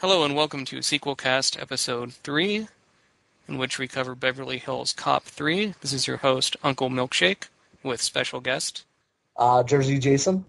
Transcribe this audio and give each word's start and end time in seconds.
Hello 0.00 0.26
and 0.26 0.36
welcome 0.36 0.66
to 0.66 0.80
Sequelcast 0.80 1.58
Episode 1.58 2.12
3, 2.12 2.68
in 3.48 3.56
which 3.56 3.78
we 3.78 3.88
cover 3.88 4.14
Beverly 4.14 4.58
Hills 4.58 4.92
Cop 4.92 5.24
3. 5.24 5.72
This 5.80 5.94
is 5.94 6.06
your 6.06 6.18
host, 6.18 6.54
Uncle 6.62 6.90
Milkshake, 6.90 7.44
with 7.82 8.02
special 8.02 8.40
guest. 8.40 8.84
Uh, 9.38 9.62
Jersey 9.62 9.98
Jason. 9.98 10.44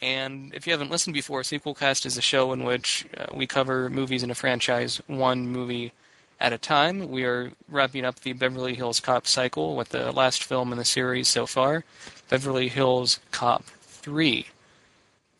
And 0.00 0.54
if 0.54 0.66
you 0.66 0.72
haven't 0.72 0.90
listened 0.90 1.12
before, 1.12 1.42
Sequelcast 1.42 2.06
is 2.06 2.16
a 2.16 2.22
show 2.22 2.50
in 2.54 2.64
which 2.64 3.04
uh, 3.14 3.26
we 3.34 3.46
cover 3.46 3.90
movies 3.90 4.22
in 4.22 4.30
a 4.30 4.34
franchise 4.34 5.02
one 5.06 5.48
movie 5.48 5.92
at 6.40 6.54
a 6.54 6.58
time. 6.58 7.10
We 7.10 7.24
are 7.24 7.52
wrapping 7.68 8.06
up 8.06 8.20
the 8.20 8.32
Beverly 8.32 8.74
Hills 8.74 9.00
Cop 9.00 9.26
cycle 9.26 9.76
with 9.76 9.90
the 9.90 10.12
last 10.12 10.42
film 10.42 10.72
in 10.72 10.78
the 10.78 10.86
series 10.86 11.28
so 11.28 11.44
far, 11.44 11.84
Beverly 12.30 12.68
Hills 12.68 13.20
Cop 13.32 13.64
3. 13.64 14.46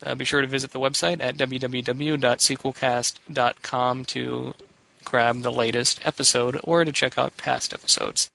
Uh, 0.05 0.15
be 0.15 0.25
sure 0.25 0.41
to 0.41 0.47
visit 0.47 0.73
the 0.73 0.81
website 0.81 1.21
at 1.21 1.37
www.sequelcast.com 1.37 4.05
to 4.05 4.55
grab 5.05 5.43
the 5.43 5.53
latest 5.53 6.01
episode 6.05 6.61
or 6.65 6.85
to 6.85 6.93
check 6.93 7.19
out 7.19 7.37
past 7.37 7.73
episodes. 7.73 8.31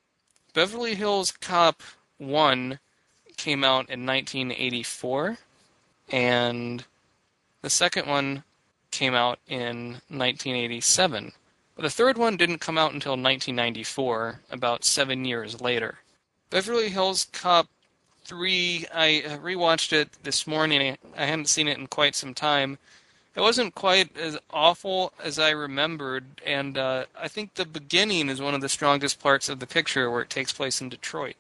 Beverly 0.54 0.96
Hills 0.96 1.32
Cop 1.32 1.82
1 2.18 2.80
came 3.36 3.64
out 3.64 3.90
in 3.90 4.06
1984, 4.06 5.38
and 6.10 6.84
the 7.62 7.70
second 7.70 8.08
one 8.08 8.44
came 8.92 9.14
out 9.14 9.40
in 9.48 10.02
1987. 10.10 11.34
But 11.76 11.84
the 11.84 11.90
third 11.90 12.18
one 12.18 12.38
didn't 12.38 12.60
come 12.60 12.78
out 12.78 12.94
until 12.94 13.12
1994, 13.12 14.40
about 14.50 14.84
seven 14.84 15.26
years 15.26 15.62
later. 15.62 16.00
Beverly 16.50 16.90
Hills 16.90 17.28
Cop 17.32 17.68
3, 18.28 18.86
I 18.94 19.24
rewatched 19.42 19.94
it 19.94 20.10
this 20.24 20.46
morning. 20.46 20.98
I 21.18 21.26
hadn't 21.26 21.48
seen 21.48 21.70
it 21.70 21.78
in 21.78 21.88
quite 21.88 22.14
some 22.14 22.34
time. 22.34 22.78
It 23.36 23.40
wasn't 23.40 23.74
quite 23.74 24.18
as 24.18 24.38
awful 24.52 25.14
as 25.24 25.40
I 25.40 25.52
remembered, 25.52 26.26
and 26.46 26.78
uh, 26.78 27.06
I 27.18 27.30
think 27.30 27.54
the 27.54 27.66
beginning 27.66 28.28
is 28.28 28.42
one 28.42 28.54
of 28.54 28.60
the 28.60 28.68
strongest 28.68 29.22
parts 29.22 29.48
of 29.48 29.60
the 29.60 29.68
picture 29.68 30.12
where 30.12 30.22
it 30.22 30.30
takes 30.30 30.52
place 30.52 30.82
in 30.82 30.90
Detroit. 30.90 31.36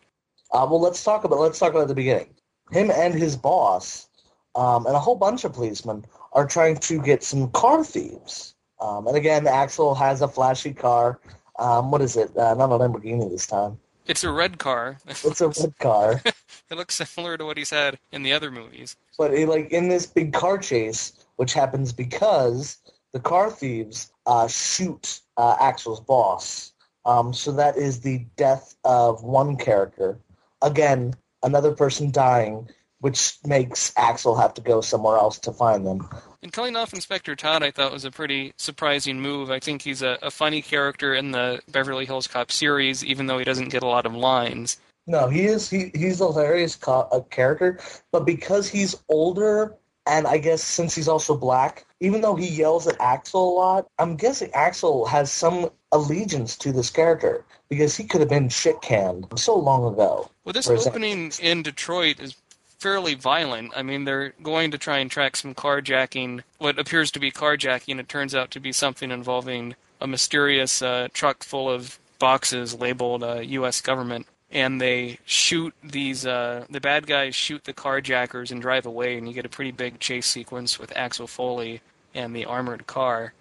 Uh, 0.53 0.65
well, 0.69 0.80
let's 0.80 1.03
talk 1.03 1.25
about 1.25 1.39
let's 1.39 1.59
talk 1.59 1.71
about 1.71 1.89
the 1.89 1.95
beginning. 1.95 2.30
Him 2.71 2.89
and 2.89 3.13
his 3.13 3.35
boss, 3.35 4.08
um, 4.55 4.85
and 4.85 4.95
a 4.95 4.99
whole 4.99 5.15
bunch 5.15 5.43
of 5.43 5.53
policemen 5.53 6.05
are 6.31 6.47
trying 6.47 6.77
to 6.77 7.02
get 7.02 7.21
some 7.21 7.52
car 7.52 7.83
thieves. 7.83 8.55
Um, 8.80 9.08
and 9.08 9.17
again, 9.17 9.45
Axel 9.45 9.93
has 9.95 10.21
a 10.21 10.27
flashy 10.27 10.73
car. 10.73 11.19
Um, 11.59 11.91
what 11.91 12.02
is 12.02 12.15
it? 12.15 12.38
Uh, 12.38 12.53
not 12.53 12.69
a 12.69 12.77
Lamborghini 12.77 13.30
this 13.30 13.47
time. 13.47 13.77
It's 14.05 14.23
a 14.23 14.31
red 14.31 14.58
car. 14.58 14.99
It's 15.05 15.41
a 15.41 15.49
red 15.49 15.77
car. 15.80 16.21
it 16.69 16.75
looks 16.75 16.95
similar 17.05 17.37
to 17.37 17.45
what 17.45 17.57
he's 17.57 17.69
had 17.69 17.97
in 18.11 18.23
the 18.23 18.33
other 18.33 18.51
movies. 18.51 18.95
But 19.17 19.33
it, 19.33 19.47
like 19.47 19.71
in 19.71 19.89
this 19.89 20.05
big 20.05 20.33
car 20.33 20.57
chase, 20.57 21.13
which 21.37 21.53
happens 21.53 21.93
because 21.93 22.77
the 23.13 23.19
car 23.19 23.49
thieves 23.49 24.11
uh, 24.25 24.47
shoot 24.47 25.21
uh, 25.37 25.55
Axel's 25.59 26.01
boss. 26.01 26.73
Um, 27.05 27.33
so 27.33 27.51
that 27.53 27.77
is 27.77 28.01
the 28.01 28.25
death 28.35 28.75
of 28.83 29.23
one 29.23 29.55
character. 29.55 30.19
Again, 30.61 31.15
another 31.41 31.71
person 31.71 32.11
dying, 32.11 32.69
which 32.99 33.37
makes 33.45 33.93
Axel 33.95 34.35
have 34.35 34.53
to 34.55 34.61
go 34.61 34.81
somewhere 34.81 35.17
else 35.17 35.39
to 35.39 35.53
find 35.53 35.85
them. 35.85 36.07
And 36.41 36.52
killing 36.52 36.75
off 36.75 36.93
Inspector 36.93 37.33
Todd, 37.37 37.63
I 37.63 37.71
thought 37.71 37.93
was 37.93 38.05
a 38.05 38.11
pretty 38.11 38.53
surprising 38.57 39.21
move. 39.21 39.49
I 39.49 39.59
think 39.59 39.83
he's 39.83 40.02
a, 40.02 40.17
a 40.21 40.31
funny 40.31 40.61
character 40.61 41.13
in 41.13 41.31
the 41.31 41.61
Beverly 41.71 42.05
Hills 42.05 42.27
Cop 42.27 42.52
series, 42.52 43.05
even 43.05 43.27
though 43.27 43.37
he 43.37 43.45
doesn't 43.45 43.69
get 43.69 43.83
a 43.83 43.87
lot 43.87 44.05
of 44.05 44.13
lines. 44.13 44.77
No, 45.08 45.30
he 45.30 45.45
is 45.45 45.69
he, 45.69 45.91
he's 45.95 46.19
a 46.22 46.25
hilarious 46.25 46.75
co- 46.75 47.08
a 47.11 47.22
character, 47.22 47.80
but 48.11 48.25
because 48.25 48.67
he's 48.67 48.95
older 49.08 49.75
and 50.05 50.27
I 50.27 50.38
guess 50.38 50.64
since 50.64 50.95
he's 50.95 51.08
also 51.08 51.36
black, 51.36 51.86
even 51.99 52.22
though 52.22 52.36
he 52.36 52.47
yells 52.47 52.88
at 52.88 52.99
Axel 52.99 53.49
a 53.49 53.53
lot, 53.53 53.88
I'm 53.99 54.16
guessing 54.16 54.49
Axel 54.53 55.05
has 55.05 55.31
some 55.31 55.69
allegiance 55.91 56.55
to 56.58 56.72
this 56.72 56.89
character 56.89 57.45
because 57.69 57.95
he 57.95 58.03
could 58.03 58.22
have 58.22 58.30
been 58.30 58.49
shit 58.49 58.81
canned 58.81 59.27
so 59.36 59.55
long 59.55 59.94
ago. 59.94 60.30
Well, 60.44 60.53
this 60.53 60.67
for 60.67 60.73
example. 60.73 61.02
opening 61.02 61.31
in 61.42 61.64
Detroit 61.64 62.20
is 62.20 62.36
fairly 62.80 63.15
violent. 63.15 63.73
I 63.76 63.83
mean, 63.83 64.05
they're 64.05 64.33
going 64.43 64.71
to 64.71 64.77
try 64.77 64.99
and 64.99 65.10
track 65.11 65.36
some 65.36 65.55
carjacking, 65.55 66.43
what 66.58 66.80
appears 66.80 67.11
to 67.11 67.20
be 67.20 67.31
carjacking. 67.31 67.99
It 67.99 68.08
turns 68.08 68.36
out 68.36 68.52
to 68.52 68.60
be 68.60 68.71
something 68.71 69.11
involving 69.11 69.76
a 69.99 70.08
mysterious 70.08 70.81
uh, 70.81 71.08
truck 71.14 71.43
full 71.43 71.70
of 71.70 71.99
boxes 72.20 72.76
labeled 72.76 73.23
uh, 73.23 73.39
U.S. 73.39 73.81
government. 73.81 74.27
And 74.49 74.80
they 74.80 75.19
shoot 75.25 75.73
these, 75.83 76.25
uh, 76.25 76.65
the 76.69 76.80
bad 76.80 77.05
guys 77.05 77.35
shoot 77.35 77.63
the 77.65 77.73
carjackers 77.73 78.52
and 78.52 78.61
drive 78.61 78.85
away, 78.85 79.17
and 79.17 79.27
you 79.27 79.33
get 79.33 79.45
a 79.45 79.49
pretty 79.49 79.71
big 79.71 79.99
chase 79.99 80.25
sequence 80.25 80.80
with 80.80 80.95
Axel 80.95 81.27
Foley 81.27 81.81
and 82.15 82.35
the 82.35 82.45
armored 82.45 82.87
car. 82.87 83.33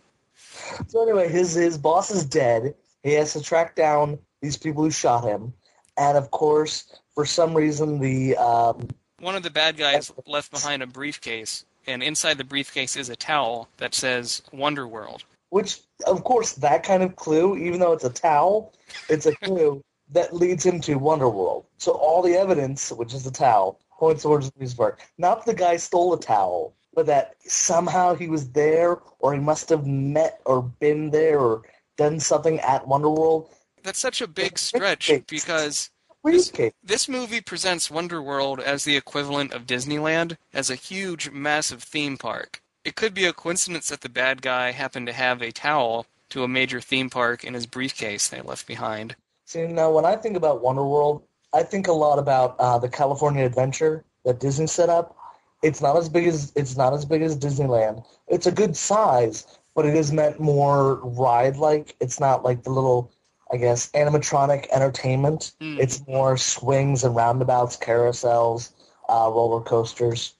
So 0.88 1.02
anyway, 1.02 1.28
his 1.28 1.54
his 1.54 1.78
boss 1.78 2.10
is 2.10 2.24
dead. 2.24 2.74
He 3.02 3.12
has 3.12 3.32
to 3.34 3.42
track 3.42 3.76
down 3.76 4.18
these 4.42 4.56
people 4.56 4.82
who 4.82 4.90
shot 4.90 5.24
him, 5.24 5.52
and 5.96 6.18
of 6.18 6.30
course, 6.30 6.98
for 7.14 7.24
some 7.24 7.54
reason, 7.54 8.00
the 8.00 8.36
um, 8.36 8.88
One 9.20 9.36
of 9.36 9.42
the 9.42 9.50
bad 9.50 9.76
guys 9.76 10.10
left 10.26 10.50
behind 10.50 10.82
a 10.82 10.86
briefcase, 10.86 11.64
and 11.86 12.02
inside 12.02 12.36
the 12.38 12.44
briefcase 12.44 12.96
is 12.96 13.08
a 13.10 13.16
towel 13.16 13.68
that 13.76 13.94
says 13.94 14.42
Wonderworld. 14.52 15.22
which 15.50 15.80
of 16.06 16.24
course 16.24 16.52
that 16.54 16.82
kind 16.82 17.02
of 17.02 17.16
clue, 17.16 17.56
even 17.56 17.78
though 17.80 17.92
it's 17.92 18.04
a 18.04 18.10
towel, 18.10 18.72
it's 19.08 19.26
a 19.26 19.34
clue 19.36 19.82
that 20.10 20.34
leads 20.34 20.64
him 20.64 20.80
to 20.82 20.98
Wonderworld. 20.98 21.64
So 21.78 21.92
all 21.92 22.22
the 22.22 22.34
evidence, 22.34 22.90
which 22.92 23.14
is 23.14 23.24
the 23.24 23.30
towel, 23.30 23.80
points 23.90 24.22
towards 24.22 24.50
the 24.50 24.58
music. 24.58 24.78
Not 25.18 25.44
that 25.44 25.46
the 25.46 25.58
guy 25.58 25.76
stole 25.76 26.16
the 26.16 26.24
towel, 26.24 26.74
but 26.94 27.06
that 27.06 27.36
somehow 27.40 28.14
he 28.14 28.28
was 28.28 28.50
there, 28.50 28.98
or 29.18 29.34
he 29.34 29.40
must 29.40 29.68
have 29.68 29.86
met 29.86 30.40
or 30.46 30.62
been 30.62 31.10
there 31.10 31.38
or 31.38 31.62
done 31.96 32.20
something 32.20 32.60
at 32.60 32.86
Wonderworld. 32.86 33.48
That's 33.82 33.98
such 33.98 34.20
a 34.20 34.26
big 34.26 34.58
stretch 34.58 35.10
because 35.28 35.90
Briefcase. 36.22 36.72
This 36.82 37.08
movie 37.08 37.40
presents 37.40 37.88
Wonderworld 37.88 38.58
as 38.58 38.82
the 38.82 38.96
equivalent 38.96 39.52
of 39.52 39.64
Disneyland, 39.64 40.36
as 40.52 40.70
a 40.70 40.74
huge, 40.74 41.30
massive 41.30 41.84
theme 41.84 42.16
park. 42.16 42.60
It 42.84 42.96
could 42.96 43.14
be 43.14 43.26
a 43.26 43.32
coincidence 43.32 43.88
that 43.88 44.00
the 44.00 44.08
bad 44.08 44.42
guy 44.42 44.72
happened 44.72 45.06
to 45.06 45.12
have 45.12 45.40
a 45.40 45.52
towel 45.52 46.06
to 46.30 46.42
a 46.42 46.48
major 46.48 46.80
theme 46.80 47.10
park 47.10 47.44
in 47.44 47.54
his 47.54 47.66
briefcase 47.66 48.26
they 48.26 48.40
left 48.40 48.66
behind. 48.66 49.14
See, 49.46 49.64
now 49.66 49.92
when 49.92 50.04
I 50.04 50.16
think 50.16 50.36
about 50.36 50.62
Wonderworld, 50.62 51.22
I 51.54 51.62
think 51.62 51.86
a 51.86 51.92
lot 51.92 52.18
about 52.18 52.56
uh, 52.58 52.78
the 52.78 52.88
California 52.88 53.44
Adventure 53.44 54.04
that 54.24 54.40
Disney 54.40 54.66
set 54.66 54.88
up. 54.88 55.16
It's 55.62 55.80
not 55.80 55.96
as 55.96 56.08
big 56.08 56.26
as 56.26 56.52
it's 56.56 56.76
not 56.76 56.92
as 56.92 57.04
big 57.04 57.22
as 57.22 57.36
Disneyland. 57.38 58.04
It's 58.26 58.46
a 58.46 58.52
good 58.52 58.76
size, 58.76 59.46
but 59.74 59.86
it 59.86 59.94
is 59.94 60.12
meant 60.12 60.40
more 60.40 60.96
ride-like. 60.96 61.96
It's 62.00 62.18
not 62.18 62.44
like 62.44 62.64
the 62.64 62.70
little, 62.70 63.12
I 63.50 63.56
guess, 63.56 63.90
animatronic 63.92 64.66
entertainment. 64.70 65.52
Hmm. 65.60 65.78
It's 65.80 66.04
more 66.06 66.36
swings 66.36 67.04
and 67.04 67.14
roundabouts, 67.14 67.76
carousels, 67.76 68.72
uh, 69.08 69.30
roller 69.32 69.62
coasters. 69.62 70.34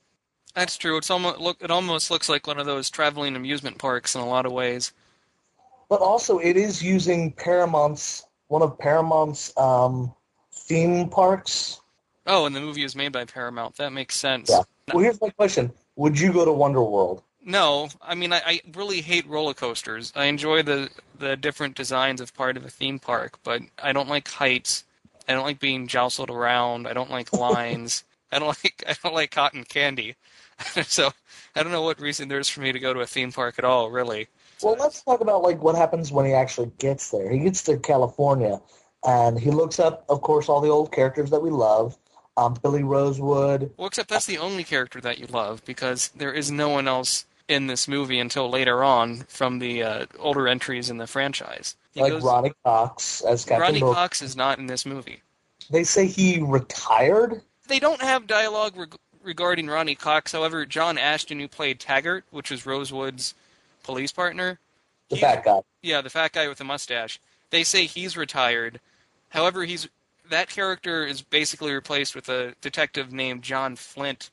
That's 0.54 0.76
true. 0.76 0.96
It's 0.96 1.10
almost 1.10 1.38
look. 1.38 1.58
It 1.60 1.70
almost 1.70 2.10
looks 2.10 2.28
like 2.28 2.48
one 2.48 2.58
of 2.58 2.66
those 2.66 2.90
traveling 2.90 3.36
amusement 3.36 3.78
parks 3.78 4.16
in 4.16 4.20
a 4.20 4.28
lot 4.28 4.46
of 4.46 4.52
ways. 4.52 4.92
But 5.88 6.00
also, 6.00 6.38
it 6.38 6.56
is 6.56 6.82
using 6.82 7.32
Paramount's 7.32 8.25
one 8.48 8.62
of 8.62 8.78
Paramount's 8.78 9.56
um, 9.56 10.14
theme 10.52 11.08
parks. 11.08 11.80
Oh, 12.26 12.46
and 12.46 12.54
the 12.54 12.60
movie 12.60 12.82
is 12.82 12.96
made 12.96 13.12
by 13.12 13.24
Paramount. 13.24 13.76
That 13.76 13.92
makes 13.92 14.16
sense. 14.16 14.50
Yeah. 14.50 14.62
Well, 14.92 15.02
here's 15.02 15.20
my 15.20 15.30
question: 15.30 15.72
Would 15.96 16.18
you 16.18 16.32
go 16.32 16.44
to 16.44 16.52
Wonder 16.52 16.82
World? 16.82 17.22
No, 17.48 17.88
I 18.02 18.16
mean 18.16 18.32
I, 18.32 18.42
I 18.44 18.60
really 18.74 19.00
hate 19.00 19.26
roller 19.28 19.54
coasters. 19.54 20.12
I 20.16 20.24
enjoy 20.24 20.62
the 20.62 20.90
the 21.16 21.36
different 21.36 21.76
designs 21.76 22.20
of 22.20 22.34
part 22.34 22.56
of 22.56 22.64
a 22.64 22.70
theme 22.70 22.98
park, 22.98 23.38
but 23.44 23.62
I 23.80 23.92
don't 23.92 24.08
like 24.08 24.28
heights. 24.28 24.84
I 25.28 25.32
don't 25.32 25.44
like 25.44 25.60
being 25.60 25.86
jostled 25.86 26.28
around. 26.28 26.88
I 26.88 26.92
don't 26.92 27.10
like 27.10 27.32
lines. 27.32 28.02
I 28.32 28.40
don't 28.40 28.48
like 28.48 28.82
I 28.88 28.96
don't 29.00 29.14
like 29.14 29.30
cotton 29.30 29.62
candy. 29.62 30.16
so 30.82 31.12
I 31.54 31.62
don't 31.62 31.70
know 31.70 31.82
what 31.82 32.00
reason 32.00 32.28
there 32.28 32.40
is 32.40 32.48
for 32.48 32.60
me 32.60 32.72
to 32.72 32.80
go 32.80 32.92
to 32.92 33.00
a 33.00 33.06
theme 33.06 33.30
park 33.30 33.58
at 33.58 33.64
all, 33.64 33.90
really. 33.90 34.26
Well, 34.62 34.76
let's 34.78 35.02
talk 35.02 35.20
about 35.20 35.42
like 35.42 35.62
what 35.62 35.74
happens 35.76 36.10
when 36.12 36.26
he 36.26 36.32
actually 36.32 36.70
gets 36.78 37.10
there. 37.10 37.30
He 37.30 37.40
gets 37.40 37.62
to 37.64 37.76
California, 37.78 38.60
and 39.04 39.38
he 39.38 39.50
looks 39.50 39.78
up, 39.78 40.04
of 40.08 40.22
course, 40.22 40.48
all 40.48 40.60
the 40.60 40.68
old 40.70 40.92
characters 40.92 41.30
that 41.30 41.40
we 41.40 41.50
love. 41.50 41.96
Um, 42.38 42.54
Billy 42.62 42.82
Rosewood. 42.82 43.72
Well, 43.78 43.86
except 43.86 44.10
that's 44.10 44.26
the 44.26 44.36
only 44.38 44.62
character 44.62 45.00
that 45.00 45.18
you 45.18 45.26
love 45.26 45.64
because 45.64 46.08
there 46.08 46.34
is 46.34 46.50
no 46.50 46.68
one 46.68 46.86
else 46.86 47.24
in 47.48 47.66
this 47.66 47.88
movie 47.88 48.18
until 48.18 48.50
later 48.50 48.84
on 48.84 49.20
from 49.28 49.58
the 49.58 49.82
uh, 49.82 50.06
older 50.18 50.46
entries 50.46 50.90
in 50.90 50.98
the 50.98 51.06
franchise. 51.06 51.76
He 51.94 52.02
like 52.02 52.12
goes- 52.12 52.22
Ronny 52.22 52.52
Cox 52.62 53.22
as 53.22 53.44
Captain 53.44 53.60
Ronnie 53.62 53.80
Mo- 53.80 53.94
Cox 53.94 54.20
is 54.20 54.36
not 54.36 54.58
in 54.58 54.66
this 54.66 54.84
movie. 54.84 55.22
They 55.70 55.84
say 55.84 56.06
he 56.06 56.42
retired. 56.42 57.40
They 57.68 57.78
don't 57.78 58.02
have 58.02 58.26
dialogue 58.26 58.76
reg- 58.76 58.96
regarding 59.22 59.66
Ronny 59.68 59.94
Cox. 59.94 60.32
However, 60.32 60.66
John 60.66 60.98
Ashton, 60.98 61.40
who 61.40 61.48
played 61.48 61.80
Taggart, 61.80 62.24
which 62.30 62.50
was 62.50 62.66
Rosewood's 62.66 63.34
police 63.86 64.12
partner, 64.12 64.58
The 65.08 65.16
fat 65.16 65.44
guy. 65.44 65.60
yeah, 65.82 66.00
the 66.02 66.10
fat 66.10 66.32
guy 66.32 66.48
with 66.48 66.58
the 66.58 66.64
mustache. 66.64 67.18
They 67.50 67.62
say 67.62 67.86
he's 67.86 68.16
retired. 68.16 68.80
However, 69.30 69.64
he's 69.64 69.88
that 70.28 70.48
character 70.48 71.06
is 71.06 71.22
basically 71.22 71.72
replaced 71.72 72.14
with 72.16 72.28
a 72.28 72.54
detective 72.60 73.12
named 73.12 73.42
John 73.42 73.76
Flint, 73.76 74.30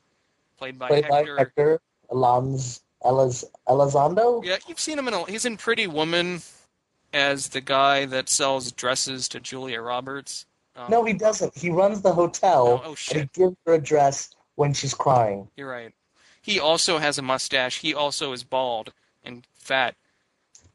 played 0.57 0.79
by 0.79 0.87
Played 0.87 1.07
by 1.07 1.17
Hector. 1.17 1.37
Hector 1.37 1.81
Alonz, 2.09 2.81
Eliz- 3.05 3.45
Elizondo? 3.67 4.43
Yeah, 4.43 4.57
you've 4.67 4.79
seen 4.79 4.97
him 4.97 5.07
in 5.07 5.13
a. 5.13 5.23
He's 5.25 5.45
in 5.45 5.55
Pretty 5.57 5.85
Woman 5.85 6.41
as 7.13 7.49
the 7.49 7.61
guy 7.61 8.05
that 8.05 8.27
sells 8.27 8.71
dresses 8.71 9.27
to 9.29 9.39
Julia 9.39 9.81
Roberts. 9.81 10.47
Um, 10.75 10.89
No, 10.89 11.03
he 11.05 11.13
doesn't. 11.13 11.55
He 11.55 11.69
runs 11.69 12.01
the 12.01 12.11
hotel 12.13 12.67
Oh, 12.67 12.81
oh, 12.83 12.89
and 12.89 12.97
shit. 12.97 13.17
he 13.35 13.41
gives 13.41 13.55
her 13.67 13.73
a 13.73 13.77
dress 13.79 14.35
when 14.55 14.73
she's 14.73 14.95
crying. 14.95 15.47
You're 15.55 15.69
right. 15.69 15.93
He 16.41 16.59
also 16.59 16.97
has 16.97 17.19
a 17.19 17.21
mustache. 17.21 17.79
He 17.81 17.93
also 17.93 18.31
is 18.33 18.43
bald 18.43 18.91
and 19.23 19.45
fat. 19.53 19.95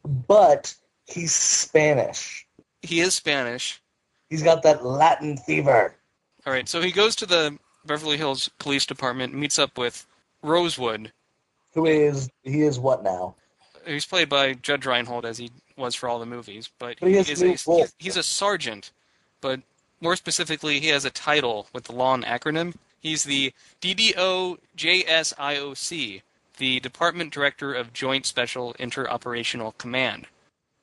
But 0.04 0.74
he's 1.06 1.34
Spanish. 1.34 2.46
He 2.82 3.00
is 3.00 3.14
Spanish. 3.14 3.80
He's 4.30 4.42
got 4.42 4.62
that 4.62 4.84
Latin 4.84 5.36
fever. 5.36 5.94
All 6.46 6.52
right, 6.52 6.68
so 6.68 6.80
he 6.80 6.92
goes 6.92 7.16
to 7.16 7.26
the 7.26 7.58
Beverly 7.84 8.16
Hills 8.16 8.48
Police 8.58 8.86
Department, 8.86 9.34
meets 9.34 9.58
up 9.58 9.76
with 9.76 10.06
Rosewood. 10.42 11.12
Who 11.74 11.86
is 11.86 12.30
he 12.44 12.62
is 12.62 12.78
what 12.78 13.02
now? 13.02 13.34
He's 13.86 14.06
played 14.06 14.28
by 14.28 14.54
Judge 14.54 14.86
Reinhold 14.86 15.24
as 15.24 15.38
he 15.38 15.50
was 15.76 15.94
for 15.94 16.08
all 16.08 16.18
the 16.18 16.26
movies, 16.26 16.70
but 16.78 16.98
But 17.00 17.08
he 17.08 17.16
has 17.16 17.28
is 17.30 17.42
a, 17.42 17.48
he's, 17.48 17.94
he's 17.98 18.16
a 18.16 18.22
sergeant. 18.22 18.92
But 19.40 19.60
more 20.00 20.16
specifically, 20.16 20.80
he 20.80 20.88
has 20.88 21.04
a 21.04 21.10
title 21.10 21.68
with 21.72 21.84
the 21.84 21.92
and 21.92 22.24
acronym. 22.24 22.74
He's 23.00 23.22
the 23.24 23.52
DDO-JSIOC, 23.80 24.56
the 26.58 26.80
Department 26.80 27.32
Director 27.32 27.72
of 27.74 27.92
Joint 27.92 28.26
Special 28.26 28.74
Interoperational 28.78 29.76
Command. 29.78 30.26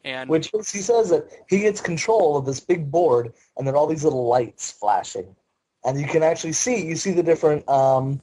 And 0.04 0.30
Which 0.30 0.52
is, 0.54 0.72
he 0.72 0.80
says 0.80 1.10
that 1.10 1.28
he 1.50 1.60
gets 1.62 1.82
control 1.82 2.38
of 2.38 2.46
this 2.46 2.60
big 2.60 2.92
board 2.92 3.34
and 3.58 3.68
then 3.68 3.76
all 3.76 3.88
these 3.88 4.04
little 4.04 4.28
lights 4.28 4.72
flashing. 4.72 5.36
And 5.84 6.00
you 6.00 6.08
can 6.08 6.24
actually 6.24 6.54
see 6.54 6.86
you 6.86 6.96
see 6.96 7.12
the 7.12 7.24
different 7.24 7.68
um 7.70 8.22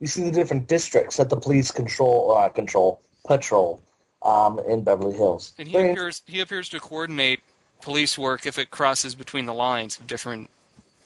you 0.00 0.06
see 0.06 0.22
the 0.22 0.30
different 0.30 0.68
districts 0.68 1.16
that 1.16 1.30
the 1.30 1.36
police 1.36 1.70
control 1.70 2.12
or 2.28 2.40
not 2.40 2.54
control 2.54 3.00
patrol 3.26 3.80
um 4.22 4.58
in 4.68 4.82
Beverly 4.82 5.16
Hills. 5.16 5.54
And 5.58 5.68
he 5.68 5.74
Very 5.74 5.92
appears 5.92 6.22
he 6.26 6.40
appears 6.40 6.68
to 6.70 6.80
coordinate 6.80 7.40
police 7.80 8.18
work 8.18 8.46
if 8.46 8.58
it 8.58 8.70
crosses 8.70 9.14
between 9.14 9.46
the 9.46 9.54
lines 9.54 9.98
of 9.98 10.06
different 10.06 10.50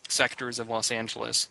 sectors 0.08 0.58
of 0.58 0.69
Los 0.69 0.90
Angeles. 0.90 1.49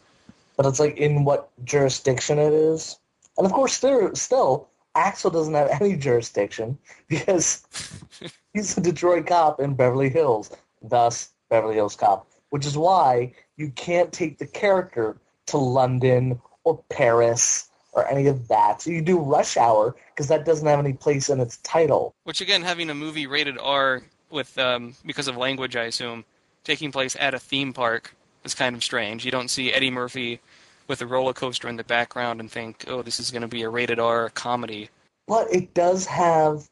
but 0.56 0.66
it's 0.66 0.80
like 0.80 0.98
in 0.98 1.24
what 1.24 1.50
jurisdiction 1.64 2.38
it 2.40 2.54
is. 2.54 2.98
And 3.38 3.46
of 3.46 3.54
course, 3.54 3.80
there 3.80 4.14
still 4.16 4.70
Axel 4.96 5.30
doesn't 5.30 5.54
have 5.54 5.82
any 5.82 5.96
jurisdiction 5.96 6.78
because 7.08 7.66
he's 8.54 8.78
a 8.78 8.82
Detroit 8.82 9.28
cop 9.28 9.60
in 9.60 9.76
Beverly 9.76 10.10
Hills, 10.10 10.52
thus 10.82 11.30
Beverly 11.50 11.76
Hills 11.76 11.96
Cop, 11.96 12.28
which 12.50 12.66
is 12.66 12.78
why 12.78 13.34
you 13.56 13.72
can't 13.72 14.12
take 14.12 14.38
the 14.38 14.48
character 14.48 15.18
to 15.48 15.58
London 15.58 16.42
or 16.64 16.84
Paris 16.90 17.70
or 17.94 18.08
any 18.08 18.28
of 18.28 18.48
that. 18.50 18.82
So 18.82 18.92
you 18.92 19.02
do 19.02 19.18
Rush 19.18 19.58
Hour 19.58 19.96
because 20.14 20.28
that 20.28 20.46
doesn't 20.46 20.68
have 20.68 20.80
any 20.80 20.94
place 20.94 21.30
in 21.30 21.40
its 21.40 21.58
title. 21.58 22.14
Which 22.24 22.42
again, 22.42 22.62
having 22.62 22.90
a 22.90 22.96
movie 22.96 23.28
rated 23.28 23.58
R 23.58 24.04
with 24.30 24.58
um, 24.58 24.96
because 25.06 25.28
of 25.28 25.38
language, 25.38 25.76
I 25.76 25.86
assume, 25.86 26.26
taking 26.64 26.92
place 26.92 27.16
at 27.20 27.34
a 27.34 27.40
theme 27.40 27.74
park 27.74 28.14
is 28.44 28.54
kind 28.54 28.76
of 28.76 28.84
strange. 28.84 29.26
You 29.26 29.32
don't 29.32 29.50
see 29.50 29.72
Eddie 29.72 29.90
Murphy 29.90 30.40
with 30.88 31.02
a 31.02 31.08
roller 31.08 31.34
coaster 31.34 31.68
in 31.68 31.76
the 31.76 31.84
background 31.84 32.40
and 32.40 32.52
think, 32.52 32.86
"Oh, 32.88 33.02
this 33.02 33.20
is 33.20 33.32
going 33.32 33.42
to 33.42 33.48
be 33.48 33.64
a 33.64 33.70
rated 33.70 34.00
R 34.00 34.30
comedy." 34.30 34.90
but 35.28 35.54
it 35.54 35.74
does 35.74 36.06
have 36.06 36.70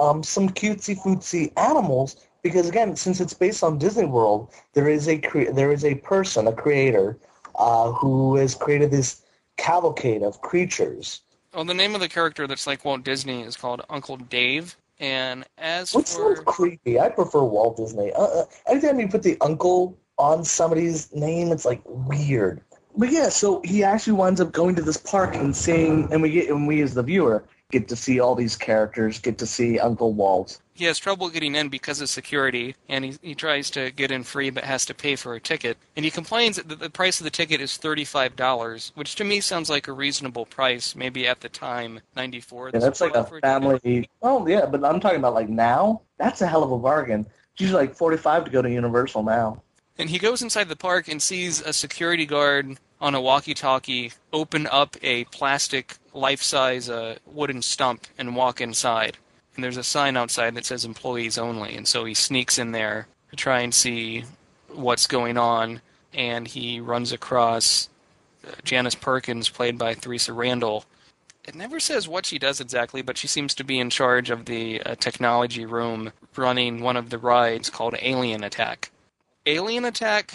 um, 0.00 0.22
some 0.22 0.48
cutesy 0.48 0.98
footsy 0.98 1.52
animals 1.56 2.24
because 2.42 2.68
again, 2.68 2.96
since 2.96 3.20
it's 3.20 3.34
based 3.34 3.62
on 3.62 3.78
Disney 3.78 4.06
World, 4.06 4.52
there 4.72 4.88
is 4.88 5.08
a 5.08 5.18
cre- 5.18 5.50
there 5.52 5.72
is 5.72 5.84
a 5.84 5.96
person, 5.96 6.46
a 6.46 6.52
creator, 6.52 7.18
uh, 7.56 7.92
who 7.92 8.36
has 8.36 8.54
created 8.54 8.90
this 8.90 9.22
cavalcade 9.56 10.22
of 10.22 10.40
creatures. 10.40 11.22
Well, 11.52 11.64
the 11.64 11.74
name 11.74 11.94
of 11.94 12.00
the 12.00 12.08
character 12.08 12.46
that's 12.46 12.66
like 12.66 12.84
Walt 12.84 13.02
Disney 13.02 13.42
is 13.42 13.56
called 13.56 13.82
Uncle 13.90 14.16
Dave. 14.16 14.76
And 15.00 15.44
as 15.58 15.94
Which 15.94 16.08
for 16.08 16.36
sounds 16.36 16.40
creepy. 16.46 16.98
I 16.98 17.08
prefer 17.08 17.42
Walt 17.42 17.76
Disney. 17.76 18.12
Uh, 18.12 18.22
uh, 18.22 18.44
anytime 18.66 18.98
you 18.98 19.08
put 19.08 19.22
the 19.22 19.36
uncle 19.40 19.96
on 20.18 20.44
somebody's 20.44 21.12
name, 21.14 21.52
it's 21.52 21.64
like 21.64 21.80
weird. 21.84 22.62
But 22.98 23.12
yeah, 23.12 23.28
so 23.28 23.62
he 23.64 23.84
actually 23.84 24.14
winds 24.14 24.40
up 24.40 24.50
going 24.50 24.74
to 24.74 24.82
this 24.82 24.96
park 24.96 25.36
and 25.36 25.54
seeing, 25.54 26.12
and 26.12 26.20
we 26.20 26.30
get, 26.30 26.50
and 26.50 26.66
we 26.66 26.82
as 26.82 26.94
the 26.94 27.02
viewer 27.04 27.44
get 27.70 27.86
to 27.86 27.94
see 27.94 28.18
all 28.18 28.34
these 28.34 28.56
characters, 28.56 29.20
get 29.20 29.38
to 29.38 29.46
see 29.46 29.78
Uncle 29.78 30.14
Walt. 30.14 30.58
he 30.74 30.86
has 30.86 30.98
trouble 30.98 31.28
getting 31.28 31.54
in 31.54 31.68
because 31.68 32.00
of 32.00 32.08
security, 32.08 32.74
and 32.88 33.04
he, 33.04 33.14
he 33.20 33.34
tries 33.34 33.70
to 33.70 33.90
get 33.90 34.10
in 34.10 34.24
free 34.24 34.48
but 34.50 34.64
has 34.64 34.86
to 34.86 34.94
pay 34.94 35.14
for 35.14 35.34
a 35.34 35.40
ticket. 35.40 35.76
And 35.94 36.04
he 36.04 36.10
complains 36.10 36.56
that 36.56 36.80
the 36.80 36.90
price 36.90 37.20
of 37.20 37.24
the 37.24 37.30
ticket 37.30 37.60
is 37.60 37.72
$35, 37.72 38.92
which 38.94 39.14
to 39.16 39.24
me 39.24 39.40
sounds 39.40 39.68
like 39.68 39.86
a 39.86 39.92
reasonable 39.92 40.46
price, 40.46 40.96
maybe 40.96 41.28
at 41.28 41.40
the 41.40 41.48
time, 41.48 42.00
94 42.16 42.70
Yeah, 42.72 42.80
that's 42.80 43.00
like 43.00 43.14
a 43.14 43.24
family. 43.42 44.08
Oh 44.22 44.46
yeah, 44.46 44.66
but 44.66 44.84
I'm 44.84 44.98
talking 44.98 45.18
about 45.18 45.34
like 45.34 45.48
now. 45.48 46.00
That's 46.16 46.40
a 46.40 46.46
hell 46.48 46.64
of 46.64 46.72
a 46.72 46.78
bargain. 46.78 47.26
It's 47.52 47.60
usually 47.60 47.86
like 47.86 47.94
45 47.94 48.46
to 48.46 48.50
go 48.50 48.62
to 48.62 48.70
Universal 48.70 49.22
now. 49.22 49.62
And 49.98 50.08
he 50.10 50.18
goes 50.18 50.42
inside 50.42 50.68
the 50.68 50.76
park 50.76 51.08
and 51.08 51.20
sees 51.20 51.60
a 51.60 51.72
security 51.72 52.24
guard 52.24 52.78
on 53.00 53.14
a 53.14 53.20
walkie-talkie 53.20 54.12
open 54.32 54.66
up 54.68 54.96
a 55.02 55.24
plastic 55.24 55.96
life-size 56.14 56.88
uh, 56.88 57.16
wooden 57.26 57.62
stump 57.62 58.06
and 58.16 58.36
walk 58.36 58.60
inside. 58.60 59.16
And 59.54 59.64
there's 59.64 59.76
a 59.76 59.82
sign 59.82 60.16
outside 60.16 60.54
that 60.54 60.66
says 60.66 60.84
employees 60.84 61.36
only. 61.36 61.76
And 61.76 61.86
so 61.86 62.04
he 62.04 62.14
sneaks 62.14 62.58
in 62.58 62.70
there 62.70 63.08
to 63.30 63.36
try 63.36 63.60
and 63.60 63.74
see 63.74 64.24
what's 64.68 65.08
going 65.08 65.36
on. 65.36 65.80
And 66.14 66.46
he 66.46 66.80
runs 66.80 67.12
across 67.12 67.88
uh, 68.46 68.52
Janice 68.62 68.94
Perkins, 68.94 69.48
played 69.48 69.78
by 69.78 69.94
Theresa 69.94 70.32
Randle. 70.32 70.84
It 71.44 71.56
never 71.56 71.80
says 71.80 72.06
what 72.06 72.26
she 72.26 72.38
does 72.38 72.60
exactly, 72.60 73.02
but 73.02 73.18
she 73.18 73.26
seems 73.26 73.54
to 73.54 73.64
be 73.64 73.80
in 73.80 73.90
charge 73.90 74.30
of 74.30 74.44
the 74.44 74.80
uh, 74.82 74.94
technology 74.94 75.66
room 75.66 76.12
running 76.36 76.82
one 76.82 76.96
of 76.96 77.10
the 77.10 77.18
rides 77.18 77.68
called 77.68 77.96
Alien 78.00 78.44
Attack. 78.44 78.90
Alien 79.48 79.86
Attack 79.86 80.34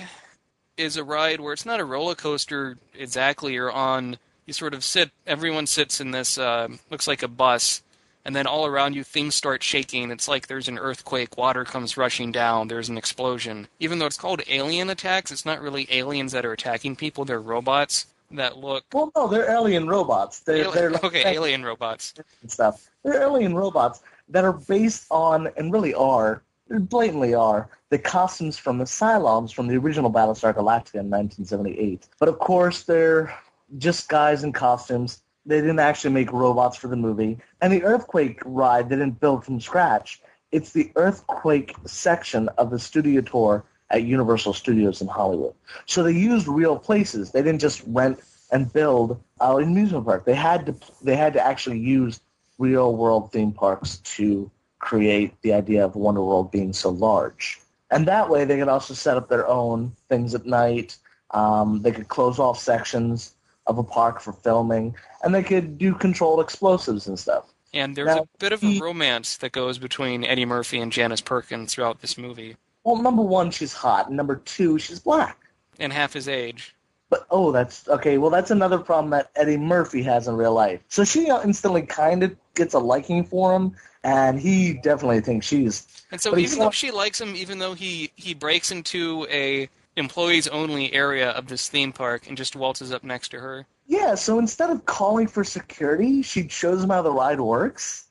is 0.75 0.97
a 0.97 1.03
ride 1.03 1.39
where 1.39 1.53
it's 1.53 1.67
not 1.67 1.79
a 1.79 1.85
roller 1.85 2.15
coaster 2.15 2.79
exactly. 2.97 3.53
You're 3.53 3.71
on, 3.71 4.17
you 4.47 4.53
sort 4.53 4.73
of 4.73 4.83
sit, 4.83 5.11
everyone 5.27 5.67
sits 5.67 6.01
in 6.01 6.09
this, 6.09 6.39
uh, 6.39 6.67
looks 6.89 7.07
like 7.07 7.21
a 7.21 7.27
bus, 7.27 7.83
and 8.25 8.35
then 8.35 8.47
all 8.47 8.65
around 8.65 8.95
you 8.95 9.03
things 9.03 9.35
start 9.35 9.61
shaking. 9.61 10.09
It's 10.09 10.27
like 10.27 10.47
there's 10.47 10.67
an 10.67 10.79
earthquake, 10.79 11.37
water 11.37 11.63
comes 11.63 11.95
rushing 11.95 12.31
down, 12.31 12.69
there's 12.69 12.89
an 12.89 12.97
explosion. 12.97 13.67
Even 13.79 13.99
though 13.99 14.07
it's 14.07 14.17
called 14.17 14.41
Alien 14.49 14.89
Attacks, 14.89 15.31
it's 15.31 15.45
not 15.45 15.61
really 15.61 15.87
aliens 15.91 16.31
that 16.31 16.43
are 16.43 16.53
attacking 16.53 16.95
people, 16.95 17.23
they're 17.23 17.39
robots 17.39 18.07
that 18.31 18.57
look. 18.57 18.83
Well, 18.91 19.11
no, 19.15 19.27
they're 19.27 19.51
alien 19.51 19.87
robots. 19.87 20.39
They're, 20.39 20.71
they're 20.71 20.89
like 20.89 21.03
okay, 21.03 21.23
alien 21.27 21.63
robots. 21.63 22.15
and 22.41 22.49
stuff. 22.49 22.89
They're 23.03 23.21
alien 23.21 23.53
robots 23.53 24.01
that 24.29 24.43
are 24.43 24.53
based 24.53 25.05
on, 25.11 25.49
and 25.55 25.71
really 25.71 25.93
are, 25.93 26.41
blatantly 26.79 27.33
are, 27.33 27.69
the 27.89 27.99
costumes 27.99 28.57
from 28.57 28.77
the 28.77 28.85
Cylons 28.85 29.53
from 29.53 29.67
the 29.67 29.77
original 29.77 30.11
Battlestar 30.11 30.53
Galactica 30.53 30.95
in 30.95 31.09
1978. 31.09 32.07
But 32.19 32.29
of 32.29 32.39
course, 32.39 32.83
they're 32.83 33.33
just 33.77 34.09
guys 34.09 34.43
in 34.43 34.53
costumes. 34.53 35.21
They 35.45 35.61
didn't 35.61 35.79
actually 35.79 36.13
make 36.13 36.31
robots 36.31 36.77
for 36.77 36.87
the 36.87 36.95
movie. 36.95 37.37
And 37.61 37.71
the 37.71 37.83
Earthquake 37.83 38.39
ride 38.45 38.89
they 38.89 38.95
didn't 38.95 39.19
build 39.19 39.45
from 39.45 39.59
scratch. 39.59 40.21
It's 40.51 40.71
the 40.71 40.91
Earthquake 40.95 41.75
section 41.85 42.49
of 42.57 42.69
the 42.69 42.79
studio 42.79 43.21
tour 43.21 43.65
at 43.89 44.03
Universal 44.03 44.53
Studios 44.53 45.01
in 45.01 45.07
Hollywood. 45.07 45.53
So 45.85 46.03
they 46.03 46.11
used 46.11 46.47
real 46.47 46.77
places. 46.77 47.31
They 47.31 47.41
didn't 47.41 47.61
just 47.61 47.83
rent 47.87 48.19
and 48.51 48.71
build 48.71 49.21
an 49.39 49.63
amusement 49.63 50.05
park. 50.05 50.25
They 50.25 50.35
had 50.35 50.65
to 50.67 50.75
they 51.01 51.15
had 51.15 51.33
to 51.33 51.45
actually 51.45 51.79
use 51.79 52.21
real 52.57 52.95
world 52.95 53.31
theme 53.31 53.51
parks 53.51 53.97
to 53.97 54.49
create 54.83 55.33
the 55.41 55.53
idea 55.53 55.83
of 55.85 55.95
Wonder 55.95 56.21
World 56.21 56.51
being 56.51 56.73
so 56.73 56.89
large. 56.89 57.59
And 57.89 58.07
that 58.07 58.29
way 58.29 58.43
they 58.43 58.57
could 58.57 58.67
also 58.67 58.93
set 58.93 59.17
up 59.17 59.29
their 59.29 59.47
own 59.47 59.95
things 60.09 60.35
at 60.35 60.45
night. 60.45 60.97
Um, 61.31 61.81
they 61.81 61.91
could 61.91 62.09
close 62.09 62.37
off 62.39 62.59
sections 62.59 63.33
of 63.65 63.77
a 63.77 63.83
park 63.83 64.19
for 64.19 64.33
filming, 64.33 64.95
and 65.23 65.33
they 65.33 65.41
could 65.43 65.77
do 65.77 65.93
controlled 65.95 66.41
explosives 66.41 67.07
and 67.07 67.17
stuff. 67.17 67.45
And 67.73 67.95
there's 67.95 68.07
Now, 68.07 68.23
a 68.23 68.27
bit 68.37 68.51
of 68.51 68.63
a 68.63 68.79
romance 68.79 69.37
that 69.37 69.51
goes 69.51 69.77
between 69.79 70.23
Eddie 70.25 70.45
Murphy 70.45 70.79
and 70.79 70.91
Janice 70.91 71.21
Perkins 71.21 71.73
throughout 71.73 72.01
this 72.01 72.17
movie, 72.17 72.55
Well, 72.83 72.97
number 72.97 73.21
one, 73.23 73.49
she's 73.51 73.73
hot, 73.73 74.07
and 74.07 74.17
number 74.17 74.35
two, 74.35 74.77
she's 74.79 74.99
black. 74.99 75.37
and 75.79 75.91
half 75.93 76.13
his 76.13 76.27
age. 76.27 76.75
But 77.09 77.25
oh, 77.31 77.51
that's 77.51 77.87
okay. 77.87 78.17
Well, 78.17 78.29
that's 78.31 78.51
another 78.51 78.77
problem 78.79 79.11
that 79.11 79.29
Eddie 79.35 79.57
Murphy 79.57 80.01
has 80.03 80.27
in 80.27 80.35
real 80.35 80.53
life. 80.53 80.81
So 80.89 81.03
she 81.03 81.27
instantly 81.29 81.83
kind 81.83 82.23
of 82.23 82.35
gets 82.55 82.73
a 82.73 82.79
liking 82.79 83.23
for 83.23 83.55
him, 83.55 83.75
and 84.03 84.39
he 84.39 84.73
definitely 84.73 85.21
thinks 85.21 85.45
she's 85.47 85.87
And 86.11 86.19
so 86.21 86.37
even 86.37 86.59
though 86.59 86.65
not- 86.65 86.73
she 86.73 86.91
likes 86.91 87.19
him, 87.21 87.35
even 87.35 87.59
though 87.59 87.73
he 87.73 88.11
he 88.15 88.33
breaks 88.33 88.71
into 88.71 89.25
a 89.29 89.69
employees 89.95 90.47
only 90.47 90.91
area 90.93 91.29
of 91.31 91.47
this 91.47 91.69
theme 91.69 91.91
park 91.93 92.27
and 92.27 92.35
just 92.35 92.55
waltzes 92.55 92.91
up 92.91 93.03
next 93.03 93.29
to 93.29 93.39
her. 93.39 93.65
yeah. 93.87 94.15
So 94.15 94.39
instead 94.39 94.69
of 94.71 94.85
calling 94.85 95.27
for 95.27 95.43
security, 95.43 96.21
she 96.23 96.47
shows 96.47 96.83
him 96.83 96.89
how 96.89 97.01
the 97.03 97.11
ride 97.11 97.39
works. 97.39 98.05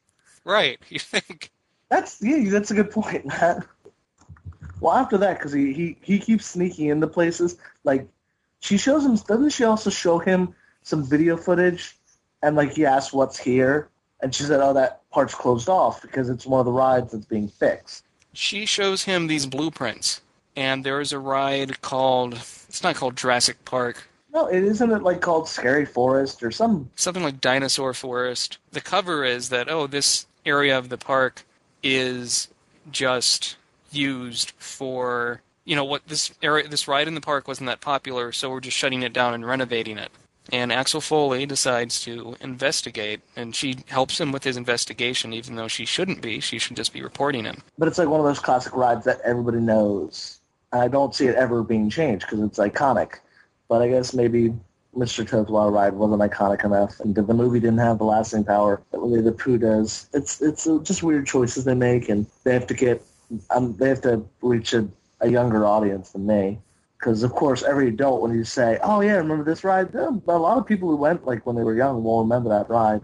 Right. 0.45 0.79
You 0.91 0.99
think 0.99 1.51
That's 1.89 2.19
yeah, 2.23 2.49
that's 2.51 2.71
a 2.71 2.75
good 2.75 2.91
point, 2.91 3.27
Matt. 3.33 3.67
Well, 4.81 4.95
after 4.95 5.17
that, 5.19 5.39
because 5.39 5.53
he, 5.53 5.73
he 5.73 5.97
he 6.01 6.19
keeps 6.19 6.47
sneaking 6.47 6.89
into 6.89 7.07
places. 7.07 7.57
Like 7.85 8.09
she 8.61 8.79
shows 8.79 9.05
him. 9.05 9.15
Doesn't 9.17 9.51
she 9.51 9.65
also 9.65 9.91
show 9.91 10.19
him 10.19 10.55
some 10.83 11.05
video 11.09 11.37
footage? 11.37 11.97
And 12.43 12.57
like 12.57 12.73
he 12.73 12.85
asks 12.87 13.13
what's 13.13 13.39
here, 13.39 13.89
And 14.21 14.35
she 14.35 14.43
said, 14.45 14.61
"Oh, 14.61 14.73
that 14.73 15.02
part's 15.13 15.35
closed 15.35 15.69
off 15.69 16.03
because 16.03 16.29
it's 16.29 16.47
one 16.47 16.61
of 16.61 16.67
the 16.67 16.73
rides 16.73 17.13
that's 17.13 17.27
being 17.27 17.49
fixed." 17.49 18.05
She 18.33 18.67
shows 18.67 19.05
him 19.05 19.27
these 19.27 19.47
blueprints, 19.47 20.23
and 20.57 20.85
there 20.85 21.01
is 21.01 21.13
a 21.13 21.19
ride 21.19 21.81
called 21.83 22.35
it's 22.35 22.83
not 22.83 22.97
called 22.97 23.17
Jurassic 23.17 23.65
Park. 23.65 24.09
No, 24.33 24.47
it 24.47 24.65
isn't 24.65 24.91
it 24.91 25.03
like 25.03 25.21
called 25.21 25.47
Scary 25.47 25.85
Forest 25.85 26.43
or 26.43 26.51
some 26.51 26.91
something 26.97 27.23
like 27.23 27.41
Dinosaur 27.41 27.93
Forest. 27.93 28.59
The 28.71 28.81
cover 28.81 29.25
is 29.25 29.51
that 29.51 29.69
oh, 29.69 29.87
this 29.87 30.27
area 30.47 30.77
of 30.77 30.89
the 30.89 30.99
park 30.99 31.45
is 31.83 32.49
just 32.91 33.57
used 33.91 34.53
for 34.59 35.43
you 35.65 35.77
know 35.77 35.85
what 35.85 36.07
this 36.09 36.33
area 36.43 36.67
this 36.67 36.89
ride 36.89 37.09
in 37.09 37.15
the 37.15 37.21
park 37.21 37.47
wasn't 37.47 37.67
that 37.67 37.81
popular, 37.81 38.33
so 38.33 38.51
we're 38.51 38.61
just 38.61 38.77
shutting 38.77 39.03
it 39.03 39.13
down 39.13 39.35
and 39.35 39.47
renovating 39.47 39.99
it. 39.99 40.11
And 40.53 40.71
Axel 40.71 41.01
Foley 41.01 41.47
decides 41.47 42.03
to 42.03 42.37
investigate, 42.43 43.23
and 43.37 43.57
she 43.57 43.79
helps 43.87 44.21
him 44.21 44.33
with 44.33 44.45
his 44.45 44.59
investigation, 44.59 45.33
even 45.33 45.57
though 45.57 45.67
she 45.67 45.87
shouldn't 45.87 46.21
be. 46.21 46.41
She 46.41 46.59
should 46.59 46.77
just 46.77 46.93
be 46.93 47.03
reporting 47.03 47.45
him. 47.45 47.63
But 47.79 47.89
it's 47.89 47.97
like 47.97 48.09
one 48.09 48.21
of 48.21 48.27
those 48.27 48.39
classic 48.39 48.77
rides 48.77 49.07
that 49.07 49.21
everybody 49.25 49.61
knows. 49.61 50.41
I 50.71 50.89
don't 50.89 51.15
see 51.15 51.27
it 51.27 51.37
ever 51.37 51.63
being 51.63 51.89
changed 51.89 52.27
because 52.27 52.41
it's 52.41 52.59
iconic. 52.59 53.15
But 53.69 53.81
I 53.81 53.89
guess 53.89 54.13
maybe 54.13 54.53
Mr. 54.95 55.27
Toad's 55.27 55.51
Wild 55.51 55.73
Ride 55.73 55.95
wasn't 55.95 56.21
iconic 56.21 56.65
enough, 56.65 57.01
and 57.01 57.15
the 57.15 57.23
movie 57.23 57.61
didn't 57.61 57.79
have 57.79 57.97
the 57.97 58.05
lasting 58.05 58.45
power 58.45 58.83
that 58.91 58.99
the 58.99 59.33
Pooh 59.33 59.57
does. 59.57 60.09
It's 60.13 60.43
it's 60.43 60.65
just 60.83 61.03
weird 61.03 61.27
choices 61.27 61.65
they 61.65 61.75
make, 61.75 62.11
and 62.11 62.27
they 62.45 62.53
have 62.53 62.67
to 62.67 62.75
get 62.75 63.03
um, 63.51 63.75
they 63.79 63.89
have 63.89 64.03
to 64.03 64.23
reach 64.43 64.75
a, 64.75 64.87
a 65.21 65.31
younger 65.31 65.65
audience 65.65 66.11
than 66.11 66.27
me. 66.27 66.59
Because 67.03 67.25
of 67.25 67.33
course, 67.33 67.65
every 67.65 67.89
adult, 67.89 68.23
when 68.23 68.33
you 68.33 68.45
say, 68.45 68.79
"Oh 68.81 69.01
yeah, 69.01 69.15
remember 69.15 69.43
this 69.43 69.65
ride?" 69.65 69.93
a 69.93 70.09
lot 70.09 70.57
of 70.57 70.65
people 70.65 70.89
who 70.89 70.95
went 70.95 71.27
like 71.27 71.45
when 71.45 71.57
they 71.57 71.65
were 71.65 71.75
young 71.75 72.05
will 72.05 72.23
remember 72.23 72.49
that 72.51 72.71
ride, 72.71 73.01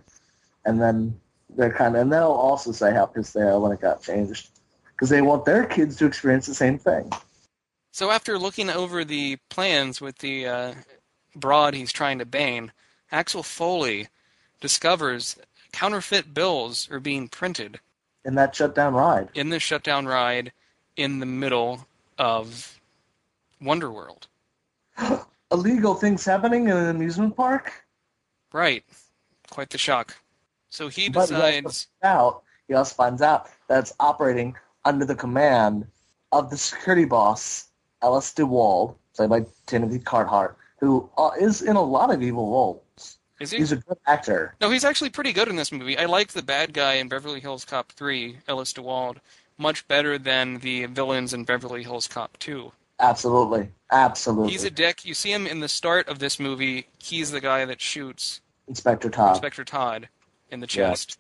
and 0.65 0.81
then 0.81 1.21
they're 1.51 1.73
kind 1.73 1.97
of, 1.97 2.03
and 2.03 2.13
they'll 2.13 2.31
also 2.31 2.71
say 2.71 2.93
how 2.93 3.07
pissed 3.07 3.35
they 3.35 3.43
are 3.43 3.59
when 3.59 3.73
it 3.73 3.81
got 3.81 4.01
changed, 4.01 4.51
because 4.93 5.09
they 5.09 5.21
want 5.21 5.45
their 5.45 5.65
kids 5.67 5.97
to 5.97 6.07
experience 6.07 6.47
the 6.47 6.55
same 6.55 6.79
thing. 6.79 7.11
So 7.91 8.13
after 8.13 8.39
looking 8.39 8.71
over 8.71 9.05
the 9.05 9.39
plans 9.49 10.01
with 10.01 10.19
the 10.19 10.47
uh, 10.47 10.75
broad 11.35 11.75
he's 11.75 11.91
trying 11.91 12.21
to 12.21 12.25
bane, 12.25 12.71
Axel 13.11 13.43
Foley 13.43 14.07
discovers 14.61 15.37
counterfeit 15.73 16.33
bills 16.33 16.89
are 16.93 17.01
being 17.01 17.27
printed 17.27 17.81
in 18.25 18.37
that 18.37 18.55
shutdown 18.55 18.95
ride. 18.95 19.31
In 19.35 19.49
the 19.49 19.59
shutdown 19.59 20.07
ride, 20.07 20.53
in 20.97 21.19
the 21.19 21.27
middle 21.27 21.89
of 22.17 22.78
Wonderworld. 23.63 24.27
Illegal 25.53 25.95
things 25.95 26.25
happening 26.25 26.65
in 26.69 26.77
an 26.77 26.89
amusement 26.89 27.37
park? 27.37 27.73
Right. 28.53 28.85
Quite 29.51 29.71
the 29.71 29.79
shock. 29.79 30.17
So 30.71 30.89
he 30.89 31.09
decides. 31.09 31.89
He 32.03 32.07
out, 32.07 32.43
he 32.67 32.75
also 32.75 32.95
finds 32.95 33.23
out 33.23 33.49
that 33.69 33.79
it's 33.81 33.93
operating 33.99 34.55
under 34.85 35.05
the 35.05 35.15
command 35.15 35.87
of 36.33 36.51
the 36.51 36.57
security 36.57 37.05
boss, 37.05 37.69
Ellis 38.03 38.33
DeWald, 38.35 38.95
played 39.17 39.31
by 39.31 39.47
Timothy 39.67 39.99
Carhart, 39.99 40.57
who 40.79 41.09
uh, 41.17 41.31
is 41.41 41.63
in 41.63 41.77
a 41.77 41.83
lot 41.83 42.13
of 42.13 42.23
evil 42.23 42.51
roles. 42.51 43.19
Is 43.41 43.53
he? 43.53 43.59
He's 43.59 43.73
a 43.73 43.77
good 43.77 43.97
actor. 44.07 44.55
No, 44.61 44.71
he's 44.71 44.85
actually 44.85 45.11
pretty 45.11 45.33
good 45.33 45.49
in 45.49 45.57
this 45.57 45.73
movie. 45.73 45.97
I 45.97 46.07
like 46.07 46.33
the 46.33 46.43
bad 46.43 46.73
guy 46.73 46.95
in 46.95 47.09
Beverly 47.09 47.41
Hills 47.41 47.65
Cop 47.65 47.93
3, 47.93 48.39
Ellis 48.49 48.73
DeWald, 48.73 49.19
much 49.57 49.87
better 49.89 50.19
than 50.19 50.59
the 50.59 50.87
villains 50.87 51.33
in 51.33 51.45
Beverly 51.45 51.83
Hills 51.83 52.09
Cop 52.09 52.37
2. 52.39 52.73
Absolutely. 53.01 53.71
Absolutely. 53.91 54.53
He's 54.53 54.65
a 54.65 54.71
dick. 54.71 55.05
You 55.05 55.15
see 55.15 55.33
him 55.33 55.47
in 55.47 55.61
the 55.61 55.69
start 55.69 56.09
of 56.09 56.19
this 56.19 56.39
movie. 56.39 56.89
He's 56.99 57.31
the 57.31 57.41
guy 57.41 57.65
that 57.65 57.81
shoots 57.81 58.41
Inspector 58.67 59.09
Todd. 59.11 59.31
Inspector 59.31 59.65
Todd 59.65 60.09
in 60.51 60.61
the 60.61 60.67
chest. 60.67 61.19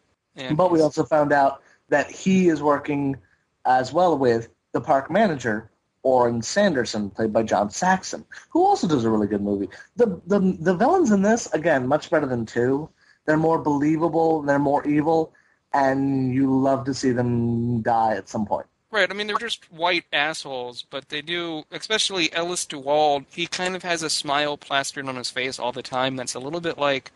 But 0.52 0.70
we 0.70 0.80
also 0.80 1.04
found 1.04 1.32
out 1.32 1.62
that 1.88 2.11
he 2.11 2.49
is 2.49 2.62
working 2.62 3.16
as 3.64 3.92
well 3.92 4.16
with 4.16 4.49
the 4.73 4.80
park 4.80 5.11
manager, 5.11 5.70
Orrin 6.02 6.42
Sanderson, 6.42 7.11
played 7.11 7.32
by 7.32 7.42
John 7.42 7.70
Saxon, 7.70 8.25
who 8.50 8.64
also 8.64 8.87
does 8.87 9.04
a 9.04 9.11
really 9.11 9.26
good 9.26 9.42
movie. 9.42 9.68
The 9.97 10.20
the 10.26 10.56
the 10.61 10.75
villains 10.75 11.11
in 11.11 11.23
this, 11.23 11.52
again, 11.52 11.87
much 11.87 12.11
better 12.11 12.26
than 12.26 12.47
two. 12.47 12.88
They're 13.26 13.37
more 13.37 13.58
believable, 13.58 14.42
they're 14.42 14.58
more 14.58 14.87
evil, 14.87 15.32
and 15.73 16.32
you 16.32 16.58
love 16.58 16.85
to 16.85 16.94
see 16.94 17.11
them 17.11 17.82
die 17.82 18.14
at 18.14 18.28
some 18.28 18.47
point. 18.47 18.66
Right. 18.90 19.11
I 19.11 19.14
mean, 19.14 19.26
they're 19.26 19.37
just 19.37 19.71
white 19.71 20.04
assholes, 20.12 20.87
but 20.88 21.11
they 21.11 21.21
do, 21.21 21.64
especially 21.71 22.33
Ellis 22.33 22.64
DeWald, 22.64 23.26
he 23.30 23.47
kind 23.47 23.76
of 23.76 23.83
has 23.83 24.02
a 24.02 24.09
smile 24.09 24.57
plastered 24.57 25.09
on 25.09 25.16
his 25.16 25.30
face 25.30 25.59
all 25.59 25.73
the 25.73 25.83
time 25.83 26.16
that's 26.16 26.35
a 26.35 26.38
little 26.38 26.61
bit 26.61 26.78
like 26.78 27.12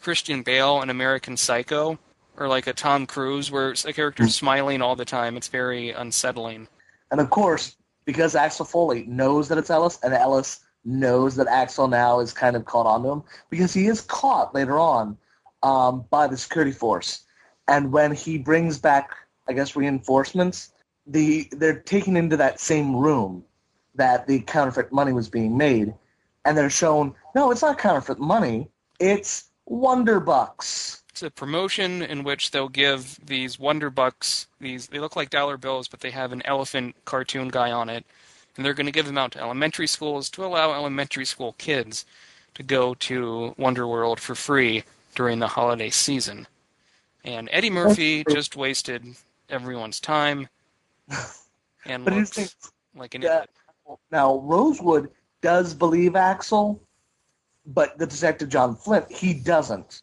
Christian 0.00 0.42
Bale 0.42 0.82
in 0.82 0.90
American 0.90 1.36
Psycho, 1.36 1.98
or 2.36 2.46
like 2.46 2.68
a 2.68 2.72
Tom 2.72 3.06
Cruise, 3.06 3.50
where 3.50 3.70
a 3.70 3.92
character's 3.92 4.28
mm. 4.28 4.38
smiling 4.38 4.82
all 4.82 4.94
the 4.94 5.04
time. 5.04 5.36
It's 5.36 5.48
very 5.48 5.90
unsettling. 5.90 6.68
And 7.10 7.20
of 7.20 7.30
course, 7.30 7.76
because 8.04 8.36
Axel 8.36 8.64
Foley 8.64 9.04
knows 9.06 9.48
that 9.48 9.58
it's 9.58 9.70
Ellis, 9.70 9.98
and 10.04 10.14
Ellis 10.14 10.60
knows 10.84 11.34
that 11.36 11.48
Axel 11.48 11.88
now 11.88 12.20
is 12.20 12.32
kind 12.32 12.54
of 12.54 12.66
caught 12.66 12.86
onto 12.86 13.10
him, 13.10 13.24
because 13.50 13.74
he 13.74 13.86
is 13.86 14.00
caught 14.00 14.54
later 14.54 14.78
on 14.78 15.16
um, 15.64 16.04
by 16.10 16.28
the 16.28 16.36
security 16.36 16.70
force. 16.70 17.22
And 17.66 17.90
when 17.90 18.12
he 18.12 18.38
brings 18.38 18.78
back, 18.78 19.10
I 19.48 19.54
guess, 19.54 19.74
reinforcements, 19.74 20.70
the 21.06 21.48
they're 21.52 21.80
taken 21.80 22.16
into 22.16 22.36
that 22.36 22.60
same 22.60 22.94
room 22.94 23.44
that 23.94 24.26
the 24.26 24.40
counterfeit 24.40 24.92
money 24.92 25.12
was 25.12 25.28
being 25.28 25.56
made, 25.56 25.94
and 26.44 26.56
they're 26.56 26.70
shown 26.70 27.14
no, 27.34 27.50
it's 27.50 27.62
not 27.62 27.78
counterfeit 27.78 28.18
money, 28.18 28.68
it's 28.98 29.50
Wonder 29.66 30.20
Bucks. 30.20 31.02
It's 31.10 31.22
a 31.22 31.30
promotion 31.30 32.02
in 32.02 32.24
which 32.24 32.50
they'll 32.50 32.68
give 32.68 33.18
these 33.24 33.58
Wonder 33.58 33.90
Bucks. 33.90 34.48
These 34.60 34.88
they 34.88 34.98
look 34.98 35.16
like 35.16 35.30
dollar 35.30 35.56
bills, 35.56 35.88
but 35.88 36.00
they 36.00 36.10
have 36.10 36.32
an 36.32 36.42
elephant 36.44 36.96
cartoon 37.04 37.48
guy 37.48 37.70
on 37.70 37.88
it, 37.88 38.04
and 38.56 38.64
they're 38.64 38.74
going 38.74 38.86
to 38.86 38.92
give 38.92 39.06
them 39.06 39.18
out 39.18 39.32
to 39.32 39.40
elementary 39.40 39.86
schools 39.86 40.28
to 40.30 40.44
allow 40.44 40.72
elementary 40.72 41.24
school 41.24 41.54
kids 41.58 42.04
to 42.54 42.62
go 42.62 42.94
to 42.94 43.54
Wonder 43.56 43.86
World 43.86 44.18
for 44.18 44.34
free 44.34 44.84
during 45.14 45.38
the 45.38 45.48
holiday 45.48 45.90
season. 45.90 46.46
And 47.24 47.48
Eddie 47.50 47.70
Murphy 47.70 48.24
just 48.30 48.56
wasted 48.56 49.16
everyone's 49.48 50.00
time 50.00 50.48
and 51.86 52.04
but 52.04 52.14
looks 52.14 52.56
like 52.94 53.14
an 53.14 53.22
idiot. 53.22 53.50
Now, 54.10 54.38
Rosewood 54.38 55.10
does 55.42 55.74
believe 55.74 56.16
Axel, 56.16 56.80
but 57.66 57.98
the 57.98 58.06
detective 58.06 58.48
John 58.48 58.74
Flint, 58.74 59.10
he 59.10 59.34
doesn't. 59.34 60.02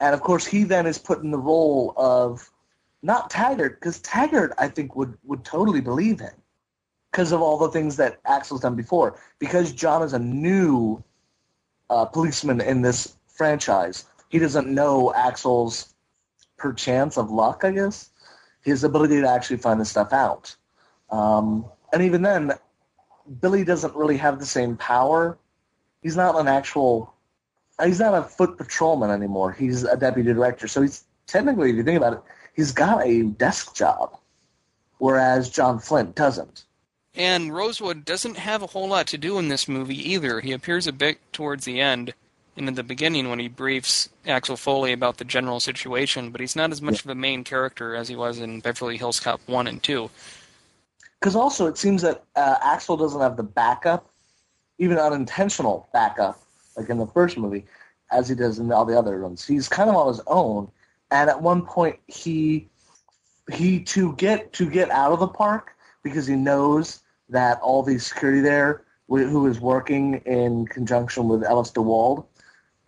And 0.00 0.14
of 0.14 0.20
course, 0.20 0.46
he 0.46 0.64
then 0.64 0.86
is 0.86 0.98
put 0.98 1.22
in 1.22 1.30
the 1.30 1.38
role 1.38 1.94
of 1.96 2.50
not 3.02 3.30
Taggart, 3.30 3.80
because 3.80 4.00
Taggart, 4.00 4.52
I 4.58 4.68
think, 4.68 4.96
would, 4.96 5.16
would 5.24 5.44
totally 5.44 5.80
believe 5.80 6.20
him 6.20 6.34
because 7.10 7.32
of 7.32 7.42
all 7.42 7.58
the 7.58 7.68
things 7.68 7.96
that 7.96 8.18
Axel's 8.24 8.60
done 8.60 8.74
before. 8.74 9.18
Because 9.38 9.72
John 9.72 10.02
is 10.02 10.12
a 10.12 10.18
new 10.18 11.02
uh, 11.90 12.04
policeman 12.06 12.60
in 12.60 12.82
this 12.82 13.16
franchise, 13.28 14.06
he 14.28 14.38
doesn't 14.38 14.68
know 14.68 15.12
Axel's 15.14 15.94
perchance 16.56 17.16
of 17.18 17.30
luck, 17.30 17.62
I 17.64 17.72
guess 17.72 18.10
his 18.64 18.82
ability 18.82 19.20
to 19.20 19.28
actually 19.28 19.58
find 19.58 19.80
this 19.80 19.90
stuff 19.90 20.12
out. 20.12 20.56
Um, 21.10 21.66
and 21.92 22.02
even 22.02 22.22
then, 22.22 22.52
Billy 23.40 23.64
doesn't 23.64 23.94
really 23.94 24.16
have 24.16 24.38
the 24.38 24.46
same 24.46 24.76
power. 24.76 25.38
He's 26.02 26.16
not 26.16 26.38
an 26.38 26.48
actual. 26.48 27.14
He's 27.82 28.00
not 28.00 28.14
a 28.14 28.22
foot 28.22 28.56
patrolman 28.56 29.10
anymore. 29.10 29.52
He's 29.52 29.84
a 29.84 29.96
deputy 29.96 30.32
director. 30.32 30.68
So 30.68 30.82
he's 30.82 31.04
technically, 31.26 31.70
if 31.70 31.76
you 31.76 31.82
think 31.82 31.96
about 31.96 32.12
it, 32.14 32.20
he's 32.54 32.72
got 32.72 33.04
a 33.04 33.24
desk 33.24 33.74
job, 33.74 34.16
whereas 34.98 35.50
John 35.50 35.80
Flint 35.80 36.14
doesn't. 36.14 36.64
And 37.16 37.54
Rosewood 37.54 38.04
doesn't 38.04 38.36
have 38.36 38.62
a 38.62 38.68
whole 38.68 38.88
lot 38.88 39.06
to 39.08 39.18
do 39.18 39.38
in 39.38 39.48
this 39.48 39.68
movie 39.68 40.12
either. 40.12 40.40
He 40.40 40.52
appears 40.52 40.86
a 40.86 40.92
bit 40.92 41.18
towards 41.32 41.64
the 41.64 41.80
end 41.80 42.14
in 42.56 42.72
the 42.74 42.82
beginning 42.82 43.28
when 43.28 43.38
he 43.38 43.48
briefs 43.48 44.08
Axel 44.26 44.56
Foley 44.56 44.92
about 44.92 45.18
the 45.18 45.24
general 45.24 45.60
situation, 45.60 46.30
but 46.30 46.40
he's 46.40 46.54
not 46.54 46.70
as 46.70 46.80
much 46.80 47.04
yeah. 47.04 47.10
of 47.12 47.16
a 47.16 47.20
main 47.20 47.44
character 47.44 47.94
as 47.96 48.08
he 48.08 48.16
was 48.16 48.38
in 48.38 48.60
Beverly 48.60 48.96
Hills 48.96 49.20
Cop 49.20 49.40
1 49.46 49.66
and 49.66 49.82
2. 49.82 50.08
Because 51.20 51.34
also, 51.34 51.66
it 51.66 51.78
seems 51.78 52.02
that 52.02 52.22
uh, 52.36 52.56
Axel 52.62 52.96
doesn't 52.96 53.20
have 53.20 53.36
the 53.36 53.42
backup, 53.42 54.10
even 54.78 54.98
unintentional 54.98 55.88
backup, 55.92 56.40
like 56.76 56.88
in 56.90 56.98
the 56.98 57.06
first 57.06 57.36
movie, 57.36 57.64
as 58.12 58.28
he 58.28 58.34
does 58.34 58.58
in 58.58 58.70
all 58.70 58.84
the 58.84 58.96
other 58.96 59.18
ones. 59.20 59.46
He's 59.46 59.68
kind 59.68 59.88
of 59.88 59.96
on 59.96 60.08
his 60.08 60.20
own, 60.26 60.70
and 61.10 61.30
at 61.30 61.40
one 61.40 61.62
point, 61.62 61.98
he 62.06 62.68
he 63.52 63.80
to 63.80 64.14
get 64.14 64.52
to 64.54 64.68
get 64.68 64.90
out 64.90 65.12
of 65.12 65.20
the 65.20 65.28
park 65.28 65.72
because 66.02 66.26
he 66.26 66.34
knows 66.34 67.02
that 67.28 67.60
all 67.60 67.82
the 67.82 67.98
security 67.98 68.40
there 68.40 68.84
who 69.08 69.46
is 69.46 69.60
working 69.60 70.14
in 70.24 70.66
conjunction 70.66 71.28
with 71.28 71.44
Ellis 71.44 71.70
DeWald 71.70 72.24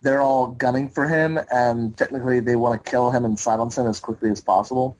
they're 0.07 0.21
all 0.21 0.47
gunning 0.47 0.87
for 0.87 1.05
him, 1.05 1.37
and 1.51 1.97
technically 1.97 2.39
they 2.39 2.55
want 2.55 2.81
to 2.81 2.89
kill 2.89 3.11
him 3.11 3.25
and 3.25 3.37
silence 3.37 3.77
him 3.77 3.87
as 3.87 3.99
quickly 3.99 4.29
as 4.29 4.39
possible. 4.39 4.97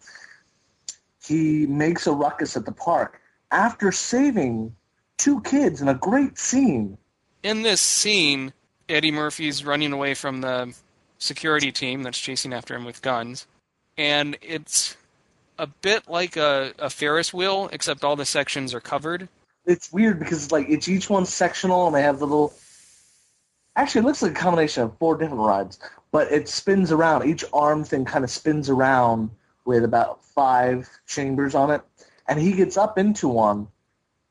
He 1.25 1.65
makes 1.65 2.07
a 2.07 2.11
ruckus 2.11 2.57
at 2.57 2.65
the 2.65 2.73
park 2.73 3.21
after 3.49 3.93
saving 3.93 4.75
two 5.17 5.39
kids 5.41 5.81
in 5.81 5.87
a 5.87 5.93
great 5.93 6.37
scene. 6.37 6.97
In 7.41 7.61
this 7.61 7.79
scene, 7.79 8.51
Eddie 8.89 9.11
Murphy's 9.11 9.63
running 9.63 9.93
away 9.93 10.13
from 10.13 10.41
the 10.41 10.73
security 11.19 11.71
team 11.71 12.03
that's 12.03 12.19
chasing 12.19 12.51
after 12.51 12.75
him 12.75 12.83
with 12.83 13.01
guns. 13.01 13.47
And 13.97 14.37
it's 14.41 14.97
a 15.57 15.67
bit 15.67 16.09
like 16.09 16.35
a, 16.35 16.73
a 16.79 16.89
Ferris 16.89 17.33
wheel, 17.33 17.69
except 17.71 18.03
all 18.03 18.17
the 18.17 18.25
sections 18.25 18.73
are 18.73 18.81
covered. 18.81 19.29
It's 19.65 19.89
weird 19.91 20.19
because 20.19 20.51
like 20.51 20.67
it's 20.67 20.89
each 20.89 21.09
one's 21.09 21.33
sectional 21.33 21.87
and 21.87 21.95
they 21.95 22.01
have 22.01 22.19
the 22.19 22.27
little. 22.27 22.53
Actually, 23.77 23.99
it 23.99 24.05
looks 24.05 24.23
like 24.23 24.31
a 24.31 24.35
combination 24.35 24.81
of 24.81 24.97
four 24.97 25.15
different 25.15 25.43
rides, 25.43 25.77
but 26.11 26.31
it 26.31 26.49
spins 26.49 26.91
around. 26.91 27.27
Each 27.27 27.45
arm 27.53 27.83
thing 27.83 28.05
kind 28.05 28.23
of 28.23 28.31
spins 28.31 28.71
around 28.71 29.29
with 29.65 29.83
about 29.83 30.25
five 30.25 30.89
chambers 31.05 31.53
on 31.53 31.69
it, 31.69 31.81
and 32.27 32.39
he 32.39 32.53
gets 32.53 32.75
up 32.75 32.97
into 32.97 33.27
one, 33.27 33.67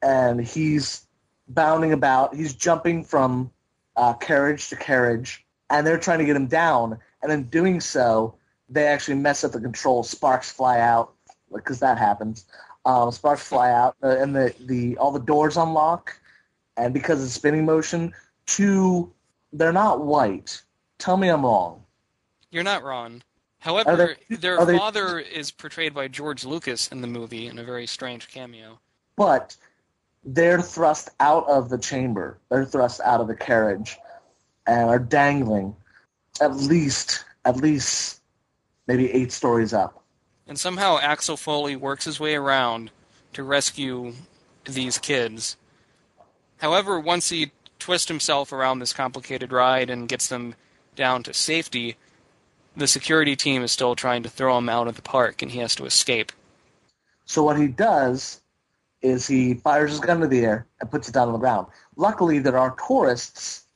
and 0.03 0.41
he's 0.41 1.07
bounding 1.47 1.93
about. 1.93 2.35
He's 2.35 2.55
jumping 2.55 3.05
from 3.05 3.53
uh, 3.97 4.15
carriage 4.15 4.69
to 4.71 4.77
carriage, 4.77 5.47
and 5.71 5.87
they're 5.87 5.97
trying 5.97 6.19
to 6.19 6.25
get 6.25 6.35
him 6.35 6.49
down. 6.49 6.99
And 7.23 7.31
in 7.31 7.45
doing 7.45 7.81
so, 7.81 8.35
they 8.69 8.89
actually 8.89 9.15
mess 9.15 9.45
up 9.45 9.53
the 9.53 9.61
controls. 9.61 10.11
Sparks 10.11 10.51
fly 10.51 10.81
out 10.81 11.13
because 11.55 11.79
that 11.79 11.99
happens. 11.99 12.47
Um, 12.85 13.13
sparks 13.13 13.47
fly 13.47 13.71
out, 13.71 13.95
uh, 14.03 14.17
and 14.19 14.35
the, 14.35 14.53
the 14.67 14.97
all 14.99 15.13
the 15.13 15.21
doors 15.21 15.57
unlock, 15.57 16.19
and 16.77 16.93
because 16.93 17.23
of 17.23 17.31
spinning 17.31 17.65
motion, 17.65 18.13
two 18.47 19.13
they're 19.53 19.73
not 19.73 20.01
white. 20.05 20.63
Tell 20.99 21.17
me 21.17 21.29
I'm 21.29 21.45
wrong. 21.45 21.83
You're 22.51 22.63
not 22.65 22.83
wrong. 22.83 23.23
However, 23.59 24.17
they- 24.29 24.37
their 24.37 24.59
are 24.59 24.65
they- 24.65 24.79
father 24.79 25.19
is 25.19 25.51
portrayed 25.51 25.95
by 25.95 26.09
George 26.09 26.45
Lucas 26.45 26.89
in 26.89 27.01
the 27.01 27.07
movie 27.07 27.47
in 27.49 27.59
a 27.59 27.65
very 27.65 27.87
strange 27.87 28.29
cameo. 28.29 28.79
but 29.17 29.57
they're 30.29 30.61
thrust 30.61 31.09
out 31.21 31.47
of 31.49 31.69
the 31.71 31.79
chamber. 31.79 32.39
They're 32.51 32.65
thrust 32.67 33.01
out 33.01 33.21
of 33.21 33.29
the 33.29 33.35
carriage 33.37 33.97
and 34.67 34.91
are 34.91 34.99
dangling 34.99 35.75
at 36.41 36.55
least 36.57 37.25
at 37.45 37.57
least 37.57 38.21
maybe 38.89 39.11
eight 39.13 39.33
stories 39.33 39.73
up. 39.73 40.03
And 40.47 40.59
somehow 40.59 40.99
Axel 40.99 41.37
Foley 41.37 41.77
works 41.77 42.05
his 42.05 42.21
way 42.21 42.35
around 42.35 42.91
to 43.33 43.43
rescue 43.43 44.13
these 44.65 44.99
kids. 44.99 45.57
However, 46.59 46.99
once 47.01 47.29
he 47.31 47.53
twists 47.87 48.09
himself 48.09 48.53
around 48.53 48.81
this 48.81 48.93
complicated 48.93 49.53
ride 49.53 49.91
and 49.91 50.09
gets 50.09 50.27
them 50.27 50.57
down 50.97 51.23
to 51.23 51.33
safety, 51.33 51.95
the 52.77 52.89
security 52.89 53.37
team 53.37 53.63
is 53.63 53.71
still 53.71 53.95
trying 53.95 54.25
to 54.25 54.29
throw 54.29 54.59
him 54.59 54.69
out 54.69 54.89
of 54.89 54.97
the 54.97 55.03
park 55.03 55.41
and 55.41 55.53
he 55.53 55.61
has 55.61 55.77
to 55.77 55.85
escape. 55.85 56.33
So 57.27 57.45
what 57.45 57.57
he 57.57 57.69
does 57.69 58.41
is 59.03 59.29
he 59.29 59.55
fires 59.55 59.93
his 59.93 60.01
gun 60.01 60.17
into 60.17 60.27
the 60.27 60.45
air 60.45 60.67
and 60.81 60.91
puts 60.91 61.09
it 61.09 61.13
down 61.13 61.29
on 61.29 61.35
the 61.35 61.39
ground. 61.39 61.69
Luckily, 61.95 62.41
there 62.41 62.59
are 62.59 62.75
tourists 62.89 63.67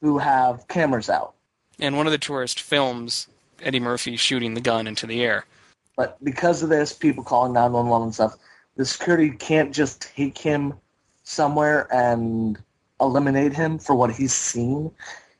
who 0.00 0.18
have 0.18 0.66
cameras 0.66 1.08
out, 1.08 1.34
And 1.78 1.96
one 1.96 2.08
of 2.08 2.12
the 2.12 2.18
tourists 2.18 2.60
films 2.60 3.28
Eddie 3.62 3.78
Murphy 3.78 4.16
shooting 4.16 4.54
the 4.54 4.60
gun 4.60 4.88
into 4.88 5.06
the 5.06 5.22
air. 5.22 5.44
but 5.96 6.16
because 6.24 6.64
of 6.64 6.70
this, 6.70 6.92
people 6.92 7.22
calling 7.22 7.52
911 7.52 8.06
and 8.06 8.14
stuff, 8.14 8.34
the 8.74 8.84
security 8.84 9.30
can't 9.30 9.72
just 9.72 10.02
take 10.02 10.36
him 10.38 10.74
somewhere 11.22 11.86
and 11.94 12.58
eliminate 13.00 13.52
him 13.52 13.78
for 13.78 13.94
what 13.94 14.12
he's 14.12 14.34
seen. 14.34 14.90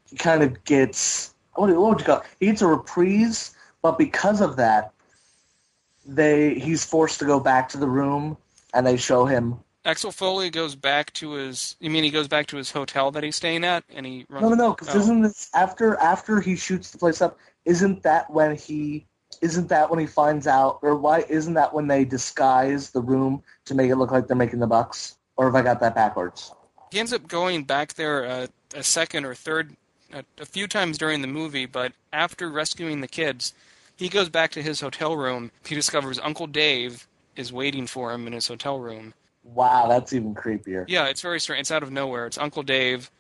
He 0.08 0.16
kind 0.16 0.42
of 0.42 0.64
gets 0.64 1.34
what, 1.54 1.74
would 1.74 1.98
you 2.00 2.06
call 2.06 2.18
it? 2.18 2.26
He 2.40 2.46
gets 2.46 2.62
a 2.62 2.66
reprise, 2.66 3.54
but 3.82 3.98
because 3.98 4.40
of 4.40 4.56
that, 4.56 4.92
they 6.06 6.54
he's 6.54 6.84
forced 6.84 7.18
to 7.18 7.24
go 7.24 7.40
back 7.40 7.68
to 7.70 7.78
the 7.78 7.88
room 7.88 8.36
and 8.74 8.86
they 8.86 8.96
show 8.96 9.24
him 9.24 9.58
Axel 9.88 10.12
Foley 10.12 10.50
goes 10.50 10.74
back 10.74 11.14
to 11.14 11.32
his. 11.32 11.74
You 11.80 11.88
mean 11.88 12.04
he 12.04 12.10
goes 12.10 12.28
back 12.28 12.46
to 12.48 12.58
his 12.58 12.70
hotel 12.70 13.10
that 13.12 13.22
he's 13.22 13.36
staying 13.36 13.64
at, 13.64 13.84
and 13.88 14.04
he 14.04 14.26
runs. 14.28 14.42
No, 14.42 14.50
no, 14.50 14.54
no. 14.54 14.70
Because 14.74 14.94
Oh. 14.94 14.98
isn't 14.98 15.22
this 15.22 15.48
after 15.54 15.96
after 15.98 16.42
he 16.42 16.56
shoots 16.56 16.90
the 16.90 16.98
place 16.98 17.22
up? 17.22 17.38
Isn't 17.64 18.02
that 18.02 18.30
when 18.30 18.54
he? 18.54 19.06
Isn't 19.40 19.68
that 19.68 19.88
when 19.88 19.98
he 19.98 20.06
finds 20.06 20.46
out, 20.46 20.80
or 20.82 20.94
why 20.96 21.24
isn't 21.30 21.54
that 21.54 21.72
when 21.72 21.86
they 21.86 22.04
disguise 22.04 22.90
the 22.90 23.00
room 23.00 23.42
to 23.64 23.74
make 23.74 23.90
it 23.90 23.96
look 23.96 24.10
like 24.10 24.26
they're 24.26 24.36
making 24.36 24.58
the 24.58 24.66
bucks? 24.66 25.16
Or 25.36 25.46
have 25.46 25.54
I 25.54 25.62
got 25.62 25.80
that 25.80 25.94
backwards? 25.94 26.52
He 26.90 26.98
ends 26.98 27.12
up 27.12 27.28
going 27.28 27.64
back 27.64 27.94
there 27.94 28.26
uh, 28.26 28.46
a 28.74 28.82
second 28.82 29.24
or 29.24 29.34
third, 29.34 29.76
a, 30.12 30.24
a 30.38 30.46
few 30.46 30.66
times 30.66 30.98
during 30.98 31.22
the 31.22 31.28
movie, 31.28 31.66
but 31.66 31.92
after 32.12 32.48
rescuing 32.50 33.00
the 33.00 33.08
kids, 33.08 33.54
he 33.96 34.08
goes 34.08 34.28
back 34.28 34.50
to 34.52 34.62
his 34.62 34.80
hotel 34.80 35.16
room. 35.16 35.50
He 35.66 35.74
discovers 35.74 36.18
Uncle 36.20 36.46
Dave 36.46 37.06
is 37.36 37.52
waiting 37.52 37.86
for 37.86 38.12
him 38.12 38.26
in 38.26 38.32
his 38.32 38.48
hotel 38.48 38.78
room. 38.78 39.14
Wow, 39.44 39.88
that's 39.88 40.12
even 40.12 40.34
creepier. 40.34 40.84
Yeah, 40.88 41.06
it's 41.06 41.20
very 41.20 41.40
strange. 41.40 41.60
It's 41.60 41.70
out 41.70 41.82
of 41.82 41.90
nowhere. 41.90 42.26
It's 42.26 42.38
Uncle 42.38 42.62
Dave, 42.62 43.10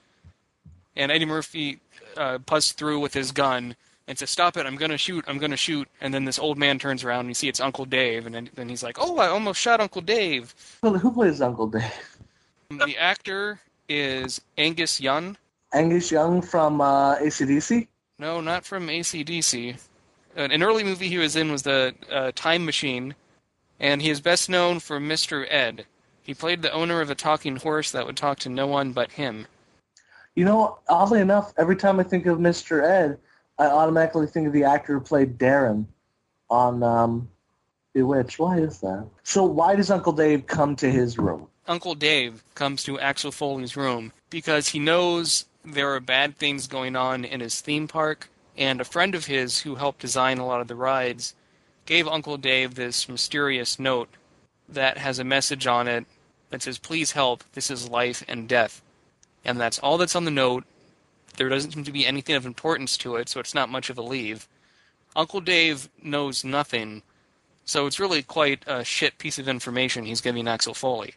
and 0.96 1.10
Eddie 1.10 1.24
Murphy 1.24 1.80
uh, 2.16 2.38
busts 2.38 2.72
through 2.72 3.00
with 3.00 3.14
his 3.14 3.32
gun 3.32 3.76
and 4.06 4.18
says, 4.18 4.30
"Stop 4.30 4.56
it! 4.56 4.66
I'm 4.66 4.76
gonna 4.76 4.98
shoot! 4.98 5.24
I'm 5.26 5.38
gonna 5.38 5.56
shoot!" 5.56 5.88
And 6.00 6.12
then 6.12 6.24
this 6.24 6.38
old 6.38 6.58
man 6.58 6.78
turns 6.78 7.02
around 7.02 7.20
and 7.20 7.28
you 7.30 7.34
see 7.34 7.48
it's 7.48 7.60
Uncle 7.60 7.84
Dave, 7.86 8.26
and 8.26 8.34
then, 8.34 8.50
then 8.54 8.68
he's 8.68 8.82
like, 8.82 8.98
"Oh, 9.00 9.18
I 9.18 9.28
almost 9.28 9.60
shot 9.60 9.80
Uncle 9.80 10.02
Dave." 10.02 10.54
Who 10.82 10.98
who 10.98 11.12
plays 11.12 11.40
Uncle 11.40 11.68
Dave? 11.68 11.92
The 12.70 12.98
actor 12.98 13.60
is 13.88 14.42
Angus 14.58 15.00
Young. 15.00 15.38
Angus 15.72 16.10
Young 16.10 16.42
from 16.42 16.82
uh, 16.82 17.16
ACDC. 17.16 17.88
No, 18.18 18.42
not 18.42 18.66
from 18.66 18.88
ACDC. 18.88 19.78
An 20.36 20.52
an 20.52 20.62
early 20.62 20.84
movie 20.84 21.08
he 21.08 21.16
was 21.16 21.34
in 21.34 21.50
was 21.50 21.62
the 21.62 21.94
uh, 22.12 22.30
Time 22.34 22.66
Machine, 22.66 23.14
and 23.80 24.02
he 24.02 24.10
is 24.10 24.20
best 24.20 24.50
known 24.50 24.80
for 24.80 25.00
Mr. 25.00 25.46
Ed. 25.48 25.86
He 26.22 26.34
played 26.34 26.60
the 26.60 26.70
owner 26.72 27.00
of 27.00 27.08
a 27.08 27.14
talking 27.14 27.56
horse 27.56 27.90
that 27.92 28.04
would 28.04 28.18
talk 28.18 28.38
to 28.40 28.50
no 28.50 28.66
one 28.66 28.92
but 28.92 29.12
him. 29.12 29.46
You 30.34 30.44
know, 30.44 30.78
oddly 30.90 31.20
enough, 31.20 31.54
every 31.56 31.76
time 31.76 31.98
I 31.98 32.02
think 32.02 32.26
of 32.26 32.36
Mr. 32.36 32.84
Ed, 32.84 33.18
I 33.58 33.64
automatically 33.64 34.26
think 34.26 34.46
of 34.46 34.52
the 34.52 34.64
actor 34.64 34.92
who 34.92 35.00
played 35.00 35.38
Darrin 35.38 35.88
on 36.50 36.82
um, 36.82 37.30
Bewitched. 37.94 38.38
Why 38.38 38.58
is 38.58 38.78
that? 38.80 39.08
So 39.22 39.42
why 39.44 39.74
does 39.74 39.90
Uncle 39.90 40.12
Dave 40.12 40.46
come 40.46 40.76
to 40.76 40.90
his 40.90 41.16
room? 41.16 41.48
Uncle 41.68 41.94
Dave 41.94 42.42
comes 42.54 42.82
to 42.82 42.98
Axel 42.98 43.30
Foley's 43.30 43.76
room 43.76 44.12
because 44.30 44.68
he 44.68 44.78
knows 44.78 45.44
there 45.62 45.94
are 45.94 46.00
bad 46.00 46.38
things 46.38 46.66
going 46.66 46.96
on 46.96 47.26
in 47.26 47.40
his 47.40 47.60
theme 47.60 47.86
park, 47.86 48.30
and 48.56 48.80
a 48.80 48.86
friend 48.86 49.14
of 49.14 49.26
his 49.26 49.60
who 49.60 49.74
helped 49.74 50.00
design 50.00 50.38
a 50.38 50.46
lot 50.46 50.62
of 50.62 50.68
the 50.68 50.74
rides 50.74 51.34
gave 51.84 52.08
Uncle 52.08 52.38
Dave 52.38 52.74
this 52.74 53.06
mysterious 53.06 53.78
note 53.78 54.08
that 54.66 54.96
has 54.96 55.18
a 55.18 55.24
message 55.24 55.66
on 55.66 55.86
it 55.86 56.06
that 56.48 56.62
says, 56.62 56.78
Please 56.78 57.12
help, 57.12 57.44
this 57.52 57.70
is 57.70 57.90
life 57.90 58.24
and 58.26 58.48
death. 58.48 58.80
And 59.44 59.60
that's 59.60 59.78
all 59.78 59.98
that's 59.98 60.16
on 60.16 60.24
the 60.24 60.30
note. 60.30 60.64
There 61.36 61.50
doesn't 61.50 61.72
seem 61.72 61.84
to 61.84 61.92
be 61.92 62.06
anything 62.06 62.34
of 62.34 62.46
importance 62.46 62.96
to 62.98 63.16
it, 63.16 63.28
so 63.28 63.40
it's 63.40 63.54
not 63.54 63.68
much 63.68 63.90
of 63.90 63.98
a 63.98 64.02
leave. 64.02 64.48
Uncle 65.14 65.42
Dave 65.42 65.90
knows 66.02 66.44
nothing, 66.44 67.02
so 67.66 67.86
it's 67.86 68.00
really 68.00 68.22
quite 68.22 68.64
a 68.66 68.84
shit 68.84 69.18
piece 69.18 69.38
of 69.38 69.48
information 69.48 70.06
he's 70.06 70.22
giving 70.22 70.48
Axel 70.48 70.74
Foley. 70.74 71.14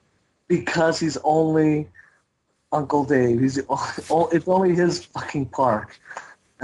Because 0.51 0.99
he's 0.99 1.15
only 1.23 1.87
Uncle 2.73 3.05
Dave. 3.05 3.39
He's 3.39 3.57
it's 3.97 4.47
only 4.49 4.75
his 4.75 5.05
fucking 5.05 5.45
park. 5.45 5.97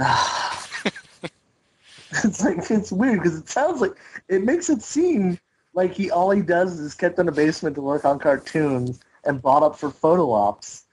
it's 2.10 2.44
like 2.44 2.70
it's 2.70 2.92
weird 2.92 3.22
because 3.22 3.38
it 3.38 3.48
sounds 3.48 3.80
like 3.80 3.92
it 4.28 4.44
makes 4.44 4.68
it 4.68 4.82
seem 4.82 5.38
like 5.72 5.92
he 5.94 6.10
all 6.10 6.30
he 6.30 6.42
does 6.42 6.78
is 6.78 6.94
kept 6.94 7.18
in 7.18 7.28
a 7.28 7.32
basement 7.32 7.76
to 7.76 7.80
work 7.80 8.04
on 8.04 8.18
cartoons 8.18 9.00
and 9.24 9.40
bought 9.40 9.62
up 9.62 9.78
for 9.78 9.88
photo 9.90 10.30
ops. 10.32 10.84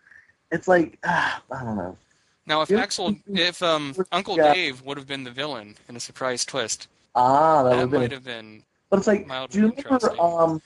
It's 0.53 0.69
like 0.69 0.97
ah, 1.03 1.41
I 1.51 1.63
don't 1.65 1.75
know. 1.75 1.97
Now, 2.45 2.61
if 2.61 2.71
Axel, 2.71 3.13
if 3.27 3.61
um, 3.61 3.93
Uncle 4.13 4.37
Yeah. 4.37 4.53
Dave 4.53 4.83
would 4.83 4.95
have 4.97 5.07
been 5.07 5.25
the 5.25 5.31
villain 5.31 5.75
in 5.89 5.97
a 5.97 5.99
surprise 5.99 6.45
twist, 6.45 6.87
Ah, 7.13 7.61
that, 7.63 7.71
that 7.71 7.89
would 7.89 7.91
might 7.91 8.11
have 8.13 8.23
been. 8.23 8.35
have 8.35 8.43
been. 8.45 8.63
But 8.89 8.99
it's 8.99 9.07
like, 9.07 9.27
do 9.49 9.59
you 9.59 9.73
remember 9.83 10.21
um, 10.21 10.61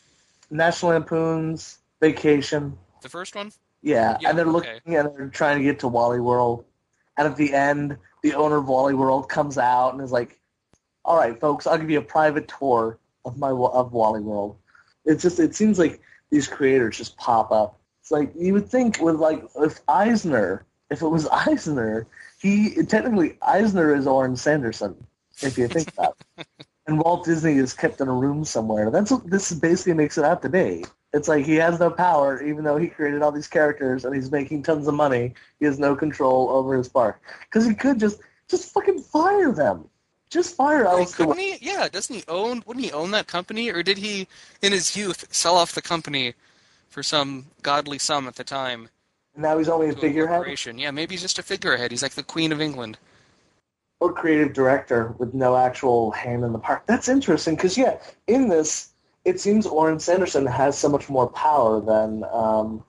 National 0.52 0.92
Lampoon's 0.92 1.79
Vacation? 2.02 2.78
The 3.02 3.10
first 3.10 3.36
one? 3.36 3.52
Yeah, 3.82 4.18
Yeah, 4.22 4.30
and 4.30 4.38
they're 4.38 4.46
okay. 4.48 4.74
looking 4.76 4.96
and 4.96 5.10
they're 5.18 5.30
trying 5.30 5.58
to 5.58 5.64
get 5.64 5.80
to 5.80 5.88
Wally 5.88 6.20
World, 6.20 6.66
and 7.18 7.28
at 7.28 7.38
the 7.38 7.54
end, 7.54 7.98
the 8.24 8.34
owner 8.34 8.58
of 8.58 8.68
Wally 8.68 8.94
World 8.94 9.30
comes 9.30 9.58
out 9.58 9.94
and 9.94 10.02
is 10.02 10.12
like, 10.12 10.40
"All 11.06 11.18
right, 11.18 11.40
folks, 11.40 11.66
I'll 11.66 11.78
give 11.78 11.90
you 11.90 12.00
a 12.00 12.02
private 12.02 12.48
tour 12.48 13.00
of 13.26 13.38
my 13.38 13.52
of 13.52 13.94
Wally 13.94 14.22
World." 14.22 14.58
It's 15.06 15.24
just 15.24 15.40
it 15.40 15.56
seems 15.56 15.80
like 15.80 16.02
these 16.30 16.48
creators 16.48 16.98
just 16.98 17.18
pop 17.18 17.52
up. 17.52 17.80
It's 18.02 18.12
like 18.12 18.32
you 18.36 18.54
would 18.54 18.70
think 18.70 19.00
with 19.00 19.16
like 19.16 19.44
if 19.58 19.80
Eisner, 19.88 20.66
if 20.90 21.02
it 21.02 21.08
was 21.08 21.28
Eisner, 21.32 22.06
he 22.42 22.84
technically 22.84 23.38
Eisner 23.42 23.96
is 23.96 24.08
Orrin 24.08 24.36
Sanderson, 24.36 24.96
if 25.42 25.58
you 25.58 25.68
think 25.68 25.92
about 25.94 26.18
it. 26.38 26.48
And 26.88 27.00
Walt 27.00 27.24
Disney 27.24 27.54
is 27.60 27.72
kept 27.72 28.02
in 28.02 28.08
a 28.08 28.14
room 28.14 28.44
somewhere. 28.44 28.90
That's 28.90 29.12
what 29.12 29.30
this 29.30 29.52
basically 29.52 29.94
makes 29.94 30.18
it 30.18 30.26
out 30.26 30.42
to 30.42 30.50
be. 30.50 30.86
It's 31.14 31.28
like 31.28 31.46
he 31.46 31.56
has 31.56 31.80
no 31.80 31.90
power, 31.90 32.42
even 32.44 32.64
though 32.64 32.78
he 32.78 32.88
created 32.88 33.22
all 33.22 33.32
these 33.32 33.48
characters 33.48 34.06
and 34.06 34.14
he's 34.16 34.32
making 34.32 34.64
tons 34.64 34.88
of 34.88 34.94
money. 34.94 35.34
He 35.60 35.66
has 35.66 35.80
no 35.80 35.96
control 35.96 36.50
over 36.50 36.78
his 36.78 36.88
park 36.88 37.22
because 37.42 37.66
he 37.66 37.74
could 37.74 38.00
just 38.00 38.20
just 38.48 38.72
fucking 38.74 39.00
fire 39.00 39.52
them. 39.52 39.90
Just 40.30 40.56
fire 40.56 40.86
Ellis 40.86 41.16
couldn't? 41.16 41.62
Yeah, 41.62 41.88
doesn't 41.88 42.16
he 42.16 42.24
own? 42.28 42.62
Wouldn't 42.68 42.86
he 42.86 42.92
own 42.92 43.12
that 43.12 43.26
company, 43.26 43.72
or 43.72 43.82
did 43.82 43.98
he, 43.98 44.28
in 44.62 44.72
his 44.72 44.96
youth, 44.96 45.26
sell 45.34 45.56
off 45.56 45.74
the 45.74 45.82
company 45.82 46.36
for 46.90 47.02
some 47.02 47.48
godly 47.64 47.98
sum 47.98 48.28
at 48.28 48.36
the 48.36 48.44
time 48.44 48.90
And 49.34 49.42
now 49.44 49.58
he's 49.58 49.70
only 49.70 49.90
a 49.90 49.94
figurehead. 49.94 50.46
Yeah, 50.78 50.92
maybe 50.92 51.14
he's 51.16 51.22
just 51.24 51.40
a 51.40 51.44
figurehead. 51.44 51.90
He's 51.92 52.04
like 52.04 52.14
the 52.14 52.24
Queen 52.24 52.52
of 52.52 52.62
England. 52.62 53.00
or 54.00 54.14
creative 54.14 54.54
director 54.54 55.14
with 55.18 55.34
no 55.34 55.56
actual 55.58 56.12
hand 56.12 56.44
in 56.44 56.54
the 56.54 56.60
park. 56.60 56.84
That's 56.86 57.10
interesting 57.10 57.56
because 57.56 57.78
yeah, 57.78 57.98
in 58.28 58.48
this, 58.50 58.90
it 59.26 59.40
seems 59.40 59.66
Orrin 59.66 60.00
Sanderson 60.00 60.46
has 60.46 60.78
so 60.78 60.90
much 60.90 61.10
more 61.10 61.28
power 61.28 61.82
than 61.82 62.24
um, 62.32 62.84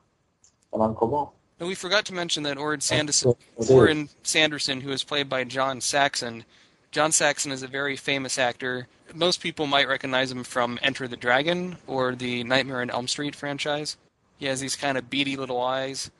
than 0.73 0.81
Uncle 0.81 1.09
Bob. 1.09 1.31
And 1.59 1.69
we 1.69 1.75
forgot 1.75 2.07
to 2.07 2.15
mention 2.15 2.43
that 2.45 2.57
Orrin 2.57 2.81
Sanderson, 2.81 3.35
Orrin 3.69 4.09
Sanderson, 4.23 4.81
who 4.81 4.91
is 4.93 5.05
played 5.05 5.29
by 5.29 5.45
John 5.45 5.81
Saxon. 5.81 6.45
John 6.91 7.13
Saxon 7.13 7.53
is 7.53 7.63
a 7.63 7.69
very 7.69 7.97
famous 7.97 8.39
actor. 8.39 8.89
Most 9.15 9.43
people 9.43 9.67
might 9.67 9.87
recognize 9.87 10.33
him 10.33 10.43
from 10.43 10.79
Enter 10.83 11.07
the 11.07 11.17
Dragon 11.17 11.77
or 11.87 12.15
the 12.15 12.45
Nightmare 12.45 12.81
on 12.81 12.91
Elm 12.91 13.07
Street 13.07 13.37
franchise. 13.37 13.97
He 14.39 14.47
has 14.47 14.61
these 14.61 14.75
kind 14.75 14.97
of 14.97 15.11
beady 15.11 15.37
little 15.37 15.61
eyes. 15.61 16.11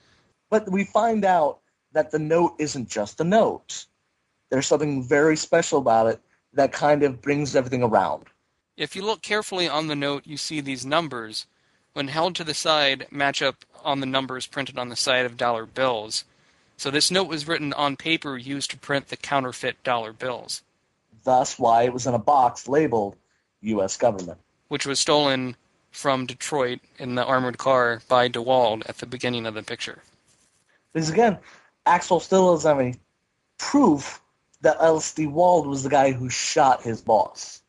But 0.51 0.71
we 0.71 0.85
find 0.85 1.25
out 1.25 1.61
that 1.93 2.11
the 2.11 2.19
note 2.19 2.55
isn't 2.59 2.89
just 2.89 3.21
a 3.21 3.25
note. 3.25 3.87
There's 4.51 4.67
something 4.67 5.03
very 5.03 5.37
special 5.37 5.79
about 5.79 6.09
it 6.09 6.21
that 6.53 6.73
kind 6.73 7.03
of 7.03 7.23
brings 7.23 7.57
everything 7.57 7.83
around. 7.83 8.25
If 8.81 8.97
you 8.97 9.03
look 9.03 9.21
carefully 9.21 9.69
on 9.69 9.89
the 9.89 9.95
note, 9.95 10.23
you 10.27 10.39
see 10.39 10.63
these 10.63 10.87
numbers. 10.87 11.45
When 11.93 12.09
held 12.09 12.35
to 12.37 12.45
the 12.45 12.55
side, 12.55 13.07
match 13.11 13.43
up 13.43 13.67
on 13.85 14.01
the 14.01 14.07
numbers 14.07 14.47
printed 14.47 14.79
on 14.79 14.89
the 14.89 14.97
side 14.97 15.27
of 15.27 15.37
dollar 15.37 15.67
bills. 15.67 16.25
So 16.79 16.91
this 16.91 17.11
note 17.11 17.29
was 17.29 17.47
written 17.47 17.75
on 17.75 17.99
paper 17.99 18.39
used 18.39 18.71
to 18.71 18.79
print 18.79 19.09
the 19.09 19.19
counterfeit 19.19 19.83
dollar 19.85 20.15
bills. 20.15 20.63
Thus, 21.25 21.59
why 21.59 21.83
it 21.83 21.93
was 21.93 22.07
in 22.07 22.15
a 22.15 22.19
box 22.19 22.69
labeled 22.69 23.17
U.S. 23.61 23.99
government. 23.99 24.39
Which 24.69 24.87
was 24.87 24.99
stolen 24.99 25.57
from 25.91 26.25
Detroit 26.25 26.81
in 26.99 27.17
the 27.17 27.25
armored 27.27 27.59
car 27.59 28.01
by 28.09 28.31
DeWald 28.31 28.89
at 28.89 28.97
the 28.97 29.05
beginning 29.05 29.45
of 29.45 29.53
the 29.53 29.63
picture. 29.63 29.99
Because 30.95 31.11
again, 31.11 31.37
Axel 31.85 32.19
still 32.19 32.55
doesn't 32.55 32.67
have 32.67 32.81
any 32.81 32.95
proof 33.59 34.23
that 34.63 34.79
Ellis 34.81 35.13
DeWald 35.13 35.67
was 35.67 35.83
the 35.83 35.91
guy 35.91 36.13
who 36.13 36.31
shot 36.31 36.83
his 36.83 37.03
boss. 37.03 37.60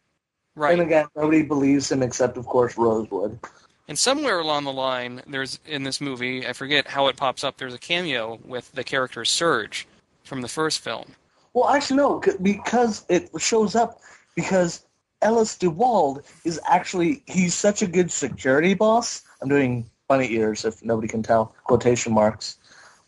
Right. 0.56 0.74
And 0.74 0.82
again, 0.82 1.08
nobody 1.16 1.44
believes 1.44 1.92
him 1.92 2.04
except, 2.04 2.38
of 2.38 2.46
course, 2.46 2.78
Rosewood. 2.78 3.40
And 3.88 3.98
somewhere 3.98 4.40
along 4.40 4.66
the 4.66 4.74
line, 4.74 5.22
there's 5.28 5.60
in 5.66 5.84
this 5.84 6.00
movie, 6.00 6.48
I 6.48 6.54
forget 6.54 6.88
how 6.88 7.08
it 7.08 7.18
pops 7.18 7.44
up. 7.44 7.58
There's 7.58 7.74
a 7.74 7.80
cameo 7.80 8.40
with 8.46 8.72
the 8.72 8.84
character 8.84 9.26
Serge 9.26 9.88
from 10.24 10.42
the 10.42 10.48
first 10.48 10.80
film. 10.80 11.16
Well, 11.54 11.70
actually, 11.70 11.98
no, 11.98 12.22
because 12.42 13.06
it 13.10 13.30
shows 13.38 13.76
up 13.76 14.00
because 14.36 14.86
Ellis 15.22 15.58
DeWald 15.58 16.24
is 16.46 16.60
actually 16.66 17.24
he's 17.28 17.54
such 17.54 17.82
a 17.82 17.88
good 17.88 18.12
security 18.12 18.74
boss. 18.74 19.24
I'm 19.42 19.50
doing 19.50 19.90
bunny 20.08 20.32
ears 20.34 20.66
if 20.66 20.84
nobody 20.84 21.08
can 21.08 21.24
tell 21.24 21.56
quotation 21.64 22.14
marks. 22.14 22.58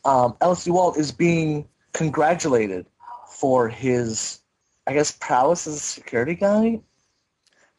Um, 0.05 0.35
Ellis 0.41 0.65
DeWald 0.65 0.97
is 0.97 1.11
being 1.11 1.67
congratulated 1.93 2.85
for 3.29 3.69
his, 3.69 4.39
I 4.87 4.93
guess, 4.93 5.11
prowess 5.11 5.65
as 5.65 5.75
a 5.75 5.79
security 5.79 6.35
guy, 6.35 6.81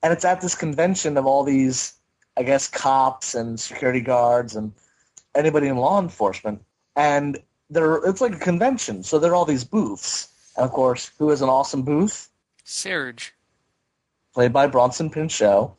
and 0.04 0.12
it's 0.12 0.24
at 0.24 0.42
this 0.42 0.54
convention 0.54 1.16
of 1.16 1.24
all 1.24 1.42
these, 1.42 1.94
I 2.36 2.42
guess, 2.42 2.68
cops 2.68 3.34
and 3.34 3.58
security 3.58 4.02
guards 4.02 4.54
and 4.54 4.70
anybody 5.34 5.66
in 5.66 5.78
law 5.78 5.98
enforcement, 5.98 6.62
and 6.94 7.38
there 7.70 7.96
it's 8.04 8.20
like 8.20 8.34
a 8.34 8.38
convention, 8.38 9.02
so 9.02 9.18
there 9.18 9.32
are 9.32 9.34
all 9.34 9.46
these 9.46 9.64
booths, 9.64 10.28
and 10.56 10.64
of 10.64 10.70
course, 10.70 11.10
who 11.18 11.30
is 11.30 11.40
an 11.40 11.48
awesome 11.48 11.82
booth? 11.82 12.28
Serge 12.64 13.34
played 14.34 14.52
by 14.52 14.66
Bronson 14.66 15.08
Pinchot. 15.10 15.74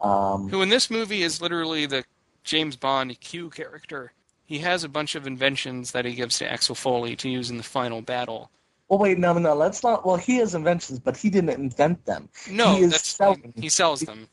Um, 0.00 0.48
Who 0.48 0.62
in 0.62 0.70
this 0.70 0.90
movie 0.90 1.22
is 1.22 1.40
literally 1.40 1.86
the 1.86 2.04
James 2.42 2.74
Bond 2.74 3.20
Q 3.20 3.50
character. 3.50 4.12
He 4.44 4.58
has 4.60 4.82
a 4.82 4.88
bunch 4.88 5.14
of 5.14 5.26
inventions 5.26 5.92
that 5.92 6.04
he 6.04 6.14
gives 6.14 6.38
to 6.38 6.50
Axel 6.50 6.74
Foley 6.74 7.14
to 7.16 7.28
use 7.28 7.50
in 7.50 7.58
the 7.58 7.62
final 7.62 8.00
battle. 8.00 8.50
Well, 8.88 8.98
wait, 8.98 9.18
no, 9.18 9.34
no, 9.34 9.54
let's 9.54 9.82
not. 9.82 10.06
Well, 10.06 10.16
he 10.16 10.36
has 10.36 10.54
inventions, 10.54 10.98
but 10.98 11.16
he 11.16 11.28
didn't 11.28 11.50
invent 11.50 12.04
them. 12.06 12.28
No, 12.50 12.74
he 12.76 12.86
that's 12.86 13.08
selling, 13.08 13.52
he 13.56 13.68
sells 13.68 14.00
them. 14.00 14.28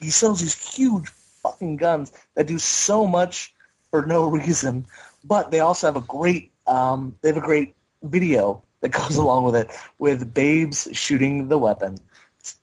He, 0.00 0.06
he 0.06 0.10
sells 0.10 0.40
these 0.40 0.54
huge 0.54 1.08
fucking 1.42 1.76
guns 1.76 2.12
that 2.34 2.46
do 2.46 2.58
so 2.58 3.06
much 3.06 3.54
for 3.90 4.06
no 4.06 4.26
reason, 4.30 4.86
but 5.24 5.50
they 5.50 5.60
also 5.60 5.86
have 5.86 5.96
a 5.96 6.06
great. 6.06 6.52
Um, 6.66 7.14
they 7.22 7.28
have 7.28 7.36
a 7.36 7.42
great 7.42 7.74
video 8.02 8.62
that 8.80 8.90
goes 8.90 9.16
along 9.24 9.44
with 9.44 9.56
it, 9.56 9.70
with 9.98 10.32
babes 10.32 10.88
shooting 10.92 11.48
the 11.48 11.58
weapon. 11.58 11.98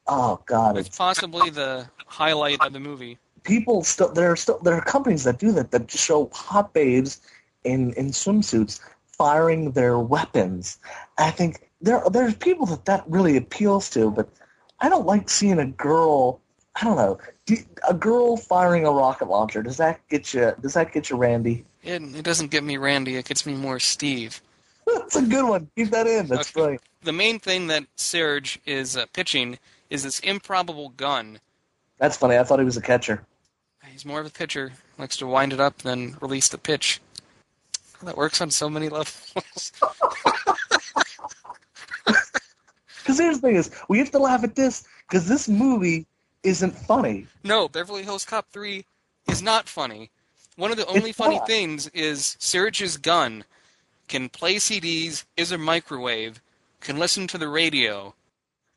Oh 0.08 0.42
God! 0.48 0.78
It's 0.78 0.98
possibly 0.98 1.52
the 1.52 1.88
highlight 2.08 2.60
of 2.62 2.74
the 2.74 2.80
movie. 2.80 3.20
People 3.44 3.84
still 3.84 4.12
there 4.12 4.32
are 4.32 4.36
still 4.36 4.58
there 4.60 4.74
are 4.74 4.82
companies 4.82 5.24
that 5.26 5.38
do 5.38 5.52
that 5.52 5.70
that 5.70 5.86
just 5.86 6.04
show 6.04 6.28
hot 6.34 6.74
babes 6.74 7.22
in 7.64 7.94
in 7.94 8.08
swimsuits 8.08 8.80
firing 9.18 9.72
their 9.72 10.00
weapons. 10.00 10.80
I 11.18 11.32
think 11.32 11.70
there 11.82 12.02
there's 12.12 12.36
people 12.36 12.66
that 12.68 12.86
that 12.86 13.04
really 13.08 13.38
appeals 13.38 13.90
to, 13.92 14.12
but 14.12 14.30
I 14.80 14.90
don't 14.90 15.06
like 15.06 15.30
seeing 15.30 15.60
a 15.60 15.66
girl. 15.66 16.42
I 16.76 16.84
don't 16.84 16.98
know. 16.98 17.18
Do, 17.46 17.56
a 17.88 17.94
girl 17.94 18.38
firing 18.38 18.86
a 18.86 18.92
rocket 18.92 19.30
launcher 19.30 19.64
does 19.64 19.78
that 19.78 20.02
get 20.10 20.34
you? 20.34 20.54
Does 20.62 20.74
that 20.74 20.92
get 20.92 21.10
you, 21.10 21.16
Randy? 21.16 21.66
It, 21.84 22.02
it 22.02 22.24
doesn't 22.24 22.52
get 22.52 22.64
me 22.64 22.78
Randy. 22.78 23.16
It 23.16 23.26
gets 23.26 23.46
me 23.46 23.54
more 23.54 23.80
Steve. 23.80 24.42
That's 24.88 25.16
a 25.16 25.22
good 25.22 25.48
one. 25.48 25.70
Keep 25.76 25.92
that 25.92 26.08
in. 26.08 26.28
That's 26.28 26.56
okay. 26.56 26.72
right. 26.72 26.82
The 27.04 27.14
main 27.14 27.40
thing 27.40 27.68
that 27.68 27.86
Serge 27.96 28.60
is 28.66 28.98
uh, 28.98 29.06
pitching 29.14 29.60
is 29.90 30.04
this 30.04 30.20
improbable 30.20 30.90
gun. 30.90 31.40
That's 31.98 32.18
funny. 32.18 32.38
I 32.38 32.44
thought 32.44 32.60
he 32.60 32.66
was 32.66 32.78
a 32.78 32.82
catcher. 32.82 33.26
He's 33.86 34.06
more 34.06 34.20
of 34.20 34.26
a 34.26 34.32
pitcher. 34.32 34.74
Likes 34.98 35.18
to 35.18 35.28
wind 35.28 35.54
it 35.54 35.60
up, 35.60 35.84
then 35.84 36.18
release 36.20 36.50
the 36.50 36.58
pitch. 36.58 37.00
That 38.06 38.18
works 38.18 38.42
on 38.42 38.52
so 38.52 38.70
many 38.70 38.90
levels. 38.90 39.72
Because 43.06 43.20
here's 43.20 43.40
the 43.40 43.48
thing: 43.48 43.56
is 43.56 43.70
we 43.88 44.00
have 44.00 44.10
to 44.12 44.18
laugh 44.20 44.44
at 44.44 44.56
this 44.56 44.84
because 45.08 45.28
this 45.28 45.48
movie 45.48 46.08
isn't 46.42 46.72
funny. 46.72 47.28
No, 47.44 47.70
Beverly 47.70 48.02
Hills 48.02 48.26
Cop 48.26 48.50
three 48.52 48.84
is 49.30 49.44
not 49.44 49.70
funny. 49.70 50.10
One 50.56 50.72
of 50.72 50.78
the 50.78 50.88
only 50.88 51.12
it's 51.12 51.18
funny 51.18 51.38
not. 51.38 51.46
things 51.46 51.88
is 51.90 52.36
Serge's 52.40 52.98
gun 52.98 53.44
can 54.08 54.28
play 54.30 54.56
CDs, 54.56 55.26
is 55.38 55.52
a 55.52 55.58
microwave, 55.58 56.42
can 56.82 56.98
listen 56.98 57.28
to 57.28 57.38
the 57.38 57.48
radio, 57.48 58.16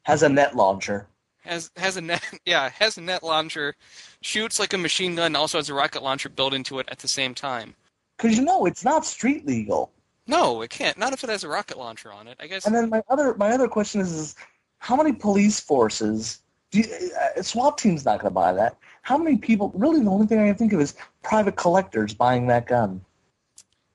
has 0.02 0.22
a 0.22 0.28
net 0.28 0.54
launcher. 0.54 1.06
Has 1.44 1.70
has 1.78 1.96
a 1.96 2.02
net 2.02 2.22
yeah 2.44 2.68
has 2.68 2.98
a 2.98 3.00
net 3.00 3.22
launcher, 3.22 3.76
shoots 4.20 4.58
like 4.58 4.74
a 4.74 4.78
machine 4.78 5.14
gun. 5.14 5.36
Also 5.36 5.56
has 5.56 5.70
a 5.70 5.74
rocket 5.74 6.02
launcher 6.02 6.28
built 6.28 6.52
into 6.52 6.78
it 6.80 6.88
at 6.90 6.98
the 6.98 7.08
same 7.08 7.34
time. 7.34 7.76
Because 8.18 8.36
you 8.36 8.44
know 8.44 8.66
it's 8.66 8.84
not 8.84 9.06
street 9.06 9.46
legal. 9.46 9.90
No, 10.26 10.60
it 10.60 10.68
can't. 10.68 10.98
Not 10.98 11.14
if 11.14 11.24
it 11.24 11.30
has 11.30 11.44
a 11.44 11.48
rocket 11.48 11.78
launcher 11.78 12.12
on 12.12 12.28
it. 12.28 12.36
I 12.38 12.46
guess. 12.46 12.66
And 12.66 12.74
then 12.74 12.90
my 12.90 13.02
other 13.08 13.34
my 13.34 13.50
other 13.50 13.68
question 13.68 14.00
is, 14.00 14.12
is 14.12 14.36
how 14.78 14.96
many 14.96 15.12
police 15.12 15.58
forces? 15.58 16.40
Do 16.70 16.80
you, 16.80 17.10
uh, 17.36 17.42
SWAT 17.42 17.78
team's 17.78 18.04
not 18.04 18.20
going 18.20 18.30
to 18.30 18.34
buy 18.34 18.52
that. 18.52 18.76
How 19.02 19.16
many 19.16 19.38
people? 19.38 19.72
Really, 19.74 20.02
the 20.02 20.10
only 20.10 20.26
thing 20.26 20.38
I 20.38 20.48
can 20.48 20.56
think 20.56 20.72
of 20.74 20.80
is 20.80 20.94
private 21.22 21.56
collectors 21.56 22.12
buying 22.12 22.48
that 22.48 22.66
gun. 22.66 23.02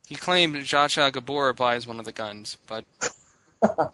He 0.07 0.15
claimed 0.15 0.55
Zsa 0.55 1.11
Gabor 1.13 1.53
buys 1.53 1.85
one 1.85 1.99
of 1.99 2.05
the 2.05 2.11
guns, 2.11 2.57
but 2.67 2.85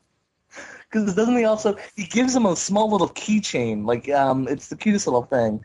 Because 0.90 1.14
doesn't 1.14 1.38
he 1.38 1.46
also 1.46 1.78
he 1.96 2.06
gives 2.06 2.36
him 2.36 2.46
a 2.46 2.56
small 2.56 2.90
little 2.90 3.10
keychain? 3.10 3.86
Like 3.86 4.10
um, 4.10 4.48
it's 4.48 4.68
the 4.68 4.76
cutest 4.76 5.08
little 5.08 5.24
thing. 5.24 5.64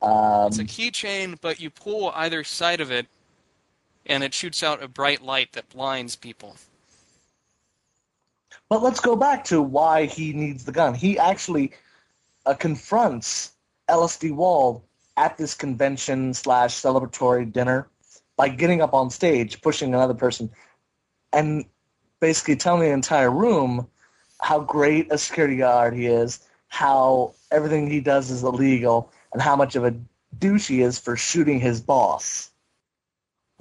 Um, 0.00 0.46
it's 0.46 0.58
a 0.58 0.64
keychain, 0.64 1.38
but 1.40 1.60
you 1.60 1.70
pull 1.70 2.10
either 2.14 2.42
side 2.42 2.80
of 2.80 2.90
it, 2.90 3.06
and 4.06 4.22
it 4.22 4.34
shoots 4.34 4.62
out 4.62 4.82
a 4.82 4.88
bright 4.88 5.22
light 5.22 5.52
that 5.52 5.68
blinds 5.68 6.16
people. 6.16 6.56
But 8.68 8.82
let's 8.82 9.00
go 9.00 9.16
back 9.16 9.44
to 9.44 9.60
why 9.60 10.06
he 10.06 10.32
needs 10.32 10.64
the 10.64 10.72
gun. 10.72 10.94
He 10.94 11.18
actually 11.18 11.72
uh, 12.46 12.54
confronts 12.54 13.52
Ellis 13.88 14.16
DeWald 14.16 14.82
at 15.16 15.36
this 15.36 15.54
convention 15.54 16.32
slash 16.32 16.74
celebratory 16.74 17.50
dinner 17.50 17.88
by 18.36 18.48
getting 18.48 18.80
up 18.80 18.94
on 18.94 19.10
stage, 19.10 19.60
pushing 19.60 19.94
another 19.94 20.14
person, 20.14 20.50
and 21.32 21.64
basically 22.20 22.56
telling 22.56 22.80
the 22.80 22.88
entire 22.88 23.30
room 23.30 23.86
how 24.40 24.60
great 24.60 25.12
a 25.12 25.18
security 25.18 25.56
guard 25.56 25.94
he 25.94 26.06
is, 26.06 26.40
how 26.68 27.34
everything 27.50 27.90
he 27.90 28.00
does 28.00 28.30
is 28.30 28.42
illegal, 28.42 29.12
and 29.32 29.42
how 29.42 29.54
much 29.54 29.76
of 29.76 29.84
a 29.84 29.94
douche 30.38 30.68
he 30.68 30.80
is 30.80 30.98
for 30.98 31.16
shooting 31.16 31.60
his 31.60 31.80
boss. 31.80 32.51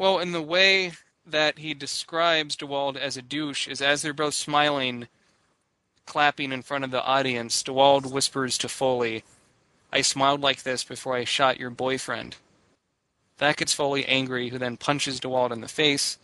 Well, 0.02 0.18
in 0.18 0.32
the 0.32 0.42
way 0.42 0.94
that 1.28 1.60
he 1.60 1.76
describes 1.76 2.58
DeWald 2.58 2.98
as 2.98 3.18
a 3.18 3.22
douche 3.22 3.68
is 3.68 3.84
as 3.84 4.02
they're 4.02 4.14
both 4.14 4.34
smiling, 4.34 5.08
clapping 6.08 6.52
in 6.52 6.64
front 6.64 6.84
of 6.84 6.90
the 6.90 7.04
audience, 7.04 7.62
DeWald 7.62 8.12
whispers 8.12 8.58
to 8.58 8.68
Foley, 8.68 9.24
I 9.94 10.02
smiled 10.02 10.42
like 10.42 10.64
this 10.64 10.84
before 10.84 11.16
I 11.16 11.24
shot 11.24 11.60
your 11.60 11.70
boyfriend. 11.70 12.38
That 13.38 13.58
gets 13.58 13.76
Foley 13.76 14.04
angry, 14.08 14.50
who 14.50 14.58
then 14.58 14.76
punches 14.76 15.20
DeWald 15.20 15.52
in 15.52 15.62
the 15.62 15.68
face. 15.68 16.18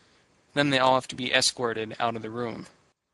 Then 0.55 0.71
they 0.71 0.79
all 0.79 0.95
have 0.95 1.07
to 1.09 1.15
be 1.15 1.31
escorted 1.31 1.95
out 1.99 2.15
of 2.15 2.23
the 2.23 2.31
room. 2.31 2.65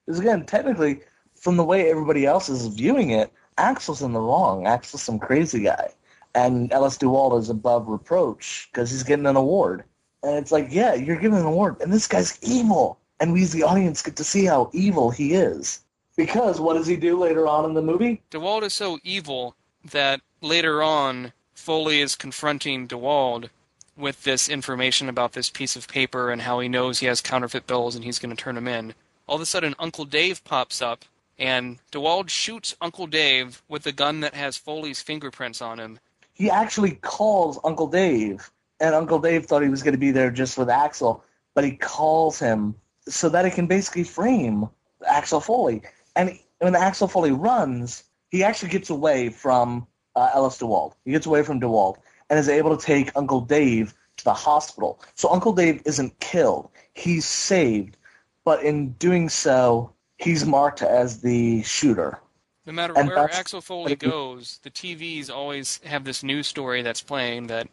Because 0.05 0.21
again, 0.21 0.45
technically, 0.45 1.01
from 1.35 1.57
the 1.57 1.65
way 1.65 1.91
everybody 1.91 2.25
else 2.25 2.47
is 2.47 2.67
viewing 2.67 3.09
it, 3.09 3.33
Axel's 3.57 4.01
in 4.01 4.13
the 4.13 4.21
wrong. 4.21 4.65
Axel's 4.65 5.03
some 5.03 5.19
crazy 5.19 5.61
guy. 5.61 5.89
And 6.35 6.71
Ellis 6.71 6.97
DeWald 6.97 7.37
is 7.37 7.49
above 7.49 7.89
reproach 7.89 8.69
because 8.71 8.91
he's 8.91 9.03
getting 9.03 9.25
an 9.25 9.35
award. 9.35 9.83
And 10.23 10.35
it's 10.37 10.51
like, 10.51 10.67
yeah, 10.71 10.93
you're 10.93 11.17
getting 11.17 11.37
an 11.37 11.45
award. 11.45 11.77
And 11.81 11.91
this 11.91 12.07
guy's 12.07 12.39
evil. 12.41 12.97
And 13.19 13.33
we 13.33 13.43
as 13.43 13.51
the 13.51 13.63
audience 13.63 14.01
get 14.01 14.15
to 14.15 14.23
see 14.23 14.45
how 14.45 14.69
evil 14.73 15.11
he 15.11 15.33
is. 15.33 15.81
Because 16.15 16.59
what 16.59 16.75
does 16.75 16.87
he 16.87 16.95
do 16.95 17.19
later 17.19 17.47
on 17.47 17.65
in 17.65 17.73
the 17.73 17.81
movie? 17.81 18.21
DeWald 18.31 18.63
is 18.63 18.73
so 18.73 18.99
evil 19.03 19.55
that 19.83 20.21
later 20.41 20.81
on, 20.81 21.33
Foley 21.53 22.01
is 22.01 22.15
confronting 22.15 22.87
DeWald 22.87 23.49
with 23.95 24.23
this 24.23 24.49
information 24.49 25.09
about 25.09 25.33
this 25.33 25.49
piece 25.49 25.75
of 25.75 25.87
paper 25.87 26.31
and 26.31 26.41
how 26.41 26.59
he 26.59 26.67
knows 26.67 26.99
he 26.99 27.05
has 27.05 27.21
counterfeit 27.21 27.67
bills 27.67 27.95
and 27.95 28.03
he's 28.03 28.19
going 28.19 28.35
to 28.35 28.41
turn 28.41 28.55
them 28.55 28.67
in. 28.67 28.93
All 29.27 29.35
of 29.35 29.41
a 29.41 29.45
sudden, 29.45 29.75
Uncle 29.79 30.05
Dave 30.05 30.43
pops 30.43 30.81
up, 30.81 31.05
and 31.39 31.79
DeWald 31.91 32.29
shoots 32.29 32.75
Uncle 32.81 33.07
Dave 33.07 33.61
with 33.69 33.85
a 33.85 33.91
gun 33.91 34.19
that 34.19 34.33
has 34.33 34.57
Foley's 34.57 35.01
fingerprints 35.01 35.61
on 35.61 35.79
him. 35.79 35.99
He 36.33 36.49
actually 36.49 36.95
calls 36.95 37.59
Uncle 37.63 37.87
Dave, 37.87 38.51
and 38.79 38.95
Uncle 38.95 39.19
Dave 39.19 39.45
thought 39.45 39.63
he 39.63 39.69
was 39.69 39.83
going 39.83 39.93
to 39.93 39.99
be 39.99 40.11
there 40.11 40.31
just 40.31 40.57
with 40.57 40.69
Axel, 40.69 41.23
but 41.55 41.63
he 41.63 41.71
calls 41.71 42.39
him 42.39 42.75
so 43.07 43.29
that 43.29 43.45
he 43.45 43.51
can 43.51 43.67
basically 43.67 44.03
frame 44.03 44.69
Axel 45.05 45.39
Foley. 45.39 45.81
And 46.15 46.37
when 46.59 46.75
Axel 46.75 47.07
Foley 47.07 47.31
runs, 47.31 48.03
he 48.29 48.43
actually 48.43 48.69
gets 48.69 48.89
away 48.89 49.29
from 49.29 49.87
uh, 50.15 50.29
Ellis 50.33 50.57
DeWald. 50.57 50.93
He 51.05 51.11
gets 51.11 51.25
away 51.25 51.43
from 51.43 51.59
DeWald 51.59 51.97
and 52.29 52.39
is 52.39 52.49
able 52.49 52.75
to 52.75 52.83
take 52.83 53.11
Uncle 53.15 53.41
Dave 53.41 53.93
to 54.17 54.23
the 54.23 54.33
hospital. 54.33 55.01
So 55.15 55.29
Uncle 55.29 55.53
Dave 55.53 55.81
isn't 55.85 56.19
killed. 56.19 56.69
He's 56.93 57.25
saved. 57.25 57.97
But 58.45 58.63
in 58.63 58.91
doing 58.93 59.29
so, 59.29 59.93
he's 60.17 60.45
marked 60.45 60.81
as 60.81 61.21
the 61.21 61.63
shooter. 61.63 62.19
No 62.65 62.73
matter 62.73 62.97
And 62.97 63.09
where 63.09 63.29
Axel 63.31 63.61
Foley 63.61 63.95
goes, 63.95 64.59
the 64.63 64.71
TVs 64.71 65.29
always 65.29 65.79
have 65.83 66.05
this 66.05 66.23
news 66.23 66.47
story 66.47 66.81
that's 66.81 67.01
playing 67.01 67.47
that 67.47 67.67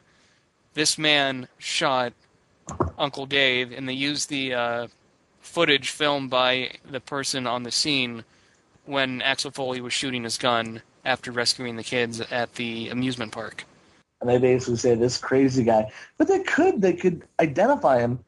this 0.75 0.99
man 0.99 1.49
shot 1.59 2.13
Uncle 2.99 3.27
Dave, 3.27 3.73
and 3.73 3.89
they 3.89 3.93
used 3.93 4.29
the 4.29 4.55
uh, 4.55 4.87
footage 5.41 5.91
filmed 5.91 6.31
by 6.31 6.73
the 6.89 7.01
person 7.01 7.47
on 7.47 7.63
the 7.63 7.71
scene 7.71 8.25
when 8.85 9.23
Axel 9.23 9.51
Foley 9.51 9.81
was 9.81 9.93
shooting 9.93 10.25
his 10.25 10.39
gun 10.39 10.83
after 11.05 11.33
rescuing 11.33 11.77
the 11.77 11.83
kids 11.83 12.21
at 12.21 12.55
the 12.55 12.89
amusement 12.89 13.33
park. 13.33 13.65
And 14.21 14.29
they 14.29 14.39
basically 14.39 14.77
say 14.77 14.95
this 14.95 15.17
crazy 15.17 15.65
guy. 15.65 15.91
But 16.19 16.29
they 16.29 16.43
could 16.43 16.83
they 16.83 16.93
could 16.93 17.23
identify 17.39 18.01
him 18.01 18.19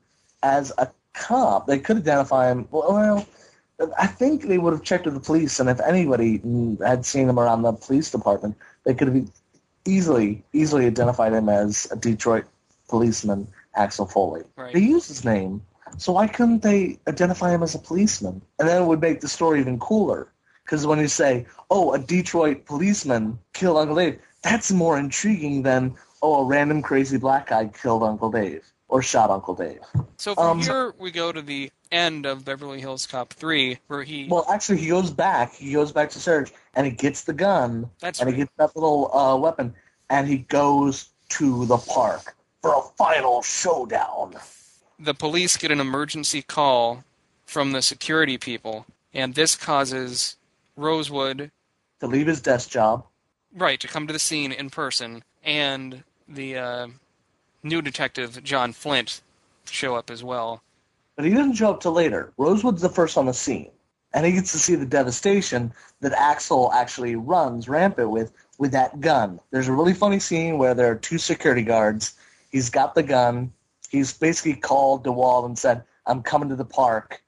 as 0.42 0.72
a 0.78 0.90
cop. 1.12 1.66
They 1.66 1.78
could 1.78 1.98
identify 1.98 2.50
him 2.50 2.66
well, 2.70 3.26
I 3.98 4.06
think 4.06 4.44
they 4.44 4.58
would 4.58 4.72
have 4.72 4.82
checked 4.82 5.04
with 5.04 5.14
the 5.14 5.20
police 5.20 5.58
and 5.60 5.68
if 5.68 5.80
anybody 5.80 6.40
had 6.84 7.04
seen 7.04 7.28
him 7.28 7.38
around 7.38 7.62
the 7.62 7.72
police 7.72 8.10
department, 8.10 8.56
they 8.84 8.94
could 8.94 9.08
have 9.08 9.30
easily 9.84 10.44
easily 10.52 10.86
identified 10.86 11.32
him 11.32 11.48
as 11.48 11.88
a 11.90 11.96
Detroit 11.96 12.44
policeman, 12.88 13.48
Axel 13.74 14.06
Foley. 14.06 14.42
Right. 14.56 14.74
They 14.74 14.80
used 14.80 15.08
his 15.08 15.24
name, 15.24 15.62
so 15.98 16.12
why 16.12 16.26
couldn't 16.26 16.62
they 16.62 16.98
identify 17.08 17.54
him 17.54 17.62
as 17.62 17.74
a 17.74 17.78
policeman? 17.78 18.42
And 18.58 18.68
then 18.68 18.82
it 18.82 18.86
would 18.86 19.00
make 19.00 19.20
the 19.20 19.28
story 19.28 19.60
even 19.60 19.78
cooler. 19.78 20.28
Because 20.64 20.86
when 20.86 21.00
you 21.00 21.08
say, 21.08 21.46
oh, 21.70 21.92
a 21.92 21.98
Detroit 21.98 22.66
policeman 22.66 23.38
killed 23.52 23.78
Uncle 23.78 23.96
Dave, 23.96 24.20
that's 24.42 24.70
more 24.70 24.98
intriguing 24.98 25.62
than, 25.62 25.96
oh, 26.22 26.42
a 26.42 26.46
random 26.46 26.82
crazy 26.82 27.18
black 27.18 27.48
guy 27.48 27.66
killed 27.66 28.02
Uncle 28.02 28.30
Dave 28.30 28.71
or 28.92 29.00
shot 29.00 29.30
Uncle 29.30 29.54
Dave. 29.54 29.80
So 30.18 30.34
from 30.34 30.58
Um, 30.58 30.60
here 30.60 30.94
we 30.98 31.10
go 31.10 31.32
to 31.32 31.40
the 31.40 31.72
end 31.90 32.26
of 32.26 32.44
Beverly 32.44 32.78
Hills 32.78 33.06
Cop 33.06 33.32
3, 33.32 33.78
where 33.86 34.02
he 34.02 34.28
Well, 34.28 34.44
actually, 34.50 34.78
he 34.78 34.88
goes 34.88 35.10
back. 35.10 35.54
He 35.54 35.72
goes 35.72 35.92
back 35.92 36.10
to 36.10 36.20
Serge, 36.20 36.52
and 36.74 36.86
he 36.86 36.92
gets 36.92 37.24
the 37.24 37.32
gun, 37.32 37.88
that's 38.00 38.20
and 38.20 38.28
he 38.28 38.36
gets 38.36 38.52
that 38.58 38.76
little 38.76 39.10
uh, 39.16 39.34
weapon, 39.36 39.74
and 40.10 40.28
he 40.28 40.38
goes 40.38 41.08
to 41.30 41.64
the 41.64 41.78
park 41.78 42.36
for 42.60 42.74
a 42.74 42.82
final 42.98 43.40
showdown. 43.42 44.34
the 45.00 45.14
police 45.14 45.56
get 45.56 45.70
an 45.70 45.80
emergency 45.80 46.42
call 46.42 47.02
from 47.46 47.72
the 47.72 47.80
security 47.80 48.36
people, 48.36 48.84
and 49.14 49.34
this 49.34 49.56
causes 49.56 50.36
Rosewood 50.76 51.50
To 52.00 52.06
leave 52.06 52.26
his 52.26 52.42
desk 52.42 52.68
job, 52.68 53.06
right 53.56 53.80
to 53.80 53.88
come 53.88 54.06
to 54.06 54.12
the 54.12 54.18
scene 54.18 54.52
in 54.52 54.68
person, 54.68 55.24
and 55.42 56.04
the 56.28 56.58
uh, 56.58 56.86
new 57.62 57.82
detective 57.82 58.42
John 58.42 58.72
Flint 58.72 59.20
show 59.70 59.94
up 59.94 60.10
as 60.10 60.22
well. 60.24 60.62
but 61.16 61.24
he 61.24 61.30
doesn't 61.30 61.54
show 61.54 61.70
up 61.70 61.80
till 61.80 61.92
later. 61.92 62.32
Rosewood's 62.36 62.82
the 62.82 62.88
first 62.88 63.16
on 63.16 63.26
the 63.26 63.34
scene, 63.34 63.70
and 64.14 64.26
he 64.26 64.32
gets 64.32 64.52
to 64.52 64.58
see 64.58 64.74
the 64.74 64.86
devastation 64.86 65.72
that 66.00 66.12
Axel 66.12 66.72
actually 66.72 67.16
runs 67.16 67.68
rampant 67.68 68.10
with 68.10 68.32
with 68.58 68.72
that 68.72 69.00
gun. 69.00 69.40
There's 69.50 69.68
a 69.68 69.72
really 69.72 69.94
funny 69.94 70.18
scene 70.18 70.58
where 70.58 70.74
there 70.74 70.90
are 70.90 70.96
two 70.96 71.18
security 71.18 71.62
guards. 71.62 72.14
He's 72.50 72.70
got 72.70 72.94
the 72.94 73.02
gun. 73.02 73.52
He's 73.90 74.12
basically 74.12 74.54
called 74.54 75.04
DeWald 75.04 75.46
and 75.46 75.58
said, 75.58 75.84
"I'm 76.06 76.22
coming 76.22 76.48
to 76.48 76.56
the 76.56 76.64
park," 76.64 77.22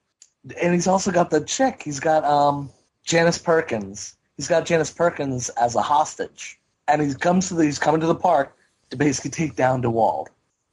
and 0.60 0.74
he's 0.74 0.86
also 0.86 1.10
got 1.12 1.30
the 1.30 1.42
chick. 1.44 1.82
He's 1.82 2.00
got 2.00 2.24
um, 2.24 2.70
Janice 3.04 3.38
Perkins. 3.38 4.16
He's 4.36 4.48
got 4.48 4.66
Janice 4.66 4.90
Perkins 4.90 5.48
as 5.50 5.76
a 5.76 5.82
hostage, 5.82 6.58
and 6.88 7.00
he 7.02 7.14
comes 7.14 7.48
to 7.48 7.54
the, 7.54 7.64
he's 7.64 7.78
coming 7.78 8.00
to 8.00 8.06
the 8.06 8.14
park 8.14 8.56
to 8.94 9.04
basically 9.04 9.30
take 9.30 9.57
down 9.57 9.83
DeWald. 9.83 10.28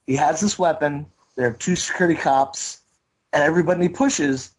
He 0.06 0.16
has 0.16 0.40
this 0.40 0.60
weapon. 0.60 1.08
There 1.36 1.48
are 1.48 1.54
two 1.54 1.76
security 1.76 2.20
cops 2.20 2.82
and 3.34 3.44
everybody 3.44 3.84
he 3.84 3.90
pushes, 3.90 4.52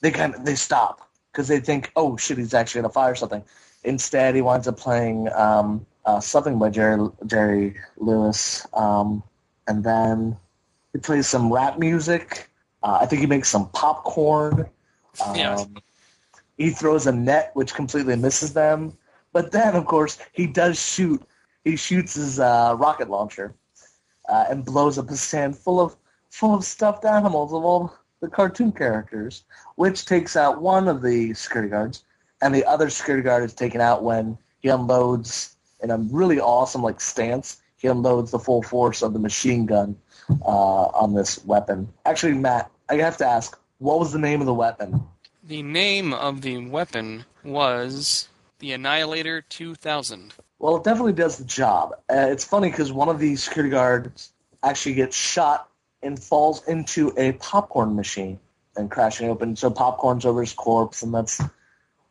they 0.00 0.10
kind 0.10 0.34
of 0.34 0.44
they 0.44 0.54
stop 0.54 1.08
because 1.32 1.48
they 1.48 1.60
think, 1.60 1.92
oh 1.96 2.16
shit, 2.16 2.38
he's 2.38 2.54
actually 2.54 2.82
gonna 2.82 2.92
fire 2.92 3.14
something. 3.14 3.44
Instead, 3.84 4.34
he 4.34 4.42
winds 4.42 4.66
up 4.66 4.78
playing 4.78 5.30
um, 5.34 5.84
uh, 6.06 6.20
something 6.20 6.58
by 6.58 6.70
Jerry 6.70 7.08
Jerry 7.26 7.76
Lewis, 7.98 8.66
um, 8.74 9.22
and 9.68 9.84
then 9.84 10.36
he 10.92 10.98
plays 10.98 11.26
some 11.26 11.52
rap 11.52 11.78
music. 11.78 12.48
Uh, 12.82 12.98
I 13.00 13.06
think 13.06 13.20
he 13.20 13.26
makes 13.26 13.48
some 13.48 13.68
popcorn. 13.70 14.68
Um, 15.24 15.36
Yeah. 15.36 15.64
He 16.58 16.70
throws 16.70 17.06
a 17.06 17.12
net 17.12 17.52
which 17.54 17.72
completely 17.72 18.16
misses 18.16 18.52
them, 18.52 18.98
but 19.32 19.52
then 19.52 19.76
of 19.76 19.86
course 19.86 20.18
he 20.32 20.48
does 20.48 20.76
shoot. 20.76 21.22
He 21.64 21.76
shoots 21.76 22.14
his 22.14 22.38
uh, 22.38 22.76
rocket 22.78 23.08
launcher 23.08 23.54
uh, 24.28 24.44
and 24.50 24.64
blows 24.64 24.98
up 24.98 25.10
a 25.10 25.16
stand 25.16 25.56
full 25.56 25.80
of 25.80 25.96
full 26.30 26.54
of 26.54 26.64
stuffed 26.64 27.04
animals 27.04 27.52
of 27.52 27.64
all 27.64 27.94
the 28.20 28.28
cartoon 28.28 28.72
characters, 28.72 29.44
which 29.76 30.04
takes 30.04 30.36
out 30.36 30.60
one 30.60 30.88
of 30.88 31.02
the 31.02 31.32
security 31.34 31.70
guards, 31.70 32.04
and 32.42 32.54
the 32.54 32.64
other 32.64 32.90
security 32.90 33.22
guard 33.22 33.44
is 33.44 33.54
taken 33.54 33.80
out 33.80 34.02
when 34.02 34.36
he 34.60 34.68
unloads 34.68 35.56
in 35.82 35.90
a 35.90 35.98
really 35.98 36.40
awesome 36.40 36.82
like 36.82 37.00
stance. 37.00 37.60
He 37.76 37.88
unloads 37.88 38.30
the 38.30 38.38
full 38.38 38.62
force 38.62 39.02
of 39.02 39.12
the 39.12 39.18
machine 39.18 39.66
gun 39.66 39.96
uh, 40.42 40.86
on 40.88 41.14
this 41.14 41.44
weapon. 41.44 41.92
Actually, 42.06 42.34
Matt, 42.34 42.70
I 42.88 42.96
have 42.96 43.16
to 43.18 43.26
ask, 43.26 43.58
what 43.78 43.98
was 43.98 44.12
the 44.12 44.18
name 44.18 44.40
of 44.40 44.46
the 44.46 44.54
weapon? 44.54 45.02
The 45.42 45.62
name 45.62 46.14
of 46.14 46.40
the 46.40 46.58
weapon 46.58 47.26
was 47.42 48.28
the 48.58 48.72
Annihilator 48.72 49.42
2000. 49.42 50.34
Well, 50.64 50.76
it 50.76 50.84
definitely 50.84 51.12
does 51.12 51.36
the 51.36 51.44
job. 51.44 51.92
Uh, 52.10 52.28
it's 52.30 52.42
funny 52.42 52.70
because 52.70 52.90
one 52.90 53.10
of 53.10 53.18
the 53.18 53.36
security 53.36 53.68
guards 53.68 54.32
actually 54.62 54.94
gets 54.94 55.14
shot 55.14 55.68
and 56.02 56.18
falls 56.18 56.66
into 56.66 57.12
a 57.18 57.32
popcorn 57.32 57.94
machine 57.94 58.40
and 58.74 58.90
crashing 58.90 59.28
open. 59.28 59.56
So 59.56 59.68
popcorn's 59.70 60.24
over 60.24 60.40
his 60.40 60.54
corpse, 60.54 61.02
and 61.02 61.12
that's 61.12 61.38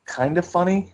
kind 0.05 0.37
of 0.37 0.45
funny. 0.45 0.93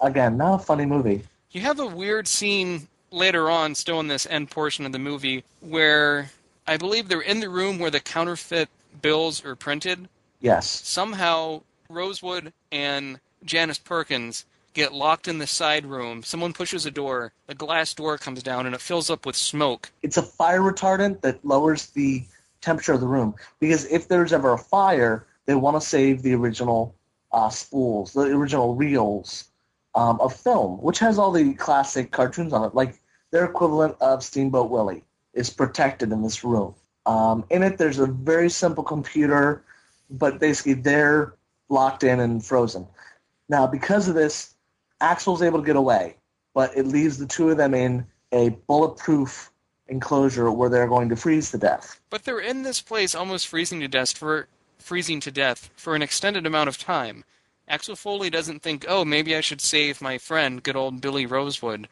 Again, 0.00 0.38
not 0.38 0.54
a 0.54 0.64
funny 0.64 0.86
movie. 0.86 1.22
You 1.50 1.60
have 1.60 1.80
a 1.80 1.86
weird 1.86 2.26
scene 2.26 2.88
later 3.10 3.50
on, 3.50 3.74
still 3.74 4.00
in 4.00 4.08
this 4.08 4.26
end 4.30 4.50
portion 4.50 4.86
of 4.86 4.92
the 4.92 4.98
movie, 4.98 5.44
where 5.60 6.30
I 6.66 6.78
believe 6.78 7.08
they're 7.08 7.20
in 7.20 7.40
the 7.40 7.50
room 7.50 7.78
where 7.78 7.90
the 7.90 8.00
counterfeit 8.00 8.70
bills 9.02 9.44
are 9.44 9.54
printed. 9.54 10.08
Yes. 10.40 10.66
Somehow, 10.88 11.60
Rosewood 11.90 12.54
and 12.72 13.20
Janice 13.44 13.78
Perkins 13.78 14.46
get 14.74 14.92
locked 14.92 15.28
in 15.28 15.38
the 15.38 15.46
side 15.46 15.86
room. 15.86 16.22
Someone 16.22 16.52
pushes 16.52 16.86
a 16.86 16.90
door, 16.90 17.32
the 17.46 17.54
glass 17.54 17.94
door 17.94 18.18
comes 18.18 18.42
down, 18.42 18.66
and 18.66 18.74
it 18.74 18.80
fills 18.80 19.10
up 19.10 19.26
with 19.26 19.36
smoke. 19.36 19.90
It's 20.02 20.16
a 20.16 20.22
fire 20.22 20.60
retardant 20.60 21.20
that 21.22 21.44
lowers 21.44 21.86
the 21.86 22.24
temperature 22.60 22.92
of 22.92 23.00
the 23.00 23.06
room 23.06 23.34
because 23.58 23.86
if 23.86 24.08
there's 24.08 24.32
ever 24.32 24.52
a 24.52 24.58
fire, 24.58 25.26
they 25.46 25.54
want 25.54 25.80
to 25.80 25.86
save 25.86 26.22
the 26.22 26.34
original 26.34 26.94
uh, 27.32 27.48
spools, 27.48 28.12
the 28.12 28.22
original 28.22 28.74
reels 28.74 29.50
um, 29.94 30.20
of 30.20 30.34
film, 30.34 30.80
which 30.82 30.98
has 30.98 31.18
all 31.18 31.32
the 31.32 31.54
classic 31.54 32.12
cartoons 32.12 32.52
on 32.52 32.64
it. 32.64 32.74
Like 32.74 33.00
their 33.30 33.44
equivalent 33.44 33.96
of 34.00 34.22
Steamboat 34.22 34.70
Willie 34.70 35.04
is 35.34 35.50
protected 35.50 36.12
in 36.12 36.22
this 36.22 36.44
room. 36.44 36.74
Um, 37.06 37.44
in 37.50 37.62
it, 37.62 37.78
there's 37.78 37.98
a 37.98 38.06
very 38.06 38.50
simple 38.50 38.84
computer, 38.84 39.64
but 40.10 40.38
basically 40.38 40.74
they're 40.74 41.34
locked 41.68 42.04
in 42.04 42.20
and 42.20 42.44
frozen. 42.44 42.86
Now, 43.48 43.66
because 43.66 44.08
of 44.08 44.14
this, 44.14 44.54
Axel's 45.00 45.42
able 45.42 45.60
to 45.60 45.66
get 45.66 45.76
away, 45.76 46.16
but 46.54 46.76
it 46.76 46.86
leaves 46.86 47.18
the 47.18 47.26
two 47.26 47.50
of 47.50 47.56
them 47.56 47.74
in 47.74 48.06
a 48.32 48.50
bulletproof 48.66 49.50
enclosure 49.88 50.50
where 50.50 50.68
they're 50.68 50.88
going 50.88 51.08
to 51.08 51.16
freeze 51.16 51.50
to 51.50 51.58
death. 51.58 52.00
But 52.10 52.24
they're 52.24 52.40
in 52.40 52.62
this 52.62 52.80
place 52.80 53.14
almost 53.14 53.48
freezing 53.48 53.80
to 53.80 53.88
death 53.88 54.16
for 54.16 54.46
freezing 54.78 55.20
to 55.20 55.30
death 55.30 55.70
for 55.76 55.94
an 55.94 56.02
extended 56.02 56.46
amount 56.46 56.68
of 56.68 56.78
time. 56.78 57.24
Axel 57.68 57.96
Foley 57.96 58.30
doesn't 58.30 58.62
think, 58.62 58.84
"Oh, 58.88 59.04
maybe 59.04 59.36
I 59.36 59.40
should 59.40 59.60
save 59.60 60.00
my 60.00 60.18
friend, 60.18 60.62
good 60.62 60.76
old 60.76 61.00
Billy 61.00 61.26
Rosewood, 61.26 61.88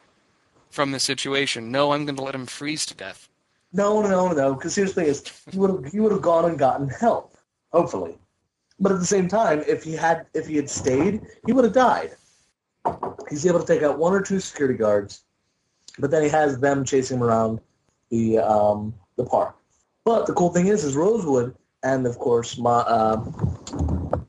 from 0.69 0.91
the 0.91 0.99
situation." 0.99 1.71
No, 1.71 1.93
I'm 1.93 2.05
going 2.05 2.15
to 2.15 2.23
let 2.23 2.35
him 2.35 2.45
freeze 2.45 2.85
to 2.87 2.93
death. 2.93 3.29
No, 3.71 4.01
no, 4.01 4.09
no, 4.09 4.33
no, 4.33 4.53
because 4.55 4.75
here's 4.75 4.93
the 4.93 5.01
thing: 5.01 5.09
is 5.09 5.23
he 5.51 5.57
would 5.57 5.69
have 5.69 5.91
he 5.91 5.99
would 5.99 6.11
have 6.11 6.21
gone 6.21 6.45
and 6.45 6.57
gotten 6.57 6.89
help, 6.89 7.37
hopefully. 7.71 8.17
But 8.79 8.91
at 8.91 8.99
the 8.99 9.05
same 9.05 9.27
time, 9.27 9.63
if 9.67 9.83
he 9.83 9.93
had 9.93 10.25
if 10.33 10.47
he 10.47 10.55
had 10.55 10.69
stayed, 10.69 11.21
he 11.45 11.53
would 11.53 11.65
have 11.65 11.73
died. 11.73 12.15
He's 13.29 13.45
able 13.45 13.59
to 13.59 13.65
take 13.65 13.83
out 13.83 13.99
one 13.99 14.13
or 14.13 14.21
two 14.21 14.39
security 14.39 14.77
guards, 14.77 15.23
but 15.99 16.11
then 16.11 16.23
he 16.23 16.29
has 16.29 16.59
them 16.59 16.83
chasing 16.83 17.17
him 17.17 17.23
around 17.23 17.59
the 18.09 18.39
um, 18.39 18.93
the 19.17 19.25
park. 19.25 19.55
But 20.05 20.25
the 20.25 20.33
cool 20.33 20.49
thing 20.51 20.67
is, 20.67 20.83
is 20.83 20.95
Rosewood 20.95 21.55
and 21.83 22.05
of 22.05 22.17
course 22.19 22.57
my 22.57 22.79
uh, 22.79 23.23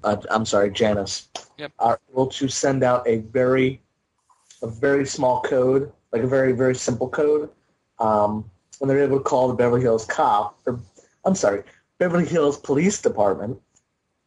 uh, 0.05 0.17
I'm 0.31 0.45
sorry, 0.45 0.71
Janice 0.71 1.29
Yep. 1.59 1.73
are 1.79 2.01
able 2.11 2.27
to 2.29 2.49
send 2.49 2.83
out 2.83 3.07
a 3.07 3.19
very 3.19 3.83
a 4.63 4.67
very 4.67 5.07
small 5.07 5.43
code, 5.43 5.93
like 6.13 6.23
a 6.23 6.27
very 6.27 6.53
very 6.53 6.75
simple 6.75 7.09
code, 7.09 7.51
um, 7.99 8.51
and 8.81 8.89
they're 8.89 9.03
able 9.03 9.19
to 9.19 9.25
call 9.25 9.49
the 9.49 9.55
Beverly 9.55 9.83
Hills 9.83 10.05
cop, 10.07 10.59
or 10.67 10.81
I'm 11.25 11.35
sorry, 11.35 11.63
Beverly 11.99 12.27
Hills 12.27 12.59
Police 12.59 13.01
Department, 13.03 13.61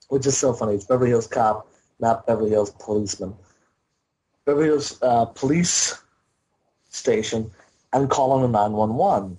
which 0.10 0.26
is 0.28 0.38
so 0.38 0.54
funny. 0.54 0.76
It's 0.76 0.86
Beverly 0.86 1.10
Hills 1.10 1.28
cop, 1.28 1.68
not 2.00 2.28
Beverly 2.28 2.52
Hills 2.52 2.72
policeman. 2.72 3.34
Beverly 4.46 4.84
uh, 5.02 5.26
Police 5.26 6.02
Station, 6.90 7.50
and 7.94 8.10
call 8.10 8.32
on 8.32 8.44
a 8.44 8.48
911. 8.48 9.38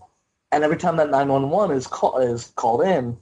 And 0.53 0.65
every 0.65 0.77
time 0.77 0.97
that 0.97 1.11
911 1.11 1.77
is 1.77 1.87
call, 1.87 2.19
is 2.19 2.53
called 2.57 2.83
in, 2.83 3.17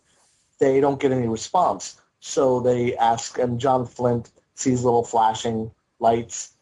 they 0.59 0.81
don't 0.81 1.01
get 1.01 1.12
any 1.12 1.27
response. 1.27 2.01
So 2.21 2.61
they 2.61 2.97
ask, 2.97 3.38
and 3.38 3.59
John 3.59 3.87
Flint 3.87 4.31
sees 4.55 4.85
little 4.85 5.03
flashing 5.03 5.71
lights, 5.99 6.53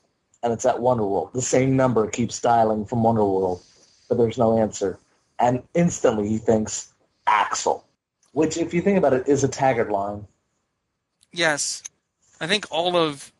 and 0.42 0.52
it's 0.52 0.64
at 0.64 0.76
Wonderworld. 0.76 1.32
The 1.32 1.42
same 1.42 1.76
number 1.76 2.08
keeps 2.08 2.40
dialing 2.40 2.86
from 2.86 3.00
Wonderworld, 3.00 3.62
but 4.08 4.16
there's 4.16 4.38
no 4.38 4.58
answer. 4.58 4.98
And 5.38 5.62
instantly 5.74 6.28
he 6.28 6.38
thinks 6.38 6.94
Axel, 7.26 7.84
which, 8.32 8.56
if 8.56 8.72
you 8.72 8.80
think 8.80 8.96
about 8.96 9.12
it, 9.12 9.28
is 9.28 9.44
a 9.44 9.48
Taggart 9.48 9.90
line. 9.90 10.26
Yes. 11.32 11.82
I 12.40 12.46
think 12.46 12.66
all 12.70 12.96
of 12.96 13.32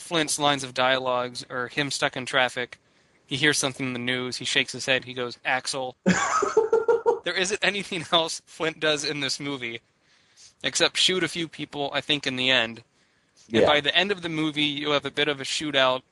Flint's 0.00 0.38
lines 0.38 0.64
of 0.64 0.74
dialogues 0.74 1.44
are 1.50 1.68
him 1.68 1.90
stuck 1.90 2.16
in 2.16 2.26
traffic. 2.26 2.78
He 3.26 3.36
hears 3.36 3.58
something 3.58 3.86
in 3.86 3.92
the 3.92 3.98
news. 3.98 4.38
He 4.38 4.44
shakes 4.44 4.72
his 4.72 4.86
head. 4.86 5.04
He 5.04 5.14
goes, 5.14 5.38
Axel. 5.44 5.96
there 7.24 7.34
isn't 7.34 7.60
anything 7.62 8.04
else 8.12 8.42
Flint 8.46 8.80
does 8.80 9.04
in 9.04 9.20
this 9.20 9.38
movie 9.38 9.80
except 10.62 10.96
shoot 10.98 11.24
a 11.24 11.28
few 11.28 11.48
people, 11.48 11.90
I 11.94 12.00
think, 12.00 12.26
in 12.26 12.36
the 12.36 12.50
end. 12.50 12.82
And 13.52 13.62
Yeah. 13.62 13.66
by 13.66 13.80
the 13.80 13.94
end 13.96 14.12
of 14.12 14.22
the 14.22 14.28
movie, 14.28 14.64
you 14.64 14.90
have 14.90 15.04
a 15.04 15.10
bit 15.10 15.28
of 15.28 15.40
a 15.40 15.44
shootout 15.44 16.02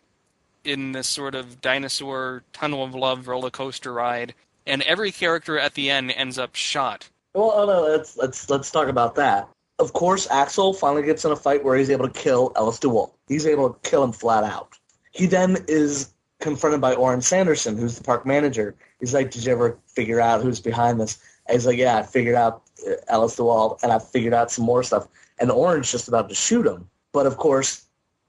in 0.64 0.92
this 0.92 1.06
sort 1.08 1.34
of 1.34 1.60
dinosaur 1.60 2.42
tunnel 2.52 2.82
of 2.84 2.94
love 2.94 3.28
roller 3.28 3.50
coaster 3.50 3.92
ride. 3.92 4.34
And 4.66 4.82
every 4.82 5.12
character 5.12 5.58
at 5.58 5.74
the 5.74 5.90
end 5.90 6.10
ends 6.12 6.38
up 6.38 6.54
shot. 6.54 7.08
Well, 7.34 7.52
oh 7.54 7.66
no, 7.66 7.82
let's 7.82 8.16
let's 8.16 8.50
let's 8.50 8.70
talk 8.70 8.88
about 8.88 9.14
that. 9.16 9.48
Of 9.78 9.92
course, 9.92 10.26
Axel 10.30 10.72
finally 10.72 11.04
gets 11.04 11.24
in 11.24 11.30
a 11.30 11.36
fight 11.36 11.62
where 11.64 11.76
he's 11.76 11.90
able 11.90 12.08
to 12.08 12.20
kill 12.20 12.52
Ellis 12.56 12.78
DeWald. 12.80 13.12
He's 13.28 13.46
able 13.46 13.70
to 13.70 13.88
kill 13.88 14.02
him 14.02 14.12
flat 14.12 14.42
out. 14.42 14.76
He 15.12 15.26
then 15.26 15.64
is 15.68 16.12
confronted 16.40 16.80
by 16.80 16.94
Orrin 16.94 17.20
Sanderson, 17.20 17.76
who's 17.76 17.96
the 17.96 18.04
park 18.04 18.26
manager. 18.26 18.74
He's 19.00 19.14
like, 19.14 19.30
"Did 19.30 19.44
you 19.44 19.52
ever 19.52 19.78
figure 19.86 20.20
out 20.20 20.42
who's 20.42 20.60
behind 20.60 21.00
this?" 21.00 21.18
And 21.46 21.54
he's 21.54 21.66
like, 21.66 21.78
"Yeah, 21.78 21.98
I 21.98 22.02
figured 22.02 22.34
out 22.34 22.62
uh, 22.88 22.94
Ellis 23.08 23.36
DeWald, 23.36 23.82
and 23.82 23.92
I 23.92 23.98
figured 23.98 24.34
out 24.34 24.50
some 24.50 24.64
more 24.64 24.82
stuff." 24.82 25.06
And 25.38 25.50
Orrin's 25.50 25.90
just 25.92 26.08
about 26.08 26.28
to 26.28 26.34
shoot 26.34 26.66
him, 26.66 26.88
but 27.12 27.26
of 27.26 27.36
course, 27.36 27.86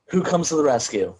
who 0.09 0.21
comes 0.21 0.49
to 0.49 0.55
the 0.55 0.63
rescue? 0.63 1.15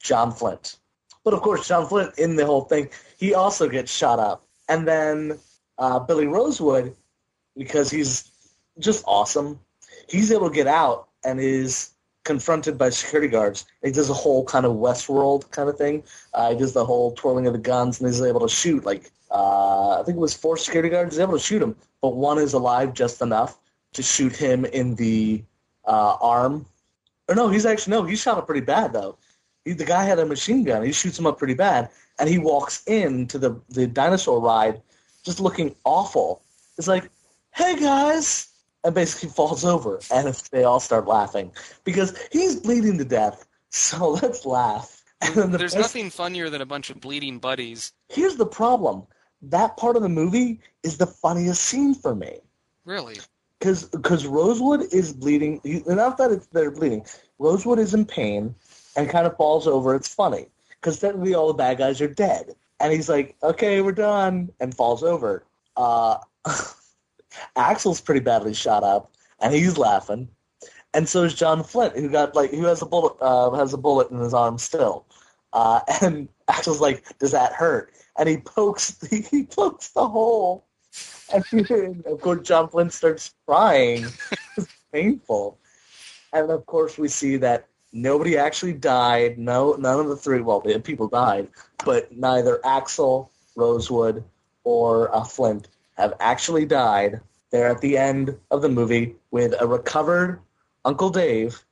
John 0.00 0.32
Flint. 0.32 0.76
But 1.24 1.34
of 1.34 1.42
course, 1.42 1.68
John 1.68 1.86
Flint 1.86 2.18
in 2.18 2.36
the 2.36 2.46
whole 2.46 2.62
thing, 2.62 2.88
he 3.18 3.34
also 3.34 3.68
gets 3.68 3.92
shot 3.92 4.18
up. 4.18 4.46
And 4.68 4.88
then 4.88 5.38
uh, 5.78 5.98
Billy 5.98 6.26
Rosewood, 6.26 6.96
because 7.56 7.90
he's 7.90 8.30
just 8.78 9.04
awesome, 9.06 9.60
he's 10.08 10.32
able 10.32 10.48
to 10.48 10.54
get 10.54 10.66
out 10.66 11.08
and 11.24 11.40
is 11.40 11.90
confronted 12.24 12.78
by 12.78 12.90
security 12.90 13.28
guards. 13.28 13.66
He 13.82 13.90
does 13.90 14.10
a 14.10 14.14
whole 14.14 14.44
kind 14.44 14.66
of 14.66 14.72
Westworld 14.72 15.50
kind 15.50 15.68
of 15.68 15.76
thing. 15.76 16.02
Uh, 16.34 16.52
he 16.52 16.58
does 16.58 16.72
the 16.72 16.84
whole 16.84 17.12
twirling 17.12 17.46
of 17.46 17.52
the 17.52 17.58
guns, 17.58 18.00
and 18.00 18.08
he's 18.08 18.22
able 18.22 18.40
to 18.40 18.48
shoot 18.48 18.84
like 18.84 19.10
uh, 19.30 20.00
I 20.00 20.02
think 20.04 20.16
it 20.16 20.20
was 20.20 20.34
four 20.34 20.56
security 20.56 20.88
guards. 20.88 21.14
He's 21.14 21.20
able 21.20 21.34
to 21.34 21.38
shoot 21.38 21.62
him, 21.62 21.76
but 22.02 22.16
one 22.16 22.38
is 22.38 22.52
alive 22.52 22.94
just 22.94 23.22
enough 23.22 23.58
to 23.94 24.02
shoot 24.02 24.34
him 24.34 24.64
in 24.64 24.94
the 24.96 25.42
uh, 25.84 26.16
arm. 26.20 26.66
Or 27.28 27.34
no, 27.34 27.48
he's 27.48 27.66
actually 27.66 27.92
no, 27.92 28.04
he 28.04 28.16
shot 28.16 28.38
up 28.38 28.46
pretty 28.46 28.64
bad 28.64 28.92
though. 28.92 29.16
He, 29.64 29.72
the 29.72 29.84
guy 29.84 30.04
had 30.04 30.18
a 30.18 30.26
machine 30.26 30.64
gun. 30.64 30.84
He 30.84 30.92
shoots 30.92 31.18
him 31.18 31.26
up 31.26 31.38
pretty 31.38 31.54
bad, 31.54 31.90
and 32.18 32.28
he 32.28 32.38
walks 32.38 32.82
into 32.86 33.38
the 33.38 33.60
the 33.68 33.86
dinosaur 33.86 34.40
ride, 34.40 34.82
just 35.24 35.40
looking 35.40 35.76
awful. 35.84 36.42
It's 36.76 36.88
like, 36.88 37.08
hey 37.54 37.78
guys, 37.78 38.49
and 38.84 38.94
basically 38.94 39.28
falls 39.28 39.64
over, 39.64 40.00
and 40.12 40.28
they 40.52 40.64
all 40.64 40.80
start 40.80 41.06
laughing 41.06 41.52
because 41.84 42.16
he's 42.32 42.56
bleeding 42.56 42.98
to 42.98 43.04
death. 43.04 43.46
So 43.70 44.10
let's 44.22 44.44
laugh. 44.46 45.02
And 45.22 45.34
then 45.34 45.50
the 45.52 45.58
There's 45.58 45.74
best- 45.74 45.94
nothing 45.94 46.10
funnier 46.10 46.48
than 46.48 46.62
a 46.62 46.66
bunch 46.66 46.90
of 46.90 47.00
bleeding 47.00 47.38
buddies. 47.38 47.92
Here's 48.08 48.36
the 48.36 48.46
problem: 48.46 49.06
that 49.42 49.76
part 49.76 49.96
of 49.96 50.02
the 50.02 50.08
movie 50.08 50.60
is 50.82 50.96
the 50.98 51.06
funniest 51.06 51.62
scene 51.62 51.94
for 51.94 52.14
me 52.14 52.38
Really? 52.84 53.16
because 53.58 53.84
because 53.90 54.26
Rosewood 54.26 54.92
is 54.92 55.12
bleeding. 55.12 55.60
Not 55.86 56.16
that 56.18 56.30
it's, 56.32 56.46
they're 56.46 56.70
bleeding. 56.70 57.04
Rosewood 57.38 57.78
is 57.78 57.92
in 57.94 58.06
pain 58.06 58.54
and 58.96 59.08
kind 59.10 59.26
of 59.26 59.36
falls 59.36 59.66
over. 59.66 59.94
It's 59.94 60.12
funny 60.12 60.46
because 60.80 60.98
technically 60.98 61.34
all 61.34 61.48
the 61.48 61.54
bad 61.54 61.76
guys 61.78 62.00
are 62.00 62.08
dead, 62.08 62.54
and 62.80 62.90
he's 62.92 63.08
like, 63.10 63.36
"Okay, 63.42 63.82
we're 63.82 63.92
done," 63.92 64.50
and 64.60 64.74
falls 64.74 65.02
over. 65.02 65.44
Uh, 65.76 66.16
Axel's 67.56 68.00
pretty 68.00 68.20
badly 68.20 68.54
shot 68.54 68.82
up, 68.82 69.12
and 69.40 69.54
he's 69.54 69.78
laughing, 69.78 70.28
and 70.94 71.08
so 71.08 71.22
is 71.22 71.34
John 71.34 71.62
Flint, 71.62 71.96
who 71.96 72.08
got 72.08 72.34
like 72.34 72.50
who 72.50 72.64
has 72.64 72.82
a 72.82 72.86
bullet 72.86 73.14
uh, 73.20 73.50
has 73.52 73.72
a 73.72 73.78
bullet 73.78 74.10
in 74.10 74.18
his 74.18 74.34
arm 74.34 74.58
still, 74.58 75.06
uh, 75.52 75.80
and 76.02 76.28
Axel's 76.48 76.80
like, 76.80 77.04
"Does 77.18 77.32
that 77.32 77.52
hurt?" 77.52 77.92
And 78.18 78.28
he 78.28 78.38
pokes 78.38 78.98
he 79.30 79.44
pokes 79.44 79.88
the 79.90 80.08
hole, 80.08 80.64
and 81.32 81.44
of 82.06 82.20
course 82.20 82.46
John 82.46 82.68
Flint 82.68 82.92
starts 82.92 83.34
crying. 83.46 84.06
it's 84.56 84.68
painful, 84.92 85.58
and 86.32 86.50
of 86.50 86.66
course 86.66 86.98
we 86.98 87.08
see 87.08 87.36
that 87.38 87.66
nobody 87.92 88.36
actually 88.36 88.72
died. 88.72 89.38
No, 89.38 89.74
none 89.74 90.00
of 90.00 90.08
the 90.08 90.16
three. 90.16 90.40
Well, 90.40 90.60
people 90.60 91.08
died, 91.08 91.48
but 91.84 92.10
neither 92.12 92.60
Axel, 92.64 93.30
Rosewood, 93.54 94.24
or 94.64 95.14
uh, 95.14 95.24
Flint 95.24 95.68
have 95.96 96.14
actually 96.20 96.64
died. 96.64 97.20
They're 97.50 97.68
at 97.68 97.80
the 97.80 97.98
end 97.98 98.36
of 98.50 98.62
the 98.62 98.68
movie 98.68 99.16
with 99.30 99.54
a 99.60 99.66
recovered 99.66 100.40
Uncle 100.84 101.10
Dave 101.10 101.62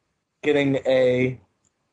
getting 0.42 0.76
a, 0.86 1.38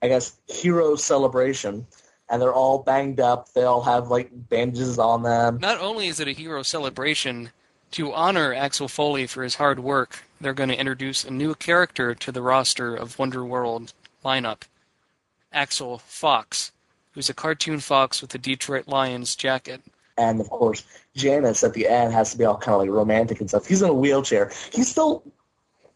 I 0.01 0.07
guess, 0.07 0.37
hero 0.47 0.95
celebration, 0.95 1.85
and 2.29 2.41
they're 2.41 2.53
all 2.53 2.79
banged 2.79 3.19
up. 3.19 3.53
They 3.53 3.63
all 3.63 3.81
have 3.83 4.09
like 4.09 4.29
bandages 4.49 4.99
on 4.99 5.23
them. 5.23 5.59
Not 5.61 5.79
only 5.79 6.07
is 6.07 6.19
it 6.19 6.27
a 6.27 6.31
hero 6.31 6.63
celebration, 6.63 7.51
to 7.91 8.13
honor 8.13 8.53
Axel 8.53 8.87
Foley 8.87 9.27
for 9.27 9.43
his 9.43 9.55
hard 9.55 9.79
work, 9.79 10.23
they're 10.41 10.53
going 10.53 10.69
to 10.69 10.79
introduce 10.79 11.23
a 11.23 11.31
new 11.31 11.55
character 11.55 12.13
to 12.13 12.31
the 12.31 12.41
roster 12.41 12.95
of 12.95 13.17
Wonder 13.17 13.45
World 13.45 13.93
lineup 14.23 14.63
Axel 15.53 15.99
Fox, 15.99 16.71
who's 17.13 17.29
a 17.29 17.33
cartoon 17.33 17.79
fox 17.79 18.21
with 18.21 18.35
a 18.35 18.37
Detroit 18.37 18.87
Lions 18.87 19.35
jacket. 19.35 19.81
And 20.17 20.39
of 20.39 20.49
course, 20.49 20.83
Janice 21.15 21.63
at 21.63 21.73
the 21.73 21.87
end 21.87 22.13
has 22.13 22.31
to 22.31 22.37
be 22.37 22.45
all 22.45 22.57
kind 22.57 22.75
of 22.75 22.81
like 22.81 22.89
romantic 22.89 23.39
and 23.41 23.49
stuff. 23.49 23.67
He's 23.67 23.81
in 23.81 23.89
a 23.89 23.93
wheelchair. 23.93 24.51
He's 24.71 24.89
still, 24.89 25.23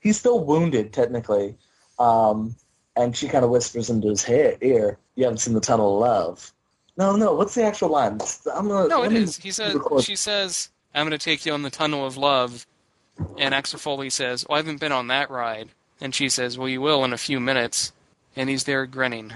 he's 0.01 0.19
still 0.19 0.43
wounded 0.43 0.91
technically, 0.91 1.55
um, 1.99 2.55
and 2.95 3.15
she 3.15 3.29
kind 3.29 3.45
of 3.45 3.51
whispers 3.51 3.89
into 3.89 4.09
his 4.09 4.23
hair, 4.23 4.57
ear, 4.61 4.97
"You 5.15 5.23
haven't 5.23 5.37
seen 5.37 5.53
the 5.53 5.61
Tunnel 5.61 5.95
of 5.95 6.01
Love." 6.01 6.53
No, 6.97 7.15
no. 7.15 7.33
What's 7.33 7.55
the 7.55 7.63
actual 7.63 7.89
line? 7.89 8.19
I'm 8.53 8.67
gonna. 8.67 8.89
No, 8.89 9.03
it 9.03 9.13
is. 9.13 9.37
He 9.37 9.51
says, 9.51 9.77
she 10.01 10.17
says, 10.17 10.69
I'm 10.93 11.07
going 11.07 11.17
to 11.17 11.23
take 11.23 11.45
you 11.45 11.53
on 11.53 11.61
the 11.61 11.69
tunnel 11.69 12.05
of 12.05 12.17
love. 12.17 12.65
And 13.37 13.53
Axel 13.53 13.79
Foley 13.79 14.09
says, 14.09 14.45
Oh, 14.49 14.53
I 14.53 14.57
haven't 14.57 14.79
been 14.79 14.91
on 14.91 15.07
that 15.07 15.29
ride. 15.29 15.69
And 16.01 16.15
she 16.15 16.29
says, 16.29 16.57
Well, 16.57 16.69
you 16.69 16.81
will 16.81 17.03
in 17.03 17.13
a 17.13 17.17
few 17.17 17.39
minutes. 17.39 17.91
And 18.35 18.49
he's 18.49 18.63
there 18.63 18.85
grinning. 18.85 19.33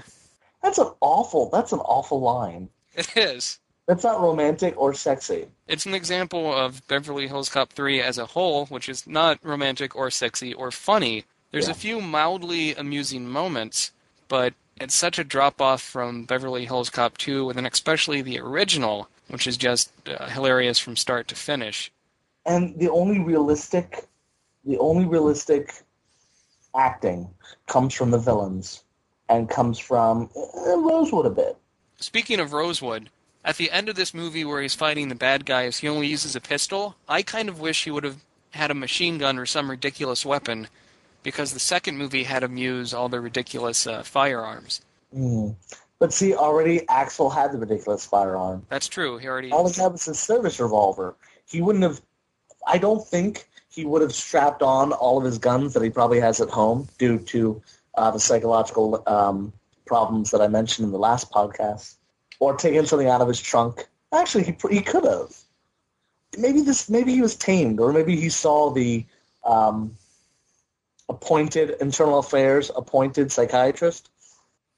That's 0.62 0.78
an 0.78 0.90
awful. 1.00 1.50
That's 1.50 1.72
an 1.72 1.80
awful 1.80 2.20
line. 2.20 2.70
It 2.94 3.16
is. 3.16 3.58
That's 3.86 4.04
not 4.04 4.20
romantic 4.20 4.74
or 4.78 4.94
sexy. 4.94 5.46
It's 5.68 5.84
an 5.84 5.94
example 5.94 6.52
of 6.52 6.86
Beverly 6.88 7.28
Hills 7.28 7.48
Cop 7.50 7.72
3 7.72 8.00
as 8.00 8.16
a 8.16 8.26
whole, 8.26 8.66
which 8.66 8.88
is 8.88 9.06
not 9.06 9.38
romantic 9.42 9.94
or 9.94 10.10
sexy 10.10 10.54
or 10.54 10.70
funny. 10.70 11.24
There's 11.50 11.66
Yeah. 11.66 11.72
a 11.72 11.74
few 11.74 12.00
mildly 12.00 12.74
amusing 12.74 13.28
moments, 13.28 13.92
but 14.28 14.54
it's 14.80 14.94
such 14.94 15.18
a 15.18 15.24
drop 15.24 15.60
off 15.60 15.82
from 15.82 16.24
Beverly 16.24 16.64
Hills 16.64 16.88
Cop 16.90 17.18
2, 17.18 17.50
and 17.50 17.58
then 17.58 17.66
especially 17.66 18.22
the 18.22 18.40
original, 18.40 19.08
which 19.28 19.46
is 19.46 19.56
just 19.56 19.90
uh, 20.08 20.28
hilarious 20.28 20.78
from 20.78 20.96
start 20.96 21.28
to 21.28 21.34
finish. 21.34 21.92
And 22.46 22.78
the 22.78 22.88
only 22.90 23.20
realistic, 23.20 24.06
the 24.64 24.78
only 24.78 25.04
realistic 25.04 25.82
acting 26.74 27.28
comes 27.66 27.94
from 27.94 28.10
the 28.10 28.18
villains, 28.18 28.82
and 29.28 29.48
comes 29.48 29.78
from 29.78 30.30
uh, 30.36 30.78
Rosewood 30.78 31.26
a 31.26 31.30
bit. 31.30 31.56
Speaking 31.98 32.40
of 32.40 32.52
Rosewood, 32.52 33.10
at 33.44 33.56
the 33.56 33.70
end 33.70 33.88
of 33.88 33.96
this 33.96 34.14
movie 34.14 34.44
where 34.44 34.62
he's 34.62 34.74
fighting 34.74 35.08
the 35.08 35.14
bad 35.14 35.44
guys, 35.44 35.78
he 35.78 35.88
only 35.88 36.06
uses 36.06 36.34
a 36.34 36.40
pistol. 36.40 36.96
I 37.08 37.22
kind 37.22 37.48
of 37.48 37.60
wish 37.60 37.84
he 37.84 37.90
would 37.90 38.04
have 38.04 38.22
had 38.50 38.70
a 38.70 38.74
machine 38.74 39.18
gun 39.18 39.38
or 39.38 39.46
some 39.46 39.70
ridiculous 39.70 40.24
weapon 40.24 40.68
because 41.22 41.52
the 41.52 41.60
second 41.60 41.98
movie 41.98 42.24
had 42.24 42.42
him 42.42 42.56
use 42.56 42.94
all 42.94 43.08
the 43.08 43.20
ridiculous 43.20 43.86
uh, 43.86 44.02
firearms. 44.02 44.80
Mm. 45.14 45.56
But 45.98 46.12
see, 46.12 46.34
already 46.34 46.86
Axel 46.88 47.30
had 47.30 47.52
the 47.52 47.58
ridiculous 47.58 48.04
firearm. 48.04 48.66
That's 48.68 48.88
true. 48.88 49.18
He 49.18 49.26
already. 49.26 49.50
All 49.50 49.68
he 49.68 49.80
had 49.80 49.92
was 49.92 50.04
his 50.04 50.18
service 50.18 50.60
revolver. 50.60 51.14
He 51.46 51.60
wouldn't 51.60 51.84
have. 51.84 52.00
I 52.66 52.78
don't 52.78 53.06
think 53.06 53.48
he 53.68 53.84
would 53.84 54.02
have 54.02 54.14
strapped 54.14 54.62
on 54.62 54.92
all 54.92 55.18
of 55.18 55.24
his 55.24 55.38
guns 55.38 55.74
that 55.74 55.82
he 55.82 55.90
probably 55.90 56.20
has 56.20 56.40
at 56.40 56.48
home 56.48 56.88
due 56.98 57.18
to 57.18 57.62
uh, 57.96 58.10
the 58.10 58.20
psychological 58.20 59.02
um, 59.06 59.52
problems 59.86 60.30
that 60.30 60.40
I 60.40 60.48
mentioned 60.48 60.86
in 60.86 60.92
the 60.92 60.98
last 60.98 61.30
podcast, 61.30 61.96
or 62.40 62.56
taken 62.56 62.86
something 62.86 63.08
out 63.08 63.20
of 63.20 63.28
his 63.28 63.40
trunk. 63.40 63.86
Actually, 64.12 64.44
he 64.44 64.56
he 64.70 64.80
could 64.80 65.04
have. 65.04 65.34
Maybe 66.38 66.62
this. 66.62 66.88
Maybe 66.88 67.12
he 67.12 67.20
was 67.20 67.36
tamed, 67.36 67.80
or 67.80 67.92
maybe 67.92 68.16
he 68.16 68.28
saw 68.28 68.70
the 68.70 69.04
um, 69.44 69.96
appointed 71.08 71.76
internal 71.80 72.18
affairs 72.18 72.70
appointed 72.74 73.30
psychiatrist, 73.30 74.10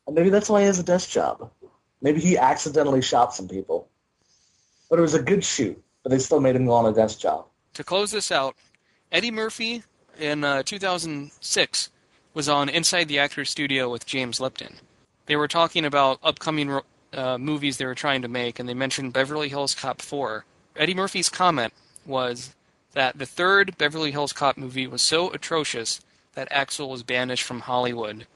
and 0.06 0.14
maybe 0.14 0.30
that's 0.30 0.48
why 0.48 0.60
he 0.60 0.66
has 0.66 0.78
a 0.78 0.82
desk 0.82 1.10
job. 1.10 1.50
Maybe 2.02 2.20
he 2.20 2.36
accidentally 2.36 3.02
shot 3.02 3.34
some 3.34 3.48
people, 3.48 3.88
but 4.90 4.98
it 4.98 5.02
was 5.02 5.14
a 5.14 5.22
good 5.22 5.44
shoot. 5.44 5.82
But 6.02 6.10
they 6.10 6.18
still 6.18 6.40
made 6.40 6.54
him 6.54 6.66
go 6.66 6.72
on 6.72 6.86
a 6.86 6.92
desk 6.92 7.18
job. 7.18 7.46
To 7.74 7.82
close 7.82 8.12
this 8.12 8.30
out, 8.30 8.54
Eddie 9.10 9.32
Murphy 9.32 9.82
in 10.18 10.44
uh, 10.44 10.62
2006 10.62 11.90
was 12.32 12.48
on 12.48 12.68
Inside 12.68 13.08
the 13.08 13.18
Actors 13.18 13.50
Studio 13.50 13.90
with 13.90 14.06
James 14.06 14.40
Lipton. 14.40 14.76
They 15.26 15.36
were 15.36 15.48
talking 15.48 15.84
about 15.84 16.20
upcoming 16.22 16.80
uh, 17.12 17.38
movies 17.38 17.76
they 17.78 17.86
were 17.86 17.94
trying 17.94 18.22
to 18.22 18.28
make, 18.28 18.58
and 18.58 18.68
they 18.68 18.74
mentioned 18.74 19.12
Beverly 19.12 19.48
Hills 19.48 19.74
Cop 19.74 20.02
4. 20.02 20.44
Eddie 20.76 20.94
Murphy's 20.94 21.28
comment 21.28 21.72
was 22.04 22.54
that 22.92 23.18
the 23.18 23.26
third 23.26 23.76
Beverly 23.78 24.10
Hills 24.12 24.32
Cop 24.32 24.56
movie 24.56 24.86
was 24.86 25.02
so 25.02 25.30
atrocious 25.30 26.00
that 26.34 26.48
Axel 26.50 26.88
was 26.90 27.02
banished 27.02 27.44
from 27.44 27.60
Hollywood, 27.60 28.26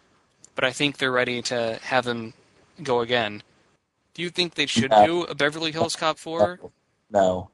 but 0.55 0.65
I 0.65 0.73
think 0.73 0.97
they're 0.99 1.13
ready 1.13 1.43
to 1.43 1.79
have 1.83 2.07
him 2.07 2.33
go 2.83 3.01
again. 3.01 3.43
Do 4.15 4.23
you 4.23 4.31
think 4.31 4.55
they 4.55 4.67
should 4.67 4.91
No. 4.91 5.07
do 5.07 5.23
a 5.25 5.35
Beverly 5.35 5.73
Hills 5.73 5.97
Cop 5.97 6.19
4? 6.19 6.59
No, 7.11 7.51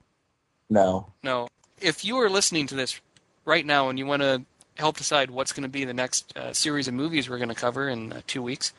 no. 0.70 1.12
No. 1.22 1.48
If 1.80 2.04
you 2.04 2.16
are 2.18 2.30
listening 2.30 2.66
to 2.68 2.74
this 2.74 3.00
right 3.44 3.66
now 3.66 3.88
and 3.88 3.98
you 3.98 4.06
want 4.06 4.22
to 4.22 4.42
help 4.76 4.96
decide 4.96 5.30
what's 5.30 5.52
going 5.52 5.62
to 5.62 5.68
be 5.68 5.84
the 5.84 5.94
next 5.94 6.36
uh, 6.36 6.52
series 6.52 6.86
of 6.88 6.94
movies 6.94 7.28
we're 7.28 7.38
going 7.38 7.48
to 7.48 7.54
cover 7.54 7.88
in 7.88 8.12
uh, 8.12 8.20
two 8.26 8.42
weeks, 8.42 8.72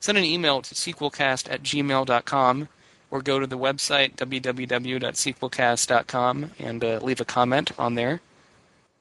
send 0.00 0.18
an 0.18 0.24
email 0.24 0.60
to 0.62 0.74
sequelcast 0.74 1.48
at 1.50 1.62
gmail.com 1.62 2.68
or 3.10 3.22
go 3.22 3.38
to 3.38 3.46
the 3.46 3.58
website 3.58 4.16
www.sequelcast.com 4.16 6.50
and 6.58 6.84
uh, 6.84 6.98
leave 7.02 7.20
a 7.20 7.24
comment 7.24 7.70
on 7.78 7.94
there. 7.94 8.20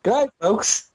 Good 0.03 0.11
night, 0.11 0.29
folks. 0.39 0.91